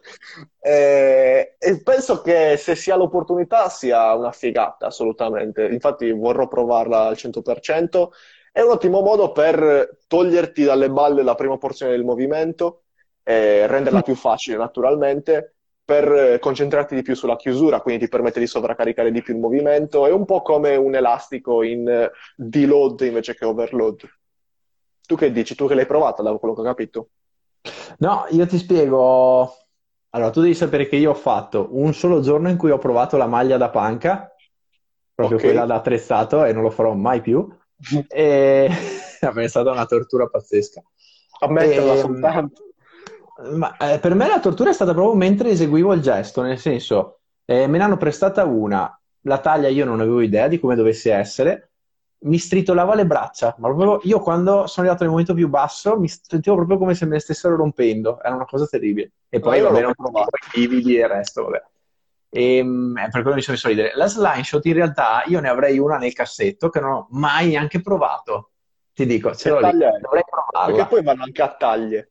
Eh, 0.60 1.56
e 1.58 1.82
penso 1.84 2.22
che 2.22 2.56
se 2.58 2.76
si 2.76 2.92
ha 2.92 2.96
l'opportunità 2.96 3.70
sia 3.70 4.14
una 4.14 4.32
figata, 4.32 4.88
assolutamente. 4.88 5.66
Infatti 5.66 6.12
vorrò 6.12 6.48
provarla 6.48 7.08
al 7.08 7.16
100%. 7.18 8.10
È 8.52 8.62
un 8.62 8.72
ottimo 8.72 9.02
modo 9.02 9.32
per 9.32 9.98
toglierti 10.08 10.64
dalle 10.64 10.90
balle 10.90 11.24
la 11.24 11.36
prima 11.36 11.58
porzione 11.58 11.92
del 11.92 12.04
movimento 12.04 12.84
e 13.24 13.68
renderla 13.68 14.02
più 14.02 14.16
facile, 14.16 14.58
naturalmente, 14.58 15.59
per 15.90 16.12
eh, 16.12 16.38
concentrarti 16.38 16.94
di 16.94 17.02
più 17.02 17.16
sulla 17.16 17.36
chiusura, 17.36 17.82
quindi 17.82 18.04
ti 18.04 18.10
permette 18.12 18.40
di 18.40 18.46
sovraccaricare 18.46 19.12
di 19.12 19.24
più 19.24 19.34
il 19.34 19.40
movimento. 19.40 20.06
È 20.06 20.12
un 20.12 20.24
po' 20.24 20.44
come 20.44 20.76
un 20.76 20.94
elastico 20.94 21.64
in 21.64 21.90
eh, 21.90 22.12
deload 22.36 23.02
invece 23.02 23.34
che 23.34 23.44
overload. 23.44 24.08
Tu 25.08 25.16
che 25.16 25.32
dici? 25.32 25.56
Tu 25.56 25.66
che 25.66 25.74
l'hai 25.74 25.88
provata, 25.88 26.22
da 26.22 26.38
quello 26.38 26.54
che 26.54 26.62
ho 26.62 26.64
capito? 26.64 27.10
No, 27.98 28.28
io 28.30 28.46
ti 28.46 28.60
spiego. 28.60 29.52
Allora, 30.12 30.30
tu 30.30 30.42
devi 30.42 30.54
sapere 30.54 30.88
che 30.88 30.96
io 30.96 31.10
ho 31.10 31.16
fatto 31.16 31.70
un 31.72 31.92
solo 31.96 32.22
giorno 32.22 32.50
in 32.50 32.58
cui 32.58 32.70
ho 32.70 32.78
provato 32.78 33.18
la 33.18 33.26
maglia 33.26 33.58
da 33.58 33.72
panca, 33.72 34.32
proprio 35.16 35.38
Ok. 35.38 35.44
quella 35.44 35.66
da 35.66 35.74
attrezzato, 35.76 36.46
e 36.46 36.54
non 36.54 36.62
lo 36.62 36.70
farò 36.70 36.94
mai 36.94 37.20
più. 37.22 37.48
E 38.08 38.70
è 39.20 39.48
stata 39.48 39.72
una 39.72 39.88
tortura 39.88 40.28
pazzesca. 40.28 40.84
Ammetterla 41.40 41.94
Ehm, 41.94 41.98
soltanto. 41.98 42.69
Ma 43.42 43.78
eh, 43.78 44.00
per 44.00 44.16
me 44.16 44.28
la 44.28 44.40
tortura 44.40 44.70
è 44.70 44.74
stata 44.74 44.94
proprio 44.94 45.16
mentre 45.16 45.50
eseguivo 45.50 45.94
il 45.94 46.02
gesto, 46.02 46.42
nel 46.42 46.58
senso, 46.58 47.20
eh, 47.46 47.68
me 47.68 47.78
ne 47.78 47.84
hanno 47.84 47.98
prestata 47.98 48.44
una, 48.44 49.00
la 49.22 49.38
taglia 49.40 49.70
io 49.70 49.86
non 49.86 50.02
avevo 50.02 50.22
idea 50.22 50.48
di 50.48 50.60
come 50.60 50.76
dovesse 50.76 51.14
essere, 51.14 51.70
mi 52.22 52.38
stritolava 52.38 52.96
le 52.96 53.06
braccia, 53.06 53.56
ma 53.60 53.70
proprio 53.70 54.02
io 54.04 54.20
quando 54.20 54.68
sono 54.68 54.86
arrivato 54.86 55.04
nel 55.04 55.12
momento 55.12 55.34
più 55.34 55.48
basso 55.48 55.98
mi 55.98 56.10
sentivo 56.10 56.56
proprio 56.58 56.78
come 56.78 56.94
se 56.94 57.06
me 57.06 57.14
le 57.14 57.20
stessero 57.20 57.56
rompendo, 57.56 58.22
era 58.22 58.36
una 58.36 58.46
cosa 58.46 58.66
terribile. 58.66 59.12
E 59.30 59.40
poi 59.40 59.62
vabbè, 59.62 59.82
non 59.82 59.94
provato. 59.94 60.30
i 60.54 60.60
lividi 60.60 60.98
e 60.98 61.04
il 61.04 61.08
resto, 61.08 61.44
vabbè. 61.44 61.64
E, 62.32 62.64
mm, 62.64 62.98
eh, 62.98 63.10
per 63.10 63.22
quello 63.22 63.36
mi 63.36 63.42
sono 63.42 63.56
messo 63.56 63.68
a 63.68 63.70
ridere. 63.70 63.92
La 63.96 64.08
slime 64.08 64.44
shot 64.44 64.66
in 64.66 64.74
realtà 64.74 65.24
io 65.28 65.40
ne 65.40 65.50
avrei 65.50 65.80
una 65.80 65.98
nel 65.98 66.14
cassetto 66.14 66.70
che 66.70 66.80
non 66.80 66.92
ho 66.92 67.08
mai 67.12 67.50
neanche 67.50 67.82
provato. 67.82 68.52
Ti 68.94 69.06
dico, 69.06 69.34
ce 69.34 69.50
l'ho 69.50 69.60
lì, 69.60 69.78
dovrei 70.02 70.24
provarla. 70.30 70.76
Perché 70.76 70.90
poi 70.90 71.04
vanno 71.04 71.24
anche 71.24 71.42
a 71.42 71.56
taglie. 71.56 72.09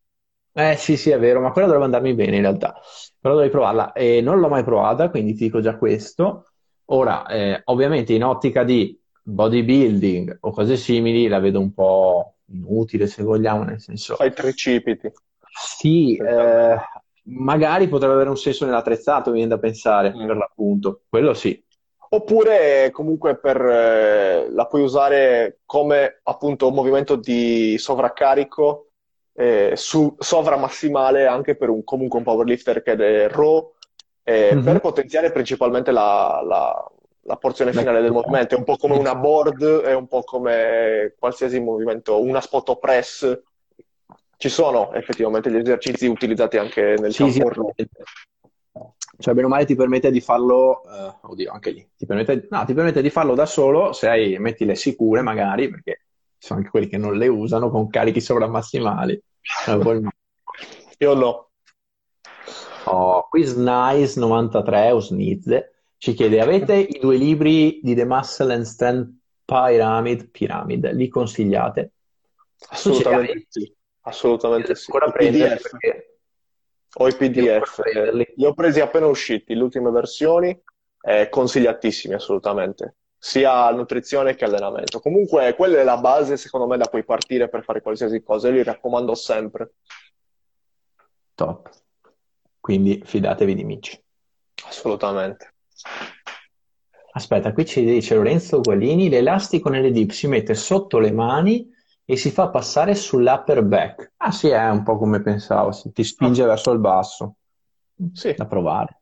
Eh 0.58 0.74
sì, 0.76 0.96
sì, 0.96 1.10
è 1.10 1.18
vero, 1.20 1.40
ma 1.40 1.52
quella 1.52 1.68
dovrebbe 1.68 1.84
andarmi 1.86 2.14
bene 2.14 2.34
in 2.36 2.42
realtà. 2.42 2.74
Però 3.20 3.34
dovrei 3.34 3.50
provarla 3.50 3.92
e 3.92 4.20
non 4.20 4.40
l'ho 4.40 4.48
mai 4.48 4.64
provata, 4.64 5.08
quindi 5.08 5.34
ti 5.34 5.44
dico 5.44 5.60
già 5.60 5.76
questo. 5.78 6.46
Ora, 6.86 7.26
eh, 7.26 7.60
ovviamente 7.66 8.12
in 8.12 8.24
ottica 8.24 8.64
di 8.64 8.98
bodybuilding 9.22 10.38
o 10.40 10.50
cose 10.50 10.76
simili 10.76 11.28
la 11.28 11.38
vedo 11.38 11.60
un 11.60 11.72
po' 11.72 12.38
inutile 12.46 13.06
se 13.06 13.22
vogliamo, 13.22 13.62
nel 13.62 13.80
senso, 13.80 14.16
Fai 14.16 14.32
tricipiti. 14.32 15.12
sì, 15.48 16.16
eh, 16.16 16.76
magari 17.24 17.86
potrebbe 17.88 18.14
avere 18.14 18.30
un 18.30 18.36
senso 18.36 18.64
nell'attrezzato, 18.64 19.30
mi 19.30 19.36
viene 19.36 19.50
da 19.54 19.58
pensare, 19.60 20.12
Mm. 20.12 20.26
per 20.26 20.36
l'appunto. 20.36 21.02
Quello 21.08 21.34
sì. 21.34 21.62
Oppure 22.10 22.90
comunque 22.90 23.36
per, 23.38 23.60
eh, 23.60 24.50
la 24.50 24.66
puoi 24.66 24.82
usare 24.82 25.60
come 25.66 26.20
appunto 26.24 26.70
movimento 26.70 27.14
di 27.16 27.76
sovraccarico 27.78 28.87
eh, 29.38 29.72
su 29.76 30.14
sovra 30.18 30.56
massimale 30.56 31.26
anche 31.26 31.56
per 31.56 31.68
un, 31.68 31.84
comunque 31.84 32.18
un 32.18 32.24
powerlifter 32.24 32.82
che 32.82 32.92
è 32.92 33.28
raw 33.28 33.72
eh, 34.24 34.56
Mhm. 34.56 34.64
per 34.64 34.80
potenziare 34.80 35.30
principalmente 35.32 35.90
la, 35.92 36.42
la- 36.44 36.90
la 37.22 37.36
porzione 37.36 37.72
finale 37.72 38.00
del 38.00 38.10
movimento. 38.12 38.54
È 38.54 38.58
un 38.58 38.64
po' 38.64 38.76
come 38.76 38.96
una 38.96 39.14
board, 39.14 39.82
è 39.82 39.94
un 39.94 40.06
po' 40.08 40.22
come 40.22 41.14
qualsiasi 41.18 41.60
movimento, 41.60 42.20
una 42.22 42.40
spot 42.40 42.78
press. 42.78 43.40
Ci 44.38 44.48
sono 44.48 44.92
effettivamente 44.94 45.50
gli 45.50 45.56
esercizi 45.56 46.06
utilizzati 46.06 46.56
anche 46.56 46.94
nel 46.98 47.12
Sì, 47.12 47.30
sì, 47.30 47.38
campo 47.38 47.48
raw. 47.50 47.72
Cioè, 49.18 49.34
bene 49.34 49.46
o 49.46 49.50
male 49.50 49.64
ti 49.64 49.74
permette 49.74 50.10
di 50.10 50.20
farlo, 50.20 50.82
eh, 50.84 51.14
oddio, 51.22 51.50
anche 51.50 51.70
lì, 51.70 51.86
ti 51.96 52.06
permette, 52.06 52.46
no, 52.50 52.64
ti 52.64 52.72
permette 52.72 53.02
di 53.02 53.10
farlo 53.10 53.34
da 53.34 53.46
solo 53.46 53.92
se 53.92 54.08
hai, 54.08 54.38
metti 54.38 54.64
le 54.64 54.76
sicure 54.76 55.22
magari, 55.22 55.68
perché 55.68 56.02
ci 56.38 56.46
sono 56.46 56.60
anche 56.60 56.70
quelli 56.70 56.86
che 56.86 56.98
non 56.98 57.16
le 57.16 57.26
usano 57.26 57.68
con 57.68 57.88
carichi 57.88 58.20
sovramassimali. 58.20 59.20
Eh. 59.66 60.00
Io 60.98 61.14
no. 61.14 61.50
Oh, 62.84 63.28
qui 63.28 63.42
Snice93 63.42 64.90
o 64.92 65.00
Snizze 65.00 65.72
ci 65.98 66.14
chiede, 66.14 66.40
avete 66.40 66.74
i 66.74 66.98
due 66.98 67.16
libri 67.16 67.80
di 67.82 67.94
The 67.94 68.04
Muscle 68.04 68.54
and 68.54 68.64
Strength 68.64 69.10
Pyramid, 69.44 70.30
Pyramid, 70.30 70.92
li 70.92 71.08
consigliate? 71.08 71.92
Assolutamente 72.70 73.46
sì. 73.48 73.76
Assolutamente 74.02 74.74
sì. 74.74 74.90
ancora 74.90 75.10
prendere 75.12 75.56
perché 75.56 76.18
Ho 76.94 77.06
i 77.06 77.14
PDF, 77.14 77.80
li 78.14 78.44
ho 78.44 78.54
presi 78.54 78.80
appena 78.80 79.06
usciti, 79.06 79.54
le 79.54 79.62
ultime 79.62 79.90
versioni, 79.90 80.58
eh, 81.02 81.28
consigliatissimi 81.28 82.14
assolutamente, 82.14 82.96
sia 83.18 83.70
nutrizione 83.70 84.34
che 84.34 84.44
allenamento. 84.44 85.00
Comunque 85.00 85.54
quella 85.54 85.78
è 85.80 85.84
la 85.84 85.98
base 85.98 86.36
secondo 86.36 86.66
me 86.66 86.76
da 86.76 86.88
cui 86.88 87.04
partire 87.04 87.48
per 87.48 87.64
fare 87.64 87.82
qualsiasi 87.82 88.22
cosa, 88.22 88.48
e 88.48 88.52
li 88.52 88.62
raccomando 88.62 89.14
sempre. 89.14 89.74
Top. 91.34 91.70
Quindi 92.60 93.02
fidatevi 93.04 93.54
di 93.54 93.64
Mici. 93.64 94.02
Assolutamente. 94.66 95.54
Aspetta, 97.12 97.52
qui 97.52 97.64
ci 97.64 97.84
dice 97.84 98.14
Lorenzo 98.14 98.60
Gualini, 98.60 99.08
l'elastico 99.08 99.68
nelle 99.68 99.90
dip 99.90 100.10
si 100.10 100.28
mette 100.28 100.54
sotto 100.54 100.98
le 100.98 101.10
mani 101.10 101.68
e 102.04 102.16
si 102.16 102.30
fa 102.30 102.48
passare 102.48 102.94
sull'upper 102.94 103.62
back. 103.64 104.12
Ah 104.18 104.30
sì, 104.30 104.48
è 104.48 104.68
un 104.68 104.82
po' 104.82 104.96
come 104.96 105.20
pensavo, 105.20 105.70
ti 105.92 106.04
spinge 106.04 106.42
ah. 106.42 106.46
verso 106.46 106.70
il 106.70 106.78
basso. 106.78 107.36
Sì. 108.12 108.34
Da 108.36 108.46
provare. 108.46 108.97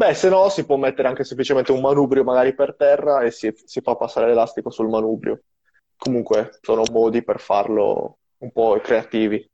Beh, 0.00 0.14
se 0.14 0.30
no 0.30 0.48
si 0.48 0.64
può 0.64 0.76
mettere 0.76 1.08
anche 1.08 1.24
semplicemente 1.24 1.72
un 1.72 1.82
manubrio 1.82 2.24
magari 2.24 2.54
per 2.54 2.74
terra 2.74 3.20
e 3.20 3.30
si, 3.30 3.52
si 3.66 3.82
fa 3.82 3.96
passare 3.96 4.28
l'elastico 4.28 4.70
sul 4.70 4.88
manubrio. 4.88 5.42
Comunque 5.98 6.56
sono 6.62 6.84
modi 6.90 7.22
per 7.22 7.38
farlo 7.38 8.16
un 8.38 8.50
po' 8.50 8.80
creativi. 8.82 9.46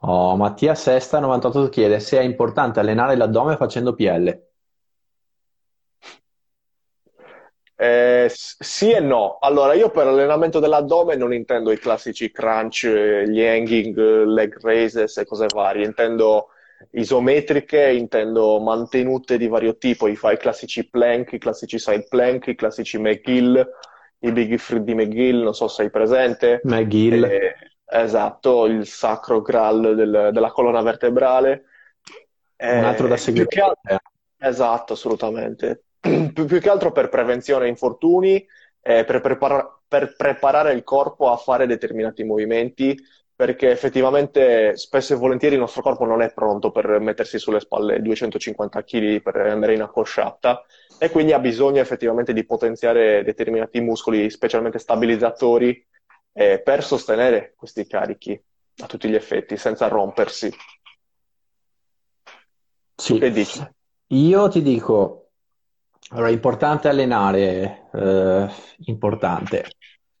Oh, 0.00 0.36
Mattia 0.36 0.74
Sesta 0.74 1.18
98 1.18 1.70
chiede 1.70 1.98
se 1.98 2.18
è 2.18 2.22
importante 2.22 2.78
allenare 2.78 3.16
l'addome 3.16 3.56
facendo 3.56 3.94
PL. 3.94 4.48
Eh, 7.74 8.30
sì 8.30 8.90
e 8.90 9.00
no. 9.00 9.38
Allora, 9.40 9.72
io 9.72 9.88
per 9.88 10.08
allenamento 10.08 10.58
dell'addome 10.60 11.16
non 11.16 11.32
intendo 11.32 11.72
i 11.72 11.78
classici 11.78 12.30
crunch, 12.30 12.84
gli 12.84 13.42
hanging, 13.42 13.96
leg 14.26 14.60
raises 14.60 15.16
e 15.16 15.24
cose 15.24 15.46
varie. 15.50 15.86
Intendo 15.86 16.48
isometriche, 16.92 17.90
intendo 17.90 18.60
mantenute 18.60 19.36
di 19.36 19.48
vario 19.48 19.76
tipo. 19.76 20.06
I 20.08 20.18
i 20.20 20.36
classici 20.38 20.88
plank, 20.88 21.32
i 21.32 21.38
classici 21.38 21.78
side 21.78 22.06
plank, 22.08 22.46
i 22.48 22.54
classici 22.54 22.98
McGill, 22.98 23.68
i 24.20 24.32
big 24.32 24.56
free 24.58 24.82
di 24.82 24.94
McGill, 24.94 25.42
non 25.42 25.54
so 25.54 25.68
se 25.68 25.82
sei 25.82 25.90
presente. 25.90 26.60
McGill. 26.64 27.24
Eh, 27.24 27.54
esatto, 27.86 28.66
il 28.66 28.86
sacro 28.86 29.40
graal 29.40 29.94
del, 29.94 30.30
della 30.32 30.50
colonna 30.50 30.82
vertebrale. 30.82 31.64
Un 32.56 32.84
altro 32.84 33.08
da 33.08 33.14
eh, 33.14 33.18
seguire. 33.18 33.46
Esatto, 34.42 34.94
assolutamente 34.94 35.84
più, 36.00 36.46
più, 36.46 36.60
che 36.60 36.70
altro 36.70 36.92
per 36.92 37.10
prevenzione 37.10 37.68
infortuni, 37.68 38.44
eh, 38.80 39.04
per, 39.04 39.20
prepara- 39.20 39.80
per 39.86 40.14
preparare 40.16 40.72
il 40.72 40.82
corpo 40.82 41.30
a 41.30 41.36
fare 41.36 41.66
determinati 41.66 42.24
movimenti, 42.24 42.98
perché 43.40 43.70
effettivamente 43.70 44.76
spesso 44.76 45.14
e 45.14 45.16
volentieri 45.16 45.54
il 45.54 45.62
nostro 45.62 45.80
corpo 45.80 46.04
non 46.04 46.20
è 46.20 46.30
pronto 46.30 46.70
per 46.70 46.98
mettersi 47.00 47.38
sulle 47.38 47.58
spalle 47.58 48.02
250 48.02 48.84
kg 48.84 49.22
per 49.22 49.36
andare 49.36 49.72
in 49.72 49.80
accosciata 49.80 50.62
e 50.98 51.08
quindi 51.08 51.32
ha 51.32 51.38
bisogno 51.38 51.80
effettivamente 51.80 52.34
di 52.34 52.44
potenziare 52.44 53.24
determinati 53.24 53.80
muscoli, 53.80 54.28
specialmente 54.28 54.78
stabilizzatori, 54.78 55.82
eh, 56.34 56.60
per 56.60 56.84
sostenere 56.84 57.54
questi 57.56 57.86
carichi 57.86 58.38
a 58.82 58.86
tutti 58.86 59.08
gli 59.08 59.14
effetti, 59.14 59.56
senza 59.56 59.88
rompersi. 59.88 60.52
Sì. 62.94 63.18
Che 63.18 63.30
dici? 63.30 63.66
Io 64.08 64.48
ti 64.48 64.60
dico, 64.60 65.30
allora, 66.10 66.28
importante 66.28 66.88
allenare, 66.88 67.88
eh, 67.90 68.48
importante. 68.84 69.64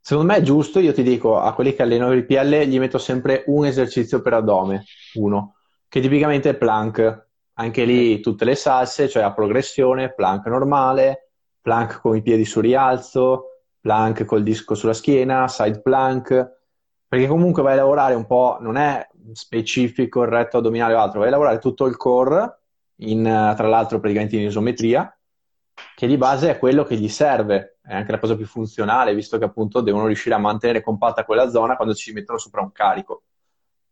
Secondo 0.00 0.32
me 0.32 0.38
è 0.38 0.42
giusto, 0.42 0.80
io 0.80 0.92
ti 0.92 1.02
dico, 1.02 1.38
a 1.38 1.52
quelli 1.54 1.74
che 1.74 1.82
allenano 1.82 2.12
il 2.12 2.24
PL 2.24 2.64
gli 2.64 2.78
metto 2.78 2.98
sempre 2.98 3.44
un 3.46 3.66
esercizio 3.66 4.20
per 4.22 4.34
addome, 4.34 4.84
uno, 5.14 5.56
che 5.88 6.00
tipicamente 6.00 6.50
è 6.50 6.56
plank. 6.56 7.28
Anche 7.54 7.84
lì 7.84 8.20
tutte 8.20 8.46
le 8.46 8.54
salse, 8.54 9.08
cioè 9.08 9.22
a 9.22 9.34
progressione, 9.34 10.14
plank 10.14 10.46
normale, 10.46 11.30
plank 11.60 12.00
con 12.00 12.16
i 12.16 12.22
piedi 12.22 12.46
su 12.46 12.60
rialzo, 12.60 13.50
plank 13.80 14.24
col 14.24 14.42
disco 14.42 14.74
sulla 14.74 14.94
schiena, 14.94 15.46
side 15.46 15.82
plank, 15.82 16.58
perché 17.06 17.26
comunque 17.26 17.62
vai 17.62 17.74
a 17.74 17.76
lavorare 17.76 18.14
un 18.14 18.26
po', 18.26 18.56
non 18.60 18.76
è 18.76 19.06
specifico 19.32 20.22
il 20.22 20.28
retto 20.28 20.58
addominale 20.58 20.94
o 20.94 21.00
altro, 21.00 21.18
vai 21.18 21.28
a 21.28 21.32
lavorare 21.32 21.58
tutto 21.58 21.86
il 21.86 21.96
core, 21.96 22.60
in, 23.02 23.22
tra 23.22 23.68
l'altro 23.68 24.00
praticamente 24.00 24.36
in 24.36 24.46
isometria, 24.46 25.14
che 25.94 26.06
di 26.06 26.16
base 26.16 26.50
è 26.50 26.58
quello 26.58 26.84
che 26.84 26.96
gli 26.96 27.08
serve, 27.08 27.78
è 27.82 27.94
anche 27.94 28.12
la 28.12 28.18
cosa 28.18 28.36
più 28.36 28.46
funzionale, 28.46 29.14
visto 29.14 29.38
che 29.38 29.44
appunto 29.44 29.80
devono 29.80 30.06
riuscire 30.06 30.34
a 30.34 30.38
mantenere 30.38 30.82
compatta 30.82 31.24
quella 31.24 31.50
zona 31.50 31.76
quando 31.76 31.94
ci 31.94 32.12
mettono 32.12 32.38
sopra 32.38 32.60
un 32.60 32.72
carico. 32.72 33.22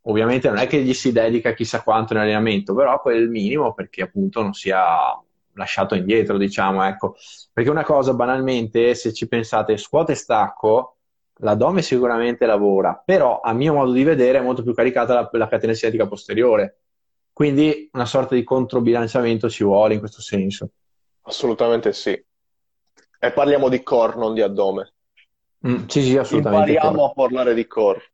Ovviamente 0.03 0.47
non 0.47 0.57
è 0.57 0.67
che 0.67 0.81
gli 0.81 0.93
si 0.93 1.11
dedica 1.11 1.53
chissà 1.53 1.83
quanto 1.83 2.13
in 2.13 2.19
allenamento, 2.19 2.73
però 2.73 2.99
quel 3.01 3.29
minimo 3.29 3.73
perché 3.73 4.03
appunto 4.03 4.41
non 4.41 4.53
sia 4.53 4.87
lasciato 5.53 5.95
indietro, 5.95 6.37
diciamo, 6.37 6.83
ecco. 6.83 7.15
Perché 7.51 7.69
una 7.69 7.83
cosa 7.83 8.13
banalmente, 8.13 8.95
se 8.95 9.13
ci 9.13 9.27
pensate, 9.27 9.77
scuote 9.77 10.13
e 10.13 10.15
stacco, 10.15 10.95
l'addome 11.41 11.81
sicuramente 11.81 12.45
lavora, 12.45 13.01
però 13.03 13.41
a 13.41 13.53
mio 13.53 13.73
modo 13.73 13.91
di 13.91 14.03
vedere 14.03 14.39
è 14.39 14.41
molto 14.41 14.63
più 14.63 14.73
caricata 14.73 15.13
la, 15.13 15.29
la 15.31 15.47
catena 15.47 15.73
cinetica 15.73 16.07
posteriore. 16.07 16.79
Quindi 17.31 17.89
una 17.93 18.05
sorta 18.05 18.35
di 18.35 18.43
controbilanciamento 18.43 19.49
ci 19.49 19.63
vuole 19.63 19.93
in 19.93 19.99
questo 19.99 20.21
senso. 20.21 20.71
Assolutamente 21.29 21.93
sì. 21.93 22.11
E 23.19 23.31
parliamo 23.31 23.69
di 23.69 23.83
core, 23.83 24.15
non 24.15 24.33
di 24.33 24.41
addome. 24.41 24.93
Mm, 25.67 25.85
sì, 25.85 26.01
sì, 26.01 26.17
assolutamente. 26.17 26.71
Impariamo 26.71 27.05
a 27.05 27.13
parlare 27.13 27.53
di 27.53 27.67
core, 27.67 28.13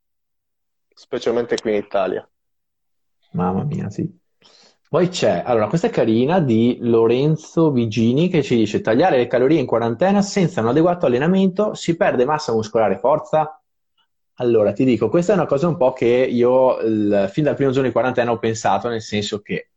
specialmente 0.93 1.55
qui 1.57 1.71
in 1.71 1.77
Italia. 1.77 2.29
Mamma 3.31 3.63
mia, 3.63 3.89
sì. 3.89 4.05
Poi 4.89 5.07
c'è, 5.07 5.43
allora, 5.45 5.67
questa 5.67 5.87
è 5.87 5.91
carina 5.91 6.39
di 6.41 6.77
Lorenzo 6.81 7.71
Vigini 7.71 8.27
che 8.27 8.43
ci 8.43 8.57
dice 8.57 8.81
tagliare 8.81 9.17
le 9.17 9.27
calorie 9.27 9.59
in 9.59 9.65
quarantena 9.65 10.21
senza 10.21 10.59
un 10.59 10.67
adeguato 10.67 11.05
allenamento 11.05 11.73
si 11.73 11.95
perde 11.95 12.25
massa 12.25 12.53
muscolare 12.53 12.95
e 12.95 12.99
forza? 12.99 13.61
Allora, 14.39 14.73
ti 14.73 14.83
dico, 14.83 15.07
questa 15.07 15.31
è 15.31 15.35
una 15.35 15.45
cosa 15.45 15.69
un 15.69 15.77
po' 15.77 15.93
che 15.93 16.05
io 16.05 16.79
il, 16.79 17.29
fin 17.31 17.45
dal 17.45 17.55
primo 17.55 17.71
giorno 17.71 17.87
di 17.87 17.93
quarantena 17.93 18.31
ho 18.31 18.39
pensato, 18.39 18.89
nel 18.89 19.01
senso 19.01 19.39
che 19.39 19.69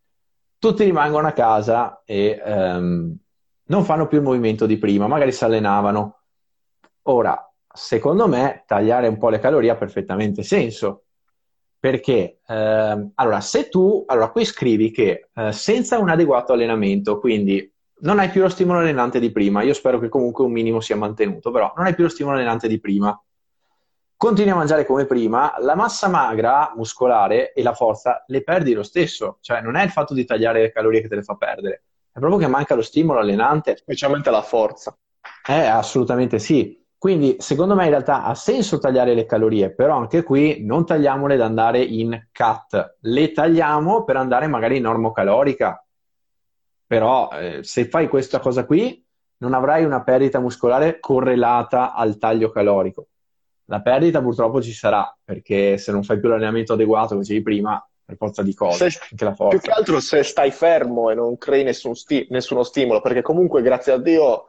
tutti 0.59 0.83
rimangono 0.83 1.29
a 1.29 1.33
casa 1.33 2.03
e 2.05 2.41
um, 2.45 3.17
non 3.69 3.85
fanno 3.85 4.07
più 4.07 4.19
il 4.19 4.25
movimento 4.25 4.67
di 4.67 4.79
prima, 4.79 5.07
magari 5.07 5.33
si 5.33 5.45
allenavano. 5.45 6.21
Ora, 7.03 7.51
secondo 7.73 8.29
me, 8.29 8.65
tagliare 8.67 9.09
un 9.09 9.19
po' 9.19 9.31
le 9.31 9.39
calorie 9.39 9.71
ha 9.71 9.77
perfettamente 9.77 10.43
senso. 10.43 11.05
Perché, 11.81 12.41
ehm, 12.47 13.13
allora, 13.15 13.41
se 13.41 13.69
tu, 13.69 14.05
allora, 14.07 14.31
qui 14.31 14.45
scrivi 14.45 14.91
che 14.91 15.29
eh, 15.33 15.53
senza 15.53 15.99
un 15.99 16.09
adeguato 16.09 16.53
allenamento, 16.53 17.21
quindi 17.21 17.73
non 18.01 18.19
hai 18.19 18.31
più 18.31 18.43
lo 18.43 18.49
stimolo 18.49 18.81
allenante 18.81 19.21
di 19.21 19.31
prima, 19.31 19.63
io 19.63 19.75
spero 19.75 19.99
che 19.99 20.09
comunque 20.09 20.45
un 20.45 20.53
minimo 20.53 20.81
sia 20.81 20.97
mantenuto, 20.97 21.51
però 21.51 21.73
non 21.77 21.87
hai 21.87 21.95
più 21.95 22.05
lo 22.05 22.11
stimolo 22.11 22.37
allenante 22.37 22.69
di 22.69 22.81
prima, 22.81 23.21
continui 24.17 24.51
a 24.51 24.57
mangiare 24.57 24.85
come 24.85 25.07
prima, 25.07 25.55
la 25.61 25.75
massa 25.75 26.09
magra 26.09 26.73
muscolare 26.77 27.53
e 27.53 27.63
la 27.63 27.73
forza 27.75 28.25
le 28.27 28.43
perdi 28.43 28.73
lo 28.73 28.83
stesso, 28.83 29.39
cioè 29.41 29.61
non 29.61 29.77
è 29.77 29.85
il 29.85 29.91
fatto 29.91 30.15
di 30.15 30.25
tagliare 30.25 30.61
le 30.63 30.73
calorie 30.73 31.01
che 31.01 31.09
te 31.09 31.17
le 31.17 31.23
fa 31.23 31.37
perdere, 31.37 31.85
è 32.19 32.21
proprio 32.21 32.41
che 32.41 32.49
manca 32.49 32.75
lo 32.75 32.83
stimolo 32.83 33.21
allenante. 33.21 33.77
Specialmente 33.77 34.31
la 34.31 34.43
forza. 34.43 34.97
Eh, 35.49 35.67
assolutamente 35.67 36.39
sì. 36.39 36.85
Quindi, 36.99 37.37
secondo 37.39 37.77
me, 37.77 37.85
in 37.85 37.91
realtà 37.91 38.25
ha 38.25 38.35
senso 38.35 38.79
tagliare 38.79 39.15
le 39.15 39.25
calorie, 39.25 39.73
però 39.73 39.97
anche 39.97 40.25
qui 40.25 40.65
non 40.65 40.85
tagliamole 40.85 41.37
da 41.37 41.45
andare 41.45 41.81
in 41.81 42.29
cut, 42.33 42.97
le 43.03 43.31
tagliamo 43.31 44.03
per 44.03 44.17
andare 44.17 44.49
magari 44.49 44.79
in 44.79 44.83
normocalorica. 44.83 45.87
Però, 46.87 47.29
eh, 47.31 47.63
se 47.63 47.85
fai 47.87 48.09
questa 48.09 48.41
cosa 48.41 48.67
qui, 48.67 49.05
non 49.39 49.55
avrai 49.55 49.85
una 49.85 50.03
perdita 50.03 50.41
muscolare 50.41 50.99
correlata 50.99 51.95
al 51.95 52.19
taglio 52.19 52.51
calorico. 52.51 53.07
La 53.67 53.81
perdita 53.81 54.21
purtroppo 54.21 54.61
ci 54.61 54.73
sarà, 54.73 55.17
perché 55.23 55.79
se 55.79 55.93
non 55.93 56.03
fai 56.03 56.19
più 56.19 56.29
l'allenamento 56.29 56.73
adeguato, 56.73 57.11
come 57.11 57.21
dicevi 57.21 57.43
prima, 57.43 57.88
per 58.09 58.17
forza 58.17 58.43
di 58.43 58.55
cose. 58.55 58.89
Se, 58.89 59.01
anche 59.11 59.25
la 59.25 59.35
forza. 59.35 59.59
Più 59.59 59.69
che 59.69 59.71
altro 59.71 60.01
se 60.01 60.23
stai 60.23 60.51
fermo 60.51 61.11
e 61.11 61.15
non 61.15 61.37
crei 61.37 61.63
nessun 61.63 61.95
sti- 61.95 62.29
nessuno 62.31 62.63
stimolo, 62.63 63.03
perché 63.03 63.21
comunque, 63.21 63.61
grazie 63.61 63.93
a 63.93 63.99
Dio, 63.99 64.47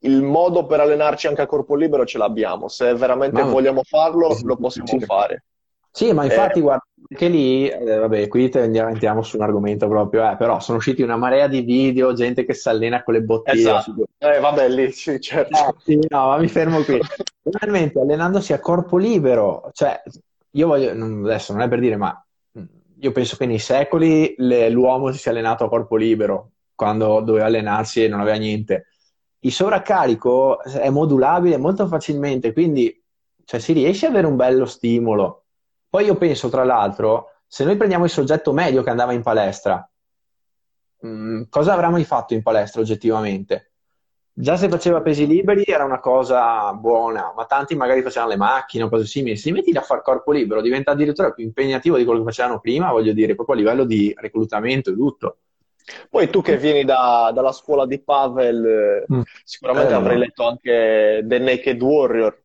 il 0.00 0.20
modo 0.20 0.66
per 0.66 0.80
allenarci 0.80 1.28
anche 1.28 1.42
a 1.42 1.46
corpo 1.46 1.76
libero 1.76 2.04
ce 2.04 2.18
l'abbiamo. 2.18 2.66
Se 2.66 2.92
veramente 2.94 3.40
ma... 3.40 3.48
vogliamo 3.48 3.82
farlo, 3.84 4.36
lo 4.42 4.56
possiamo 4.56 4.88
sì. 4.88 4.98
fare. 4.98 5.44
Sì, 5.92 6.12
ma 6.12 6.24
infatti, 6.24 6.58
eh... 6.58 6.62
guarda, 6.62 6.84
anche 7.08 7.28
lì, 7.28 7.68
eh, 7.68 7.98
vabbè, 7.98 8.26
qui 8.26 8.50
andiamo 8.54 9.22
su 9.22 9.36
un 9.36 9.42
argomento 9.42 9.86
proprio, 9.86 10.28
eh, 10.28 10.36
però 10.36 10.58
sono 10.58 10.78
usciti 10.78 11.02
una 11.02 11.16
marea 11.16 11.46
di 11.46 11.60
video, 11.60 12.12
gente 12.14 12.44
che 12.44 12.52
si 12.52 12.68
allena 12.68 13.04
con 13.04 13.14
le 13.14 13.22
bottiglie. 13.22 13.60
Esatto. 13.60 14.06
Eh, 14.18 14.40
vabbè, 14.40 14.68
lì, 14.68 14.90
sì, 14.90 15.20
certo. 15.20 15.56
Eh, 15.56 15.74
sì, 15.84 15.98
no, 16.08 16.26
ma 16.30 16.38
mi 16.38 16.48
fermo 16.48 16.82
qui. 16.82 17.00
Realmente, 17.44 18.00
allenandosi 18.00 18.52
a 18.52 18.58
corpo 18.58 18.96
libero, 18.96 19.70
cioè, 19.72 20.02
io 20.50 20.66
voglio, 20.66 20.90
adesso 20.90 21.52
non 21.52 21.62
è 21.62 21.68
per 21.68 21.78
dire, 21.78 21.96
ma 21.96 22.20
io 23.00 23.12
penso 23.12 23.36
che 23.36 23.46
nei 23.46 23.58
secoli 23.58 24.34
le, 24.38 24.68
l'uomo 24.70 25.12
si 25.12 25.18
sia 25.18 25.30
allenato 25.30 25.64
a 25.64 25.68
corpo 25.68 25.96
libero, 25.96 26.52
quando 26.74 27.20
doveva 27.20 27.46
allenarsi 27.46 28.04
e 28.04 28.08
non 28.08 28.20
aveva 28.20 28.36
niente. 28.36 28.86
Il 29.40 29.52
sovraccarico 29.52 30.62
è 30.62 30.90
modulabile 30.90 31.56
molto 31.56 31.86
facilmente, 31.86 32.52
quindi 32.52 33.02
cioè, 33.44 33.60
si 33.60 33.72
riesce 33.72 34.06
ad 34.06 34.12
avere 34.12 34.26
un 34.26 34.36
bello 34.36 34.66
stimolo. 34.66 35.44
Poi 35.88 36.04
io 36.04 36.16
penso, 36.16 36.48
tra 36.48 36.64
l'altro, 36.64 37.42
se 37.46 37.64
noi 37.64 37.76
prendiamo 37.76 38.04
il 38.04 38.10
soggetto 38.10 38.52
medio 38.52 38.82
che 38.82 38.90
andava 38.90 39.12
in 39.12 39.22
palestra, 39.22 39.88
mh, 41.00 41.08
mm, 41.08 41.42
cosa 41.48 41.72
avrà 41.72 41.88
mai 41.88 42.04
fatto 42.04 42.34
in 42.34 42.42
palestra 42.42 42.80
oggettivamente? 42.80 43.72
Già 44.40 44.56
se 44.56 44.68
faceva 44.68 45.00
pesi 45.00 45.26
liberi 45.26 45.64
era 45.66 45.82
una 45.82 45.98
cosa 45.98 46.72
buona, 46.72 47.32
ma 47.34 47.44
tanti 47.46 47.74
magari 47.74 48.02
facevano 48.02 48.30
le 48.30 48.36
macchine 48.36 48.84
o 48.84 48.88
cose 48.88 49.04
simili. 49.04 49.36
Se 49.36 49.50
metti 49.50 49.76
a 49.76 49.80
fare 49.80 50.00
corpo 50.00 50.30
libero 50.30 50.60
diventa 50.60 50.92
addirittura 50.92 51.32
più 51.32 51.42
impegnativo 51.42 51.96
di 51.96 52.04
quello 52.04 52.20
che 52.20 52.26
facevano 52.26 52.60
prima, 52.60 52.92
voglio 52.92 53.12
dire, 53.12 53.34
proprio 53.34 53.56
a 53.56 53.58
livello 53.58 53.82
di 53.82 54.14
reclutamento 54.16 54.90
e 54.90 54.94
tutto. 54.94 55.38
Poi 56.08 56.30
tu 56.30 56.40
che 56.40 56.56
vieni 56.56 56.84
da, 56.84 57.32
dalla 57.34 57.50
scuola 57.50 57.84
di 57.84 57.98
Pavel, 57.98 59.04
mm. 59.12 59.20
sicuramente 59.42 59.90
eh, 59.90 59.96
avrai 59.96 60.18
letto 60.18 60.46
anche 60.46 61.24
The 61.24 61.38
Naked 61.40 61.82
Warrior. 61.82 62.42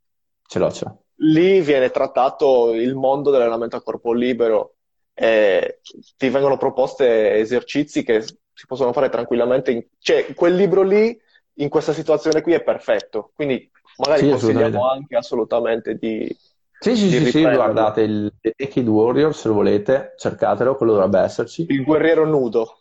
Ce 0.47 0.57
l'ho, 0.57 0.71
ce 0.71 0.85
l'ho. 0.85 0.97
Lì 1.17 1.61
viene 1.61 1.91
trattato 1.91 2.73
il 2.73 2.95
mondo 2.95 3.29
dell'allenamento 3.29 3.75
a 3.75 3.83
corpo 3.83 4.13
libero 4.13 4.77
e 5.13 5.79
ti 6.17 6.29
vengono 6.29 6.57
proposte 6.57 7.35
esercizi 7.35 8.01
che 8.01 8.23
si 8.23 8.65
possono 8.65 8.93
fare 8.93 9.09
tranquillamente. 9.09 9.69
In... 9.69 9.85
Cioè, 9.99 10.33
quel 10.33 10.55
libro 10.55 10.81
lì 10.81 11.21
in 11.55 11.69
questa 11.69 11.93
situazione 11.93 12.41
qui 12.41 12.53
è 12.53 12.63
perfetto. 12.63 13.31
Quindi 13.35 13.69
magari 13.97 14.21
sì, 14.21 14.29
consigliamo 14.29 14.89
anche 14.89 15.15
assolutamente 15.15 15.95
di. 15.95 16.35
Sì, 16.79 16.95
sì, 16.97 17.07
di 17.07 17.25
sì, 17.25 17.31
sì, 17.31 17.41
guardate 17.41 18.01
il 18.01 18.33
Naked 18.41 18.87
Warrior 18.87 19.33
se 19.33 19.47
lo 19.47 19.53
volete, 19.53 20.15
cercatelo, 20.17 20.75
quello 20.75 20.93
dovrebbe 20.93 21.19
esserci. 21.19 21.65
Il 21.69 21.83
guerriero 21.83 22.25
nudo. 22.25 22.79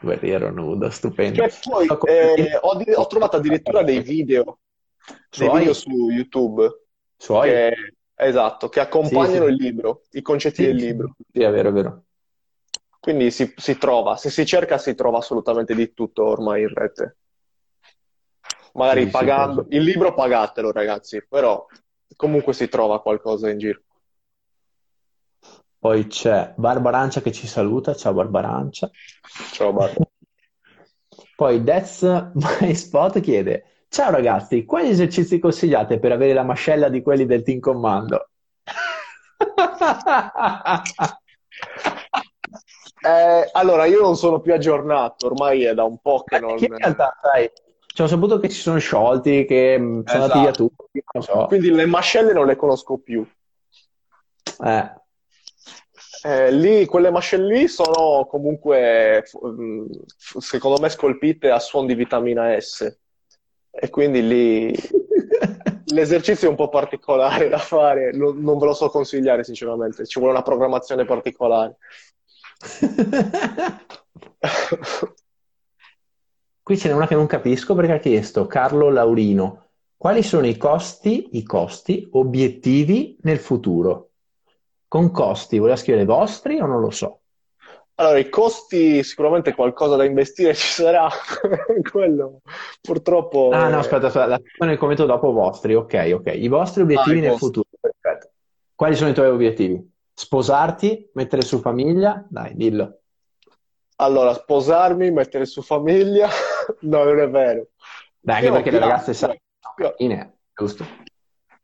Guerriero 0.00 0.50
nudo, 0.50 0.90
stupendo. 0.90 1.42
Che 1.42 1.52
poi 1.68 1.86
eh, 2.06 2.58
ho, 2.60 2.78
ho, 2.96 3.06
trovato 3.06 3.36
addirittura 3.36 3.82
dei 3.82 4.00
video, 4.00 4.58
dei 5.30 5.50
video 5.50 5.72
su 5.72 6.10
YouTube. 6.10 6.82
Suoi? 7.16 7.48
Che, 7.48 7.74
esatto, 8.14 8.68
che 8.68 8.80
accompagnano 8.80 9.46
sì. 9.46 9.52
il 9.52 9.56
libro, 9.56 10.02
i 10.10 10.20
concetti 10.20 10.66
del 10.66 10.76
libro. 10.76 11.16
Sì, 11.32 11.40
è 11.40 11.50
vero, 11.50 11.70
è 11.70 11.72
vero. 11.72 12.02
Quindi 13.00 13.30
si, 13.30 13.54
si 13.56 13.78
trova, 13.78 14.16
se 14.16 14.28
si 14.28 14.44
cerca 14.44 14.76
si 14.76 14.94
trova 14.94 15.18
assolutamente 15.18 15.74
di 15.74 15.94
tutto 15.94 16.26
ormai 16.26 16.62
in 16.62 16.74
rete 16.74 17.16
magari 18.76 19.04
sì, 19.04 19.10
pagando 19.10 19.66
sì, 19.68 19.76
il 19.76 19.82
libro 19.82 20.14
pagatelo 20.14 20.70
ragazzi 20.70 21.24
però 21.28 21.66
comunque 22.14 22.52
si 22.52 22.68
trova 22.68 23.00
qualcosa 23.00 23.50
in 23.50 23.58
giro. 23.58 23.80
Poi 25.78 26.06
c'è 26.06 26.52
Barbarancia 26.56 27.20
che 27.20 27.32
ci 27.32 27.46
saluta. 27.46 27.94
Ciao 27.94 28.12
Barbarancia. 28.12 28.90
Ciao 29.52 29.72
Barbara 29.72 30.08
poi 31.36 31.62
That's 31.62 32.02
My 32.32 32.74
Spot 32.74 33.20
chiede 33.20 33.84
ciao 33.88 34.10
ragazzi 34.10 34.64
quali 34.64 34.88
esercizi 34.88 35.38
consigliate 35.38 36.00
per 36.00 36.10
avere 36.12 36.32
la 36.32 36.42
mascella 36.42 36.88
di 36.88 37.02
quelli 37.02 37.26
del 37.26 37.42
team 37.42 37.60
comando 37.60 38.30
eh, 43.06 43.50
allora 43.52 43.84
io 43.84 44.00
non 44.00 44.16
sono 44.16 44.40
più 44.40 44.54
aggiornato 44.54 45.26
ormai 45.26 45.64
è 45.64 45.74
da 45.74 45.84
un 45.84 45.98
po' 45.98 46.24
che 46.24 46.40
non 46.40 46.56
in 46.58 46.76
realtà 46.76 47.16
sai 47.22 47.48
cioè, 47.96 48.04
ho 48.04 48.10
saputo 48.10 48.38
che 48.38 48.50
si 48.50 48.60
sono 48.60 48.78
sciolti, 48.78 49.46
che 49.46 49.78
mm, 49.78 50.02
sono 50.04 50.04
esatto. 50.04 50.22
andati 50.22 50.38
via 50.40 50.50
esatto. 50.50 50.72
tutti. 50.76 51.02
Non 51.14 51.22
so. 51.22 51.46
Quindi 51.46 51.70
le 51.70 51.86
mascelle 51.86 52.34
non 52.34 52.44
le 52.44 52.54
conosco 52.54 52.98
più. 52.98 53.26
Eh. 54.62 54.92
Eh, 56.22 56.52
lì, 56.52 56.84
quelle 56.84 57.10
mascelle 57.10 57.56
lì 57.56 57.68
sono 57.68 58.26
comunque, 58.26 59.24
mm, 59.46 59.86
secondo 60.10 60.78
me, 60.78 60.90
scolpite 60.90 61.48
a 61.48 61.58
suon 61.58 61.86
di 61.86 61.94
vitamina 61.94 62.60
S. 62.60 62.98
E 63.70 63.88
quindi 63.88 64.26
lì 64.26 64.74
l'esercizio 65.94 66.48
è 66.48 66.50
un 66.50 66.56
po' 66.56 66.68
particolare 66.68 67.48
da 67.48 67.56
fare, 67.56 68.12
non, 68.12 68.38
non 68.42 68.58
ve 68.58 68.66
lo 68.66 68.74
so 68.74 68.90
consigliare 68.90 69.42
sinceramente, 69.42 70.04
ci 70.04 70.18
vuole 70.18 70.34
una 70.34 70.42
programmazione 70.42 71.06
particolare. 71.06 71.78
Qui 76.66 76.76
ce 76.76 76.88
n'è 76.88 76.94
una 76.94 77.06
che 77.06 77.14
non 77.14 77.26
capisco 77.26 77.76
perché 77.76 77.92
ha 77.92 77.98
chiesto 77.98 78.48
Carlo 78.48 78.90
Laurino 78.90 79.68
quali 79.96 80.24
sono 80.24 80.48
i 80.48 80.56
costi, 80.56 81.36
i 81.36 81.44
costi 81.44 82.08
obiettivi 82.10 83.16
nel 83.20 83.38
futuro. 83.38 84.08
Con 84.88 85.12
costi, 85.12 85.58
voleva 85.58 85.76
scrivere 85.76 86.04
vostri 86.04 86.58
o 86.58 86.66
non 86.66 86.80
lo 86.80 86.90
so? 86.90 87.20
Allora, 87.94 88.18
i 88.18 88.28
costi 88.28 89.04
sicuramente 89.04 89.54
qualcosa 89.54 89.94
da 89.94 90.02
investire 90.02 90.56
ci 90.56 90.66
sarà, 90.66 91.08
quello 91.88 92.40
purtroppo... 92.80 93.50
Ah 93.52 93.68
no, 93.68 93.78
aspetta, 93.78 94.08
aspetta, 94.08 94.26
la 94.26 94.40
nel 94.66 94.76
commento 94.76 95.06
dopo 95.06 95.30
vostri, 95.30 95.72
ok, 95.76 96.10
ok. 96.14 96.32
I 96.34 96.48
vostri 96.48 96.82
obiettivi 96.82 97.18
ah, 97.18 97.20
nel 97.20 97.30
costi. 97.30 97.44
futuro, 97.44 97.68
perfetto. 97.80 98.30
Quali 98.74 98.96
sono 98.96 99.10
i 99.10 99.14
tuoi 99.14 99.28
obiettivi? 99.28 99.88
Sposarti? 100.12 101.10
Mettere 101.12 101.42
su 101.42 101.60
famiglia? 101.60 102.26
Dai, 102.28 102.56
dillo. 102.56 103.02
Allora, 103.98 104.34
sposarmi, 104.34 105.10
mettere 105.10 105.46
su 105.46 105.62
famiglia, 105.62 106.28
no, 106.82 107.04
non 107.04 107.20
è 107.20 107.28
vero. 107.28 107.68
Beh, 108.20 108.32
anche 108.32 108.50
perché 108.50 108.70
le 108.70 108.78
ragazze 108.78 109.14
sarde 109.14 109.40
sono 109.60 109.74
carine, 109.76 110.38
giusto? 110.54 110.86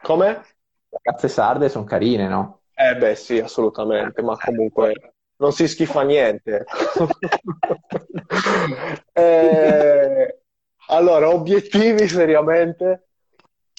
Come? 0.01 0.27
Le 0.27 0.99
ragazze 1.03 1.29
sarde 1.29 1.69
sono 1.69 1.85
carine, 1.85 2.29
no? 2.29 2.61
Eh 2.75 2.97
beh, 2.97 3.15
sì, 3.15 3.39
assolutamente, 3.39 4.23
ma 4.23 4.37
comunque 4.37 5.15
non 5.37 5.53
si 5.53 5.69
schifa 5.69 6.03
niente. 6.03 6.65
eh, 9.13 10.41
allora, 10.89 11.31
obiettivi 11.31 12.09
seriamente 12.09 13.07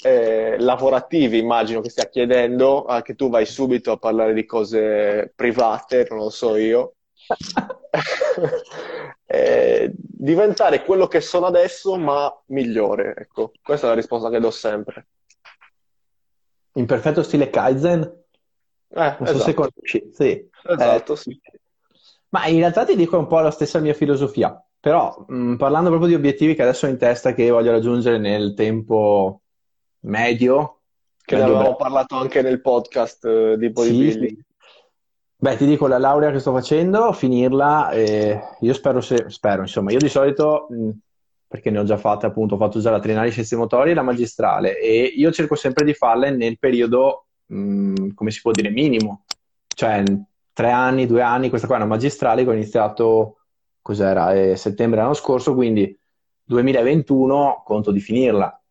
eh, 0.03 0.57
lavorativi, 0.59 1.38
immagino 1.38 1.82
che 1.82 1.89
stia 1.89 2.09
chiedendo, 2.09 2.86
anche 2.86 3.15
tu 3.15 3.30
vai 3.30 3.45
subito 3.45 3.91
a 3.91 3.97
parlare 3.97 4.34
di 4.34 4.45
cose 4.45 5.32
private, 5.36 6.05
non 6.09 6.19
lo 6.19 6.30
so 6.30 6.55
io. 6.57 6.95
eh, 9.26 9.91
diventare 9.95 10.84
quello 10.84 11.07
che 11.07 11.21
sono 11.21 11.45
adesso, 11.45 11.97
ma 11.97 12.34
migliore. 12.47 13.15
Ecco, 13.17 13.51
questa 13.61 13.88
è 13.88 13.89
la 13.89 13.95
risposta 13.95 14.30
che 14.30 14.39
do 14.39 14.51
sempre. 14.51 15.07
In 16.74 16.86
perfetto 16.86 17.24
stile 17.24 17.49
Kaizen? 17.49 18.01
Eh, 18.01 19.15
non 19.17 19.17
so 19.17 19.24
esatto. 19.24 19.43
se 19.43 19.53
conosci. 19.53 20.09
Sì. 20.13 20.49
Esatto, 20.63 21.13
eh, 21.13 21.17
sì. 21.17 21.39
Ma 22.30 22.47
in 22.47 22.57
realtà 22.57 22.86
ti 22.86 22.95
dico 22.95 23.17
un 23.17 23.28
po' 23.28 23.39
la 23.39 23.51
stessa 23.51 23.80
mia 23.80 23.93
filosofia. 23.93 24.59
Però, 24.80 25.26
mh, 25.28 25.36
mm, 25.36 25.55
parlando 25.55 25.89
proprio 25.89 26.09
di 26.09 26.15
obiettivi 26.15 26.55
che 26.55 26.61
adesso 26.61 26.88
ho 26.88 26.89
in 26.89 26.97
testa 26.97 27.34
che 27.34 27.49
voglio 27.49 27.71
raggiungere 27.71 28.17
nel 28.17 28.53
tempo 28.53 29.41
medio, 30.01 30.82
che 31.24 31.36
ne 31.38 31.43
avevamo 31.43 31.76
parlato 31.76 32.15
anche 32.15 32.41
nel 32.41 32.59
podcast 32.59 33.24
uh, 33.24 33.55
di 33.55 33.69
bodybuilding. 33.69 34.36
Sì, 34.36 34.45
Beh, 35.43 35.57
ti 35.57 35.65
dico, 35.65 35.87
la 35.87 35.97
laurea 35.97 36.31
che 36.31 36.39
sto 36.39 36.53
facendo, 36.53 37.11
finirla, 37.11 37.91
eh, 37.91 38.41
io 38.61 38.73
spero, 38.73 39.01
se, 39.01 39.25
spero, 39.27 39.63
insomma, 39.63 39.91
io 39.91 39.97
di 39.97 40.07
solito, 40.07 40.67
mh, 40.69 40.89
perché 41.49 41.69
ne 41.69 41.79
ho 41.79 41.83
già 41.83 41.97
fatte, 41.97 42.25
appunto, 42.25 42.55
ho 42.55 42.57
fatto 42.57 42.79
già 42.79 42.91
la 42.91 43.01
triennale 43.01 43.29
scienze 43.29 43.57
motorie 43.57 43.91
e 43.91 43.95
la 43.95 44.03
magistrale, 44.03 44.79
e 44.79 45.03
io 45.03 45.33
cerco 45.33 45.55
sempre 45.55 45.83
di 45.83 45.93
farle 45.93 46.31
nel 46.31 46.57
periodo, 46.57 47.25
mh, 47.47 48.13
come 48.13 48.31
si 48.31 48.39
può 48.39 48.51
dire, 48.51 48.69
minimo, 48.69 49.25
cioè 49.67 50.01
tre 50.53 50.71
anni, 50.71 51.07
due 51.07 51.21
anni, 51.21 51.49
questa 51.49 51.67
qua 51.67 51.75
è 51.75 51.79
una 51.79 51.89
magistrale 51.89 52.45
che 52.45 52.49
ho 52.49 52.53
iniziato, 52.53 53.39
cos'era, 53.81 54.33
eh, 54.33 54.55
settembre 54.55 55.01
l'anno 55.01 55.13
scorso, 55.13 55.53
quindi 55.55 55.93
2021 56.45 57.63
conto 57.65 57.91
di 57.91 57.99
finirla. 57.99 58.63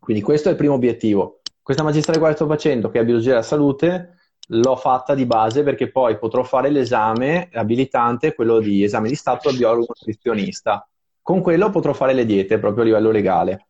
Quindi 0.00 0.20
questo 0.20 0.48
è 0.48 0.50
il 0.50 0.58
primo 0.58 0.74
obiettivo. 0.74 1.42
Questa 1.62 1.84
magistrale 1.84 2.18
qua 2.18 2.30
che 2.30 2.34
sto 2.34 2.48
facendo, 2.48 2.90
che 2.90 2.98
è 2.98 3.04
biologia 3.04 3.30
della 3.30 3.42
salute, 3.42 4.16
l'ho 4.52 4.76
fatta 4.76 5.14
di 5.14 5.26
base 5.26 5.62
perché 5.62 5.90
poi 5.90 6.18
potrò 6.18 6.42
fare 6.42 6.70
l'esame 6.70 7.48
abilitante, 7.52 8.34
quello 8.34 8.58
di 8.58 8.82
esame 8.82 9.08
di 9.08 9.14
stato 9.14 9.50
da 9.50 9.56
biologo 9.56 9.94
nutrizionista. 9.98 10.86
Con 11.20 11.40
quello 11.40 11.70
potrò 11.70 11.92
fare 11.92 12.12
le 12.12 12.26
diete 12.26 12.58
proprio 12.58 12.82
a 12.82 12.86
livello 12.86 13.10
legale. 13.10 13.68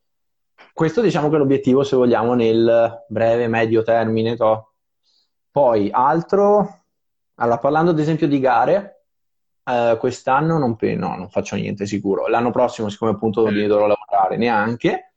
Questo 0.72 1.00
diciamo 1.00 1.28
che 1.28 1.36
è 1.36 1.38
l'obiettivo 1.38 1.84
se 1.84 1.96
vogliamo 1.96 2.34
nel 2.34 3.04
breve, 3.08 3.46
medio 3.46 3.82
termine. 3.82 4.36
To. 4.36 4.72
Poi 5.50 5.90
altro, 5.92 6.84
allora 7.36 7.58
parlando 7.58 7.90
ad 7.90 7.98
esempio 7.98 8.26
di 8.26 8.40
gare, 8.40 9.04
eh, 9.64 9.96
quest'anno 9.98 10.58
non, 10.58 10.76
no, 10.80 11.16
non 11.16 11.28
faccio 11.28 11.56
niente 11.56 11.86
sicuro. 11.86 12.26
L'anno 12.26 12.50
prossimo, 12.50 12.88
siccome 12.88 13.12
appunto 13.12 13.44
non 13.44 13.66
dovrò 13.66 13.86
lavorare 13.86 14.36
neanche, 14.36 15.12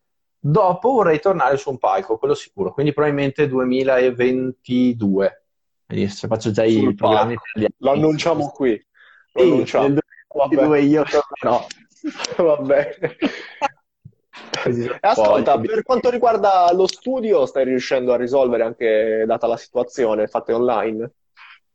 Dopo 0.45 0.91
vorrei 0.91 1.19
tornare 1.19 1.57
su 1.57 1.71
un 1.71 1.79
palco, 1.79 2.19
quello 2.19 2.35
sicuro, 2.35 2.71
quindi 2.71 2.93
probabilmente 2.93 3.47
2022. 3.47 5.44
Se 5.87 6.27
faccio 6.27 6.51
già 6.51 6.63
Sul 6.63 6.89
i 6.89 6.95
programmi. 6.95 7.35
Lo 7.77 7.91
annunciamo 7.91 8.49
qui. 8.49 8.71
Lo 9.33 9.41
sì, 9.41 9.47
annunciamo. 9.51 9.87
Nel 9.87 9.99
2022 10.27 10.81
io 10.81 11.03
tornerò. 11.03 11.65
Va 12.37 12.57
bene. 12.57 13.17
Ascolta, 15.01 15.59
per 15.59 15.83
quanto 15.83 16.09
riguarda 16.09 16.71
lo 16.73 16.87
studio, 16.87 17.45
stai 17.45 17.65
riuscendo 17.65 18.13
a 18.13 18.17
risolvere 18.17 18.63
anche 18.63 19.23
data 19.27 19.47
la 19.47 19.57
situazione, 19.57 20.27
fatte 20.27 20.53
online? 20.53 21.11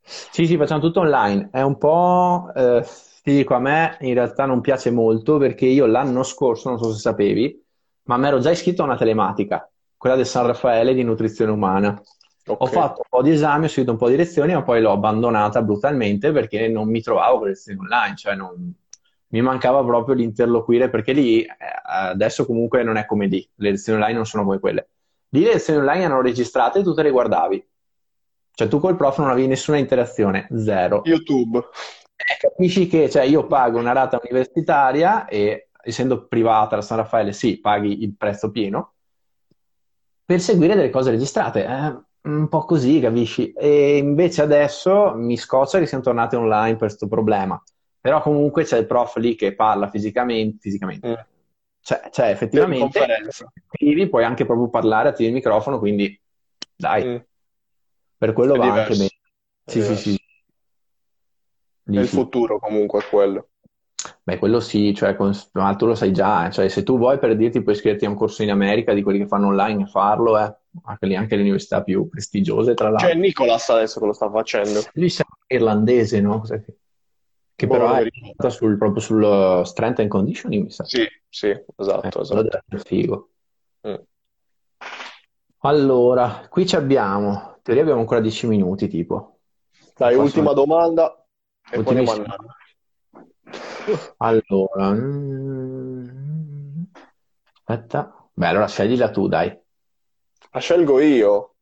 Sì, 0.01 0.45
sì, 0.45 0.57
facciamo 0.57 0.81
tutto 0.81 0.99
online. 0.99 1.49
È 1.51 1.61
un 1.61 1.77
po', 1.77 2.51
eh, 2.53 2.85
ti 3.23 3.35
dico, 3.35 3.53
a 3.53 3.59
me 3.59 3.97
in 4.01 4.13
realtà 4.13 4.45
non 4.45 4.61
piace 4.61 4.91
molto 4.91 5.37
perché 5.37 5.65
io 5.65 5.85
l'anno 5.85 6.23
scorso, 6.23 6.69
non 6.69 6.77
so 6.77 6.91
se 6.91 6.99
sapevi, 6.99 7.63
ma 8.03 8.17
mi 8.17 8.27
ero 8.27 8.39
già 8.39 8.51
iscritto 8.51 8.81
a 8.81 8.85
una 8.85 8.97
telematica, 8.97 9.69
quella 9.95 10.15
del 10.15 10.25
San 10.25 10.47
Raffaele 10.47 10.93
di 10.93 11.03
nutrizione 11.03 11.51
umana. 11.51 12.01
Okay. 12.43 12.55
Ho 12.57 12.65
fatto 12.65 13.01
un 13.03 13.09
po' 13.09 13.21
di 13.21 13.31
esami, 13.31 13.65
ho 13.65 13.67
seguito 13.67 13.91
un 13.91 13.97
po' 13.97 14.09
di 14.09 14.15
lezioni, 14.15 14.53
ma 14.53 14.63
poi 14.63 14.81
l'ho 14.81 14.91
abbandonata 14.91 15.61
brutalmente 15.61 16.31
perché 16.31 16.67
non 16.67 16.89
mi 16.89 17.01
trovavo 17.01 17.37
con 17.37 17.43
le 17.47 17.49
lezioni 17.51 17.79
online, 17.79 18.15
cioè 18.15 18.35
non, 18.35 18.73
mi 19.31 19.41
mancava 19.41 19.83
proprio 19.83 20.15
l'interloquire 20.15 20.89
perché 20.89 21.13
lì 21.13 21.43
eh, 21.43 21.49
adesso 21.83 22.45
comunque 22.45 22.83
non 22.83 22.97
è 22.97 23.05
come 23.05 23.27
lì, 23.27 23.47
le 23.55 23.71
lezioni 23.71 23.99
online 23.99 24.17
non 24.17 24.25
sono 24.25 24.43
come 24.43 24.59
quelle. 24.59 24.89
Lì 25.29 25.43
le 25.43 25.53
lezioni 25.53 25.79
online 25.79 26.03
erano 26.03 26.21
registrate 26.21 26.79
e 26.79 26.83
tu 26.83 26.93
te 26.93 27.03
le 27.03 27.11
guardavi. 27.11 27.67
Cioè 28.53 28.67
tu 28.67 28.79
col 28.79 28.97
prof 28.97 29.17
non 29.19 29.29
avevi 29.29 29.47
nessuna 29.47 29.77
interazione, 29.77 30.47
zero. 30.55 31.01
YouTube. 31.05 31.57
Eh, 31.57 32.37
capisci 32.39 32.87
che 32.87 33.09
cioè, 33.09 33.23
io 33.23 33.47
pago 33.47 33.79
una 33.79 33.93
rata 33.93 34.19
universitaria 34.21 35.25
e 35.27 35.69
essendo 35.81 36.27
privata 36.27 36.75
la 36.75 36.81
San 36.81 36.97
Raffaele, 36.97 37.31
sì, 37.31 37.59
paghi 37.59 38.03
il 38.03 38.13
prezzo 38.15 38.51
pieno 38.51 38.93
per 40.25 40.41
seguire 40.41 40.75
delle 40.75 40.89
cose 40.89 41.09
registrate. 41.09 41.65
Eh, 41.65 41.99
un 42.23 42.47
po' 42.47 42.65
così, 42.65 42.99
capisci? 42.99 43.51
E 43.53 43.97
invece 43.97 44.41
adesso 44.41 45.13
mi 45.15 45.37
scoccia 45.37 45.79
che 45.79 45.85
siano 45.85 46.03
tornate 46.03 46.35
online 46.35 46.75
per 46.75 46.87
questo 46.87 47.07
problema. 47.07 47.61
Però 47.99 48.21
comunque 48.21 48.63
c'è 48.63 48.77
il 48.77 48.87
prof 48.87 49.17
lì 49.17 49.35
che 49.35 49.53
parla 49.53 49.89
fisicamente, 49.89 50.57
fisicamente. 50.59 51.07
Mm. 51.07 51.13
Cioè, 51.83 52.09
cioè, 52.11 52.27
effettivamente, 52.27 52.99
scrivi, 53.69 54.07
puoi 54.07 54.23
anche 54.23 54.45
proprio 54.45 54.69
parlare, 54.69 55.09
attivi 55.09 55.29
il 55.29 55.35
microfono, 55.35 55.79
quindi 55.79 56.19
dai, 56.75 57.05
mm. 57.05 57.17
per 58.17 58.33
quello 58.33 58.53
È 58.53 58.57
va 58.57 58.63
diverso. 58.63 58.91
anche 58.91 58.95
bene. 58.95 59.09
Sì, 59.65 59.81
sì, 59.81 59.95
sì. 59.95 60.19
Lì, 61.85 61.97
È 61.97 62.01
il 62.01 62.07
futuro 62.07 62.59
comunque 62.59 63.03
quello. 63.09 63.49
Beh, 64.23 64.37
quello 64.37 64.59
sì, 64.59 64.93
cioè, 64.95 65.15
con, 65.15 65.31
ma 65.53 65.75
tu 65.75 65.85
lo 65.85 65.95
sai 65.95 66.11
già, 66.11 66.47
eh. 66.47 66.51
cioè, 66.51 66.67
se 66.69 66.83
tu 66.83 66.97
vuoi 66.97 67.19
per 67.19 67.35
dirti 67.35 67.61
puoi 67.61 67.75
iscriverti 67.75 68.05
a 68.05 68.09
un 68.09 68.15
corso 68.15 68.43
in 68.43 68.51
America 68.51 68.93
di 68.93 69.03
quelli 69.03 69.19
che 69.19 69.27
fanno 69.27 69.47
online 69.47 69.83
e 69.83 69.87
farlo, 69.87 70.39
eh. 70.39 70.55
Anche 70.83 71.35
le 71.35 71.41
università 71.41 71.83
più 71.83 72.07
prestigiose, 72.07 72.73
tra 72.73 72.89
l'altro. 72.89 73.09
C'è 73.09 73.15
Nicolas 73.15 73.69
adesso 73.69 73.99
che 73.99 74.05
lo 74.05 74.13
sta 74.13 74.29
facendo. 74.29 74.81
Lui 74.93 75.13
è 75.47 75.53
irlandese, 75.53 76.21
no? 76.21 76.41
Che 76.41 77.67
boh, 77.67 77.73
però 77.73 77.95
è 77.95 78.49
sul, 78.49 78.77
proprio 78.77 79.01
sul 79.01 79.61
strength 79.65 79.99
and 79.99 80.09
conditioning, 80.09 80.63
mi 80.63 80.71
sa. 80.71 80.83
Sì, 80.85 81.05
sì, 81.29 81.49
esatto, 81.77 82.19
eh, 82.19 82.21
esatto. 82.21 82.61
È 82.67 82.77
figo. 82.77 83.29
Mm. 83.87 83.95
Allora, 85.63 86.47
qui 86.49 86.65
ci 86.65 86.75
abbiamo, 86.75 87.53
in 87.55 87.61
teoria 87.61 87.83
abbiamo 87.83 87.99
ancora 87.99 88.19
10 88.19 88.47
minuti, 88.47 88.87
tipo. 88.87 89.39
Dai, 89.95 90.15
ultima 90.15 90.53
domanda 90.53 91.23
e 91.69 91.83
poi 91.83 91.97
andiamo 91.97 92.25
allora, 94.17 94.91
mm, 94.93 96.83
aspetta. 97.53 98.29
Beh, 98.33 98.47
allora 98.47 98.67
sceglila 98.67 99.11
tu, 99.11 99.27
dai. 99.27 99.60
La 100.51 100.59
scelgo 100.59 100.99
io. 100.99 101.55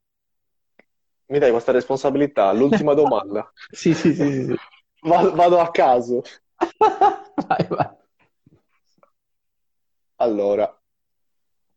Mi 1.27 1.37
dai 1.37 1.51
questa 1.51 1.71
responsabilità? 1.71 2.51
L'ultima 2.51 2.93
domanda. 2.93 3.51
sì, 3.69 3.93
sì, 3.93 4.13
sì, 4.13 4.31
sì. 4.31 4.45
sì. 4.45 4.55
Vado, 5.01 5.33
vado 5.35 5.59
a 5.59 5.69
caso. 5.69 6.23
vai, 7.47 7.67
vai. 7.67 7.97
Allora, 10.15 10.81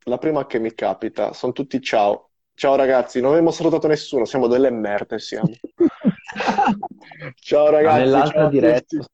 la 0.04 0.18
prima 0.18 0.46
che 0.46 0.58
mi 0.58 0.74
capita 0.74 1.32
sono 1.32 1.52
tutti 1.52 1.80
ciao. 1.80 2.30
Ciao 2.54 2.76
ragazzi, 2.76 3.20
non 3.20 3.30
abbiamo 3.30 3.50
salutato 3.50 3.86
nessuno, 3.86 4.24
siamo 4.24 4.46
delle 4.46 4.70
merde, 4.70 5.18
siamo. 5.18 5.52
ciao 7.36 7.70
ragazzi. 7.70 8.32
Ciao 8.32 8.48
diretta. 8.48 9.06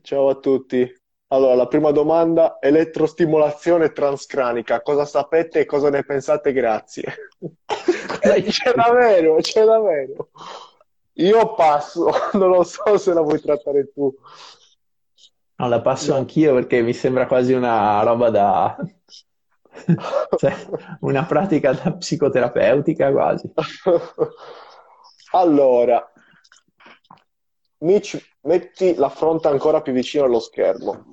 Ciao 0.00 0.28
a 0.28 0.34
tutti. 0.36 1.02
Allora, 1.34 1.56
la 1.56 1.66
prima 1.66 1.90
domanda, 1.90 2.58
elettrostimolazione 2.60 3.90
transcranica. 3.90 4.82
Cosa 4.82 5.04
sapete 5.04 5.60
e 5.60 5.64
cosa 5.64 5.90
ne 5.90 6.04
pensate? 6.04 6.52
Grazie. 6.52 7.32
c'è 8.20 8.72
davvero, 8.72 9.38
c'è 9.40 9.64
davvero. 9.64 10.28
Io 11.14 11.54
passo, 11.54 12.08
non 12.34 12.50
lo 12.50 12.62
so 12.62 12.96
se 12.98 13.12
la 13.12 13.20
vuoi 13.20 13.40
trattare 13.40 13.90
tu. 13.92 14.14
No, 15.56 15.68
la 15.68 15.80
passo 15.80 16.12
no. 16.12 16.18
anch'io 16.18 16.54
perché 16.54 16.82
mi 16.82 16.92
sembra 16.92 17.26
quasi 17.26 17.52
una 17.52 18.00
roba 18.04 18.30
da... 18.30 18.76
cioè, 20.38 20.54
una 21.00 21.24
pratica 21.24 21.72
da 21.72 21.94
psicoterapeutica 21.94 23.10
quasi. 23.10 23.52
allora, 25.32 26.12
Mitch, 27.78 28.33
metti 28.44 28.94
la 28.94 29.08
fronte 29.08 29.48
ancora 29.48 29.82
più 29.82 29.92
vicino 29.92 30.24
allo 30.24 30.40
schermo. 30.40 31.12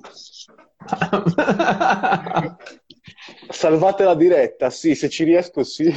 Salvate 3.48 4.04
la 4.04 4.14
diretta, 4.14 4.70
sì, 4.70 4.94
se 4.94 5.08
ci 5.08 5.24
riesco, 5.24 5.62
sì. 5.62 5.92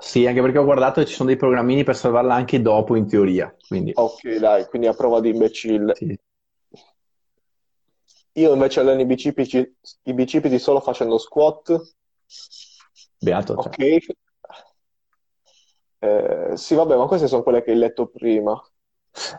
Sì, 0.00 0.26
anche 0.26 0.40
perché 0.40 0.58
ho 0.58 0.64
guardato 0.64 1.00
e 1.00 1.06
ci 1.06 1.14
sono 1.14 1.28
dei 1.28 1.36
programmini 1.36 1.84
per 1.84 1.96
salvarla 1.96 2.34
anche 2.34 2.62
dopo, 2.62 2.94
in 2.94 3.06
teoria. 3.06 3.54
Quindi... 3.66 3.92
Ok, 3.94 4.36
dai, 4.36 4.66
quindi 4.66 4.86
a 4.86 4.94
prova 4.94 5.20
di 5.20 5.30
imbecille. 5.30 5.94
Sì. 5.94 6.18
Io 8.32 8.52
invece 8.52 8.80
alleno 8.80 9.00
i 9.00 9.06
bicipiti, 9.06 9.76
i 10.04 10.14
bicipiti 10.14 10.58
solo 10.60 10.80
facendo 10.80 11.18
squat. 11.18 11.94
Beato. 13.18 13.54
Ok. 13.54 13.76
Cioè. 13.76 14.16
Eh, 16.00 16.56
sì, 16.56 16.74
vabbè, 16.76 16.96
ma 16.96 17.06
queste 17.06 17.26
sono 17.26 17.42
quelle 17.42 17.62
che 17.62 17.72
hai 17.72 17.76
letto 17.76 18.06
prima. 18.06 18.60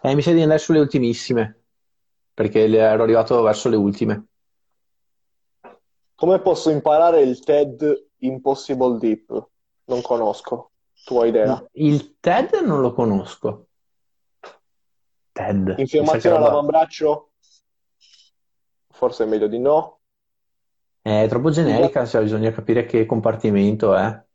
Eh, 0.02 0.16
mi 0.16 0.22
sa 0.22 0.32
di 0.32 0.42
andare 0.42 0.60
sulle 0.60 0.80
ultimissime, 0.80 1.64
perché 2.34 2.66
ero 2.66 3.04
arrivato 3.04 3.42
verso 3.42 3.70
le 3.70 3.76
ultime. 3.76 4.26
Come 6.16 6.42
posso 6.42 6.70
imparare 6.70 7.22
il 7.22 7.40
TED 7.40 8.10
Impossible 8.18 8.98
Deep? 8.98 9.48
Non 9.86 10.02
conosco. 10.02 10.72
Tu 11.06 11.18
hai 11.18 11.30
idea? 11.30 11.66
Il 11.74 12.20
TED 12.20 12.56
non 12.66 12.82
lo 12.82 12.94
conosco. 12.94 13.68
TED. 15.32 15.76
Infiammazione 15.78 16.36
all'avambraccio? 16.36 17.32
Forse 18.90 19.24
è 19.24 19.28
meglio 19.28 19.48
di 19.48 19.60
no. 19.60 20.02
È 21.02 21.26
troppo 21.30 21.52
generica, 21.52 22.06
cioè 22.06 22.22
bisogna 22.22 22.52
capire 22.52 22.86
che 22.86 23.06
compartimento 23.06 23.96
è. 23.96 24.28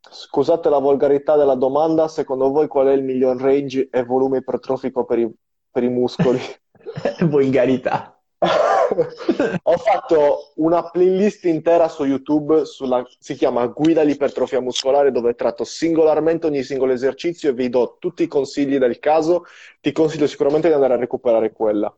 Scusate 0.00 0.68
la 0.68 0.78
volgarità 0.78 1.36
della 1.36 1.54
domanda, 1.54 2.08
secondo 2.08 2.50
voi 2.50 2.68
qual 2.68 2.86
è 2.88 2.92
il 2.92 3.02
miglior 3.02 3.36
range 3.40 3.88
e 3.90 4.04
volume 4.04 4.38
ipertrofico 4.38 5.04
per 5.04 5.18
i, 5.18 5.30
per 5.70 5.82
i 5.82 5.88
muscoli? 5.88 6.40
volgarità. 7.28 8.12
Ho 9.62 9.76
fatto 9.76 10.52
una 10.56 10.88
playlist 10.88 11.44
intera 11.44 11.88
su 11.88 12.04
YouTube, 12.04 12.64
sulla, 12.64 13.04
si 13.18 13.34
chiama 13.34 13.66
Guida 13.66 14.00
all'ipertrofia 14.00 14.60
muscolare, 14.60 15.10
dove 15.10 15.34
tratto 15.34 15.64
singolarmente 15.64 16.46
ogni 16.46 16.62
singolo 16.62 16.92
esercizio 16.92 17.50
e 17.50 17.54
vi 17.54 17.68
do 17.68 17.96
tutti 17.98 18.22
i 18.22 18.28
consigli 18.28 18.78
del 18.78 18.98
caso. 18.98 19.44
Ti 19.80 19.92
consiglio 19.92 20.26
sicuramente 20.26 20.68
di 20.68 20.74
andare 20.74 20.94
a 20.94 20.98
recuperare 20.98 21.52
quella. 21.52 21.94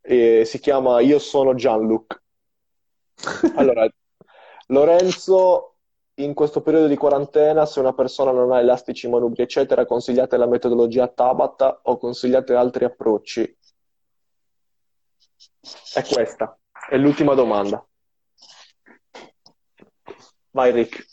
E 0.00 0.44
si 0.44 0.60
chiama 0.60 1.00
Io 1.00 1.18
sono 1.18 1.54
Gianluc. 1.54 2.22
Allora, 3.56 3.88
Lorenzo 4.68 5.77
in 6.18 6.34
questo 6.34 6.62
periodo 6.62 6.86
di 6.86 6.96
quarantena, 6.96 7.66
se 7.66 7.80
una 7.80 7.92
persona 7.92 8.32
non 8.32 8.50
ha 8.52 8.60
elastici, 8.60 9.08
manubri, 9.08 9.42
eccetera, 9.42 9.86
consigliate 9.86 10.36
la 10.36 10.46
metodologia 10.46 11.06
Tabata 11.08 11.80
o 11.84 11.96
consigliate 11.96 12.54
altri 12.54 12.84
approcci? 12.84 13.56
È 15.94 16.02
questa, 16.02 16.58
è 16.88 16.96
l'ultima 16.96 17.34
domanda. 17.34 17.84
Vai 20.50 20.72
Rick. 20.72 21.06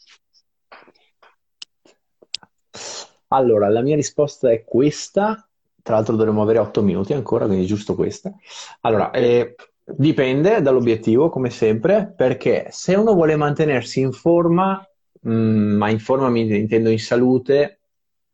Allora, 3.27 3.69
la 3.69 3.81
mia 3.81 3.95
risposta 3.95 4.49
è 4.49 4.63
questa. 4.63 5.47
Tra 5.81 5.95
l'altro 5.95 6.15
dovremmo 6.15 6.41
avere 6.41 6.59
8 6.59 6.81
minuti 6.81 7.13
ancora, 7.13 7.45
quindi 7.45 7.65
giusto 7.65 7.93
questa. 7.93 8.33
Allora, 8.81 9.11
eh, 9.11 9.55
dipende 9.83 10.61
dall'obiettivo, 10.61 11.29
come 11.29 11.51
sempre, 11.51 12.11
perché 12.15 12.67
se 12.71 12.95
uno 12.95 13.13
vuole 13.13 13.35
mantenersi 13.35 13.99
in 13.99 14.11
forma, 14.11 14.83
Mm, 15.27 15.77
ma 15.77 15.89
in 15.89 15.99
forma 15.99 16.29
mi 16.29 16.41
intendo 16.41 16.89
in 16.89 16.99
salute, 16.99 17.79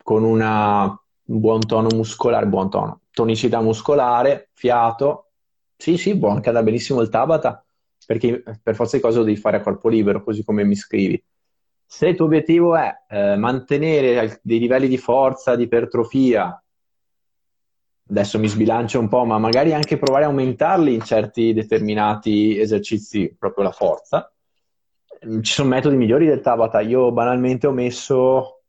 con 0.03 0.23
un 0.23 0.97
buon 1.23 1.65
tono 1.65 1.87
muscolare, 1.93 2.47
buon 2.47 2.69
tono, 2.69 3.01
tonicità 3.11 3.61
muscolare, 3.61 4.49
fiato. 4.53 5.31
Sì, 5.77 5.97
sì, 5.97 6.11
anche 6.21 6.49
andare 6.49 6.65
benissimo 6.65 7.01
il 7.01 7.09
Tabata, 7.09 7.65
perché 8.05 8.43
per 8.61 8.75
forza 8.75 8.97
di 8.97 9.01
cose 9.01 9.17
lo 9.19 9.23
devi 9.23 9.37
fare 9.37 9.57
a 9.57 9.61
corpo 9.61 9.89
libero, 9.89 10.23
così 10.23 10.43
come 10.43 10.63
mi 10.63 10.75
scrivi. 10.75 11.21
Se 11.85 12.07
il 12.07 12.15
tuo 12.15 12.25
obiettivo 12.25 12.75
è 12.75 12.93
eh, 13.09 13.35
mantenere 13.35 14.39
dei 14.43 14.59
livelli 14.59 14.87
di 14.87 14.97
forza, 14.97 15.55
di 15.55 15.63
ipertrofia, 15.63 16.61
adesso 18.09 18.39
mi 18.39 18.47
sbilancio 18.47 18.99
un 18.99 19.07
po', 19.07 19.25
ma 19.25 19.37
magari 19.37 19.73
anche 19.73 19.97
provare 19.97 20.25
a 20.25 20.27
aumentarli 20.27 20.93
in 20.93 21.01
certi 21.01 21.53
determinati 21.53 22.59
esercizi, 22.59 23.35
proprio 23.37 23.63
la 23.63 23.71
forza, 23.71 24.31
ci 25.41 25.53
sono 25.53 25.69
metodi 25.69 25.95
migliori 25.95 26.25
del 26.25 26.41
Tabata. 26.41 26.81
Io 26.81 27.11
banalmente 27.11 27.67
ho 27.67 27.71
messo 27.71 28.61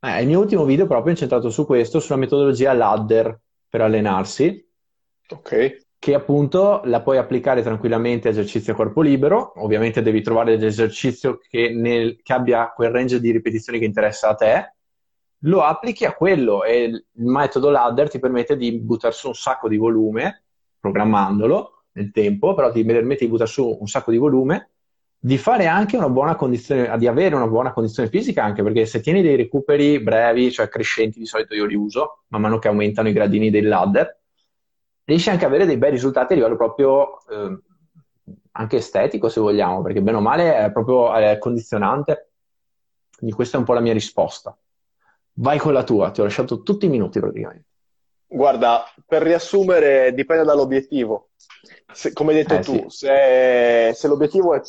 eh, 0.00 0.20
il 0.22 0.26
mio 0.26 0.40
ultimo 0.40 0.64
video 0.64 0.86
proprio 0.86 1.12
incentrato 1.12 1.50
su 1.50 1.64
questo, 1.64 2.00
sulla 2.00 2.18
metodologia 2.18 2.72
ladder 2.72 3.38
per 3.68 3.82
allenarsi. 3.82 4.68
Ok. 5.28 5.88
Che 5.98 6.14
appunto 6.14 6.80
la 6.84 7.02
puoi 7.02 7.18
applicare 7.18 7.62
tranquillamente 7.62 8.28
a 8.28 8.30
esercizi 8.32 8.70
a 8.70 8.74
corpo 8.74 9.02
libero. 9.02 9.52
Ovviamente 9.62 10.02
devi 10.02 10.22
trovare 10.22 10.56
dell'esercizio 10.56 11.38
che, 11.38 11.70
nel, 11.70 12.20
che 12.22 12.32
abbia 12.32 12.72
quel 12.74 12.90
range 12.90 13.20
di 13.20 13.30
ripetizioni 13.30 13.78
che 13.78 13.84
interessa 13.84 14.30
a 14.30 14.34
te. 14.34 14.74
lo 15.44 15.62
applichi 15.62 16.04
a 16.04 16.14
quello 16.14 16.64
e 16.64 16.84
il 16.84 17.04
metodo 17.12 17.70
ladder 17.70 18.10
ti 18.10 18.18
permette 18.18 18.56
di 18.56 18.78
buttare 18.78 19.14
su 19.14 19.28
un 19.28 19.34
sacco 19.34 19.68
di 19.68 19.76
volume, 19.76 20.44
programmandolo 20.80 21.84
nel 21.92 22.10
tempo, 22.10 22.54
però 22.54 22.70
ti 22.72 22.84
permette 22.84 23.24
di 23.24 23.30
buttare 23.30 23.50
su 23.50 23.76
un 23.78 23.86
sacco 23.86 24.10
di 24.10 24.16
volume, 24.16 24.70
di 25.22 25.36
fare 25.36 25.66
anche 25.66 25.98
una 25.98 26.08
buona 26.08 26.34
condizione, 26.34 26.96
di 26.96 27.06
avere 27.06 27.34
una 27.34 27.46
buona 27.46 27.72
condizione 27.72 28.08
fisica 28.08 28.42
anche, 28.42 28.62
perché 28.62 28.86
se 28.86 29.00
tieni 29.00 29.20
dei 29.20 29.36
recuperi 29.36 30.00
brevi, 30.00 30.50
cioè 30.50 30.68
crescenti, 30.68 31.18
di 31.18 31.26
solito 31.26 31.54
io 31.54 31.66
li 31.66 31.74
uso, 31.74 32.22
man 32.28 32.40
mano 32.40 32.58
che 32.58 32.68
aumentano 32.68 33.08
i 33.08 33.12
gradini 33.12 33.50
del 33.50 33.68
ladder, 33.68 34.18
riesci 35.04 35.28
anche 35.28 35.44
ad 35.44 35.50
avere 35.50 35.66
dei 35.66 35.76
bei 35.76 35.90
risultati 35.90 36.32
a 36.32 36.36
livello 36.36 36.56
proprio 36.56 37.18
eh, 37.28 37.58
anche 38.52 38.76
estetico, 38.76 39.28
se 39.28 39.40
vogliamo, 39.40 39.82
perché 39.82 40.00
bene 40.00 40.16
o 40.16 40.20
male 40.22 40.56
è 40.56 40.72
proprio 40.72 41.12
è 41.14 41.36
condizionante. 41.38 42.30
Quindi 43.14 43.36
questa 43.36 43.56
è 43.56 43.60
un 43.60 43.66
po' 43.66 43.74
la 43.74 43.80
mia 43.80 43.92
risposta. 43.92 44.56
Vai 45.34 45.58
con 45.58 45.74
la 45.74 45.84
tua, 45.84 46.10
ti 46.10 46.20
ho 46.20 46.24
lasciato 46.24 46.62
tutti 46.62 46.86
i 46.86 46.88
minuti 46.88 47.20
praticamente. 47.20 47.66
Guarda, 48.26 48.84
per 49.06 49.22
riassumere, 49.22 50.14
dipende 50.14 50.44
dall'obiettivo. 50.44 51.29
Se, 51.92 52.12
come 52.12 52.32
hai 52.32 52.38
detto 52.38 52.54
Eh 52.54 52.62
tu, 52.62 52.88
sì, 52.88 52.88
se, 52.88 53.92
se 53.94 54.08
l'obiettivo 54.08 54.54
è 54.54 54.60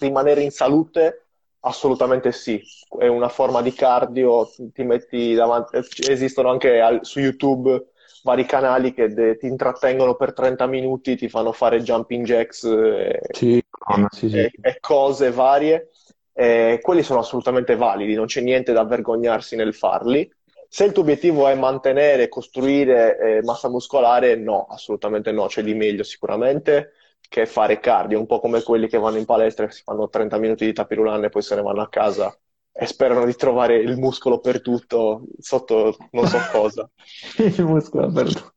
rimanere 0.00 0.42
in 0.42 0.50
salute, 0.50 1.26
assolutamente 1.60 2.32
sì. 2.32 2.60
È 2.98 3.06
una 3.06 3.28
forma 3.28 3.62
di 3.62 3.72
cardio, 3.72 4.50
ti 4.72 4.82
metti 4.82 5.34
davanti, 5.34 5.78
esistono 6.08 6.50
anche 6.50 6.80
al- 6.80 7.00
su 7.02 7.20
YouTube 7.20 7.88
vari 8.22 8.44
canali 8.44 8.92
che 8.92 9.08
de- 9.08 9.36
ti 9.36 9.46
intrattengono 9.46 10.14
per 10.16 10.32
30 10.32 10.66
minuti, 10.66 11.16
ti 11.16 11.28
fanno 11.28 11.52
fare 11.52 11.80
jumping 11.82 12.24
jacks 12.24 12.64
eh, 12.64 13.20
sì, 13.32 13.56
e, 13.56 13.64
Madonna, 13.86 14.08
sì, 14.10 14.28
sì. 14.28 14.38
e- 14.38 14.50
e 14.60 14.80
cose 14.80 15.30
varie. 15.30 15.90
Eh, 16.32 16.78
quelli 16.82 17.02
sono 17.02 17.20
assolutamente 17.20 17.76
validi, 17.76 18.14
non 18.14 18.26
c'è 18.26 18.40
niente 18.40 18.72
da 18.72 18.84
vergognarsi 18.84 19.56
nel 19.56 19.74
farli. 19.74 20.30
Se 20.72 20.84
il 20.84 20.92
tuo 20.92 21.02
obiettivo 21.02 21.48
è 21.48 21.54
mantenere, 21.56 22.28
costruire 22.28 23.18
eh, 23.18 23.42
massa 23.42 23.68
muscolare, 23.68 24.36
no, 24.36 24.66
assolutamente 24.70 25.32
no, 25.32 25.46
c'è 25.46 25.64
di 25.64 25.74
meglio 25.74 26.04
sicuramente 26.04 26.92
che 27.28 27.44
fare 27.44 27.80
cardio, 27.80 28.20
un 28.20 28.26
po' 28.26 28.38
come 28.38 28.62
quelli 28.62 28.86
che 28.86 28.96
vanno 28.96 29.16
in 29.16 29.24
palestra 29.24 29.66
e 29.66 29.72
si 29.72 29.82
fanno 29.82 30.08
30 30.08 30.38
minuti 30.38 30.64
di 30.64 30.72
tapirulan 30.72 31.24
e 31.24 31.28
poi 31.28 31.42
se 31.42 31.56
ne 31.56 31.62
vanno 31.62 31.82
a 31.82 31.88
casa 31.88 32.32
e 32.70 32.86
sperano 32.86 33.24
di 33.24 33.34
trovare 33.34 33.78
il 33.78 33.98
muscolo 33.98 34.38
per 34.38 34.62
tutto 34.62 35.24
sotto 35.40 35.96
non 36.12 36.28
so 36.28 36.38
cosa. 36.52 36.88
Il 37.36 37.64
muscolo 37.64 38.06
aperto. 38.06 38.54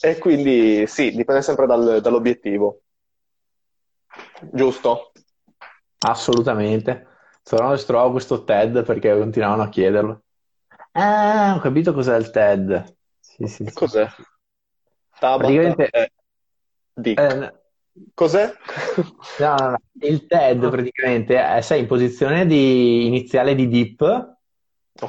E 0.00 0.18
quindi 0.18 0.88
sì, 0.88 1.12
dipende 1.12 1.40
sempre 1.40 1.66
dal- 1.66 2.00
dall'obiettivo, 2.00 2.80
giusto? 4.50 5.12
Assolutamente. 6.00 7.06
Solo 7.44 7.76
se 7.76 7.86
trovo 7.86 8.10
questo 8.10 8.42
TED 8.42 8.82
perché 8.84 9.16
continuavano 9.16 9.62
a 9.62 9.68
chiederlo. 9.68 10.22
Ah, 10.94 11.54
ho 11.56 11.60
capito 11.60 11.92
cos'è 11.92 12.16
il 12.16 12.30
TED. 12.30 12.96
Sì, 13.20 13.46
sì, 13.46 13.66
sì. 13.66 13.72
cos'è? 13.74 14.08
Tabata? 15.18 15.38
Praticamente, 15.38 15.90
Eh, 15.90 16.10
di. 16.94 17.14
eh, 17.16 17.34
no, 17.34 17.52
Cos'è? 18.14 18.52
no, 19.38 19.56
no, 19.70 19.76
il 20.00 20.26
TED 20.26 20.70
praticamente 20.70 21.36
è, 21.36 21.60
sei 21.60 21.80
in 21.80 21.86
posizione 21.86 22.46
di 22.46 23.06
iniziale 23.06 23.54
di 23.54 23.68
dip, 23.68 24.00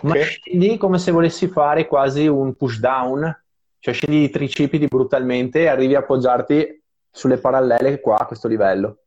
ma 0.02 0.16
Ok. 0.16 0.16
scendi 0.16 0.78
come 0.78 0.98
se 1.00 1.12
volessi 1.12 1.48
fare 1.48 1.88
quasi 1.88 2.28
un 2.28 2.56
push 2.56 2.80
down, 2.80 3.44
cioè 3.80 3.94
scendi 3.94 4.24
i 4.24 4.30
tricipiti 4.30 4.88
brutalmente 4.88 5.62
e 5.62 5.68
arrivi 5.68 5.96
a 5.96 6.00
appoggiarti 6.00 6.84
sulle 7.12 7.38
parallele 7.38 8.00
qua 8.02 8.18
a 8.20 8.26
questo 8.26 8.48
livello. 8.48 9.00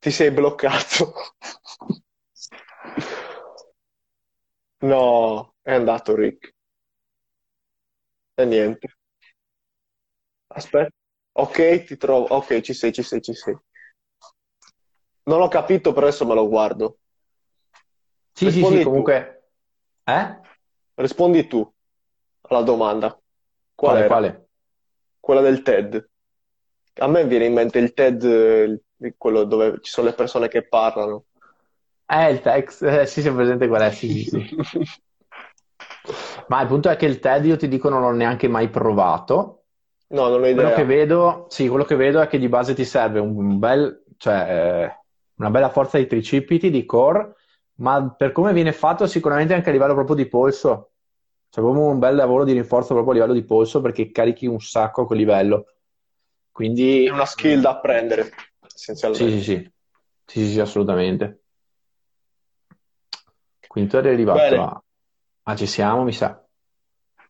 Ti 0.00 0.10
sei 0.10 0.30
bloccato. 0.32 1.12
No, 4.82 5.54
è 5.72 5.76
andato 5.76 6.14
Rick. 6.14 6.54
E 8.34 8.44
niente. 8.44 8.96
Aspetta. 10.48 10.90
Ok, 11.32 11.84
ti 11.84 11.96
trovo. 11.96 12.26
Ok, 12.34 12.60
ci 12.60 12.74
sei, 12.74 12.92
ci 12.92 13.02
sei, 13.02 13.20
ci 13.22 13.34
sei. 13.34 13.56
Non 15.24 15.42
ho 15.42 15.48
capito, 15.48 15.92
però 15.92 16.06
adesso 16.06 16.26
me 16.26 16.34
lo 16.34 16.48
guardo. 16.48 16.98
Sì, 18.32 18.46
sì, 18.46 18.50
sì, 18.50 18.56
Rispondi 18.56 18.82
tu. 18.82 18.88
comunque... 18.88 19.48
Eh? 20.04 20.40
Rispondi 20.94 21.46
tu 21.46 21.72
alla 22.42 22.62
domanda. 22.62 23.08
Qual 23.74 23.92
Quale, 23.92 23.98
era? 23.98 24.08
quale? 24.08 24.48
Quella 25.20 25.40
del 25.40 25.62
TED. 25.62 26.08
A 26.94 27.06
me 27.06 27.26
viene 27.26 27.46
in 27.46 27.52
mente 27.52 27.78
il 27.78 27.92
TED, 27.92 28.82
quello 29.16 29.44
dove 29.44 29.78
ci 29.82 29.90
sono 29.90 30.08
le 30.08 30.14
persone 30.14 30.48
che 30.48 30.66
parlano. 30.66 31.26
Eh, 32.06 32.30
il 32.32 32.40
text, 32.40 32.82
eh, 32.82 33.06
sì, 33.06 33.22
sei 33.22 33.32
presente 33.32 33.68
qual 33.68 33.82
è, 33.82 33.92
sì, 33.92 34.24
sì, 34.24 34.24
sì. 34.24 34.56
Ma 36.50 36.60
il 36.62 36.66
punto 36.66 36.88
è 36.88 36.96
che 36.96 37.06
il 37.06 37.20
TED 37.20 37.44
io 37.44 37.56
ti 37.56 37.68
dico 37.68 37.88
non 37.88 38.00
l'ho 38.00 38.10
neanche 38.10 38.48
mai 38.48 38.68
provato. 38.68 39.62
No, 40.08 40.28
non 40.28 40.42
ho 40.42 40.52
Quello 40.52 40.72
che 40.72 40.80
idea. 40.80 40.84
vedo, 40.84 41.46
sì, 41.48 41.68
quello 41.68 41.84
che 41.84 41.94
vedo 41.94 42.20
è 42.20 42.26
che 42.26 42.38
di 42.38 42.48
base 42.48 42.74
ti 42.74 42.84
serve 42.84 43.20
un 43.20 43.60
bel, 43.60 44.02
cioè, 44.16 44.34
eh, 44.88 45.04
una 45.36 45.50
bella 45.50 45.68
forza 45.70 45.98
di 45.98 46.08
tricipiti, 46.08 46.70
di 46.70 46.84
core, 46.84 47.36
ma 47.76 48.12
per 48.16 48.32
come 48.32 48.52
viene 48.52 48.72
fatto 48.72 49.06
sicuramente 49.06 49.54
anche 49.54 49.68
a 49.68 49.72
livello 49.72 49.94
proprio 49.94 50.16
di 50.16 50.26
polso. 50.26 50.90
C'è 51.48 51.60
proprio 51.60 51.84
un 51.84 52.00
bel 52.00 52.16
lavoro 52.16 52.42
di 52.42 52.52
rinforzo 52.52 52.94
proprio 52.94 53.12
a 53.12 53.14
livello 53.14 53.32
di 53.32 53.44
polso 53.44 53.80
perché 53.80 54.10
carichi 54.10 54.46
un 54.46 54.60
sacco 54.60 55.02
a 55.02 55.06
quel 55.06 55.20
livello. 55.20 55.66
Quindi, 56.50 57.06
È 57.06 57.10
una 57.10 57.26
skill 57.26 57.60
da 57.60 57.70
apprendere, 57.70 58.24
sì, 58.24 58.32
essenzialmente. 58.74 59.30
sì, 59.30 59.40
sì, 59.42 59.72
sì, 60.26 60.40
sì, 60.40 60.52
sì, 60.52 60.60
assolutamente. 60.60 61.42
Quindi 63.68 63.88
tu 63.88 63.96
eri 63.98 64.08
arrivato 64.08 64.60
a... 64.60 64.82
Ah, 65.44 65.56
ci 65.56 65.66
siamo, 65.66 66.02
mi 66.04 66.12
sa. 66.12 66.39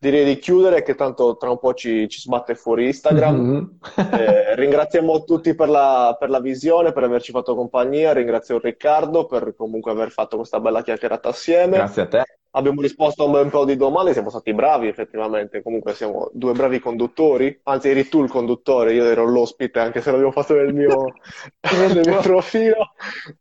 Direi 0.00 0.24
di 0.24 0.38
chiudere 0.38 0.82
che 0.82 0.94
tanto 0.94 1.36
tra 1.36 1.50
un 1.50 1.58
po' 1.58 1.74
ci, 1.74 2.08
ci 2.08 2.20
sbatte 2.20 2.54
fuori 2.54 2.86
Instagram. 2.86 3.36
Mhm. 3.36 3.78
Eh, 4.12 4.54
ringraziamo 4.56 5.24
tutti 5.24 5.54
per 5.54 5.68
la, 5.68 6.16
per 6.18 6.30
la 6.30 6.40
visione, 6.40 6.92
per 6.92 7.04
averci 7.04 7.32
fatto 7.32 7.54
compagnia. 7.54 8.14
Ringrazio 8.14 8.58
Riccardo 8.58 9.26
per 9.26 9.54
comunque 9.54 9.90
aver 9.90 10.10
fatto 10.10 10.36
questa 10.36 10.58
bella 10.58 10.82
chiacchierata 10.82 11.28
assieme. 11.28 11.76
Grazie 11.76 12.02
a 12.02 12.08
te. 12.08 12.22
Abbiamo 12.52 12.80
risposto 12.80 13.22
a 13.22 13.26
un 13.26 13.32
bel 13.32 13.48
po' 13.48 13.64
di 13.64 13.76
domande, 13.76 14.12
siamo 14.12 14.30
stati 14.30 14.52
bravi 14.54 14.88
effettivamente. 14.88 15.62
Comunque 15.62 15.94
siamo 15.94 16.30
due 16.32 16.52
bravi 16.52 16.80
conduttori. 16.80 17.60
Anzi, 17.64 17.90
eri 17.90 18.08
tu 18.08 18.24
il 18.24 18.30
conduttore, 18.30 18.94
io 18.94 19.04
ero 19.04 19.24
l'ospite, 19.24 19.78
anche 19.78 20.00
se 20.00 20.10
l'avevo 20.10 20.32
fatto 20.32 20.54
nel 20.54 20.74
mio, 20.74 21.12
nel 21.78 22.00
mio 22.04 22.20
profilo. 22.20 22.92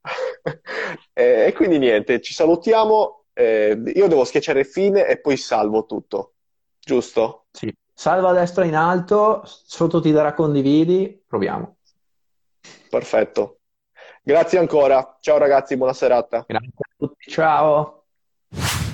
E, 1.14 1.48
e 1.48 1.54
quindi 1.54 1.78
niente, 1.80 2.22
ci 2.22 2.34
salutiamo. 2.34 3.26
Eh, 3.34 3.82
io 3.94 4.08
devo 4.08 4.24
schiacciare 4.24 4.64
fine 4.64 5.06
e 5.06 5.20
poi 5.20 5.38
salvo 5.38 5.86
tutto, 5.86 6.34
giusto? 6.90 7.46
Sì. 7.52 7.72
Salva 7.94 8.30
a 8.30 8.34
destra 8.34 8.66
in 8.66 8.76
alto, 8.76 9.44
sotto 9.46 10.02
ti 10.02 10.12
darà 10.12 10.34
condividi, 10.34 11.24
proviamo. 11.28 11.76
Perfetto. 12.90 13.60
Grazie 14.24 14.58
ancora. 14.58 15.18
Ciao 15.20 15.38
ragazzi, 15.38 15.78
buona 15.78 15.94
serata. 15.94 16.46
Grazie 16.48 16.68
a 16.68 16.94
tutti, 16.98 17.30
ciao. 17.30 18.06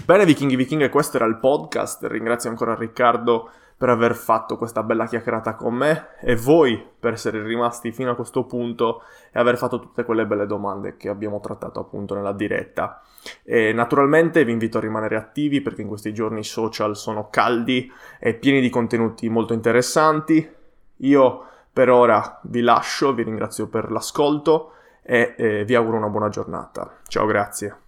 Bene, 0.05 0.25
vichinghi 0.25 0.57
vichinghe, 0.57 0.89
questo 0.89 1.15
era 1.15 1.25
il 1.25 1.39
podcast. 1.39 2.03
Ringrazio 2.03 2.49
ancora 2.49 2.75
Riccardo 2.75 3.51
per 3.77 3.89
aver 3.89 4.15
fatto 4.15 4.57
questa 4.57 4.83
bella 4.83 5.05
chiacchierata 5.05 5.55
con 5.55 5.73
me 5.73 6.07
e 6.21 6.35
voi 6.35 6.81
per 6.99 7.13
essere 7.13 7.43
rimasti 7.43 7.91
fino 7.91 8.11
a 8.11 8.15
questo 8.15 8.45
punto 8.45 9.01
e 9.31 9.39
aver 9.39 9.57
fatto 9.57 9.79
tutte 9.79 10.05
quelle 10.05 10.25
belle 10.25 10.45
domande 10.45 10.95
che 10.95 11.09
abbiamo 11.09 11.39
trattato 11.41 11.79
appunto 11.79 12.15
nella 12.15 12.31
diretta. 12.31 13.01
E 13.43 13.73
naturalmente 13.73 14.45
vi 14.45 14.51
invito 14.51 14.77
a 14.77 14.81
rimanere 14.81 15.17
attivi 15.17 15.61
perché 15.61 15.81
in 15.81 15.87
questi 15.87 16.13
giorni 16.13 16.39
i 16.39 16.43
social 16.43 16.95
sono 16.95 17.29
caldi 17.29 17.91
e 18.19 18.35
pieni 18.35 18.61
di 18.61 18.69
contenuti 18.69 19.27
molto 19.29 19.53
interessanti. 19.53 20.49
Io 20.97 21.45
per 21.73 21.89
ora 21.89 22.39
vi 22.43 22.61
lascio, 22.61 23.13
vi 23.13 23.23
ringrazio 23.23 23.67
per 23.67 23.91
l'ascolto 23.91 24.71
e 25.01 25.35
eh, 25.37 25.65
vi 25.65 25.75
auguro 25.75 25.97
una 25.97 26.09
buona 26.09 26.29
giornata. 26.29 26.99
Ciao, 27.07 27.25
grazie. 27.25 27.84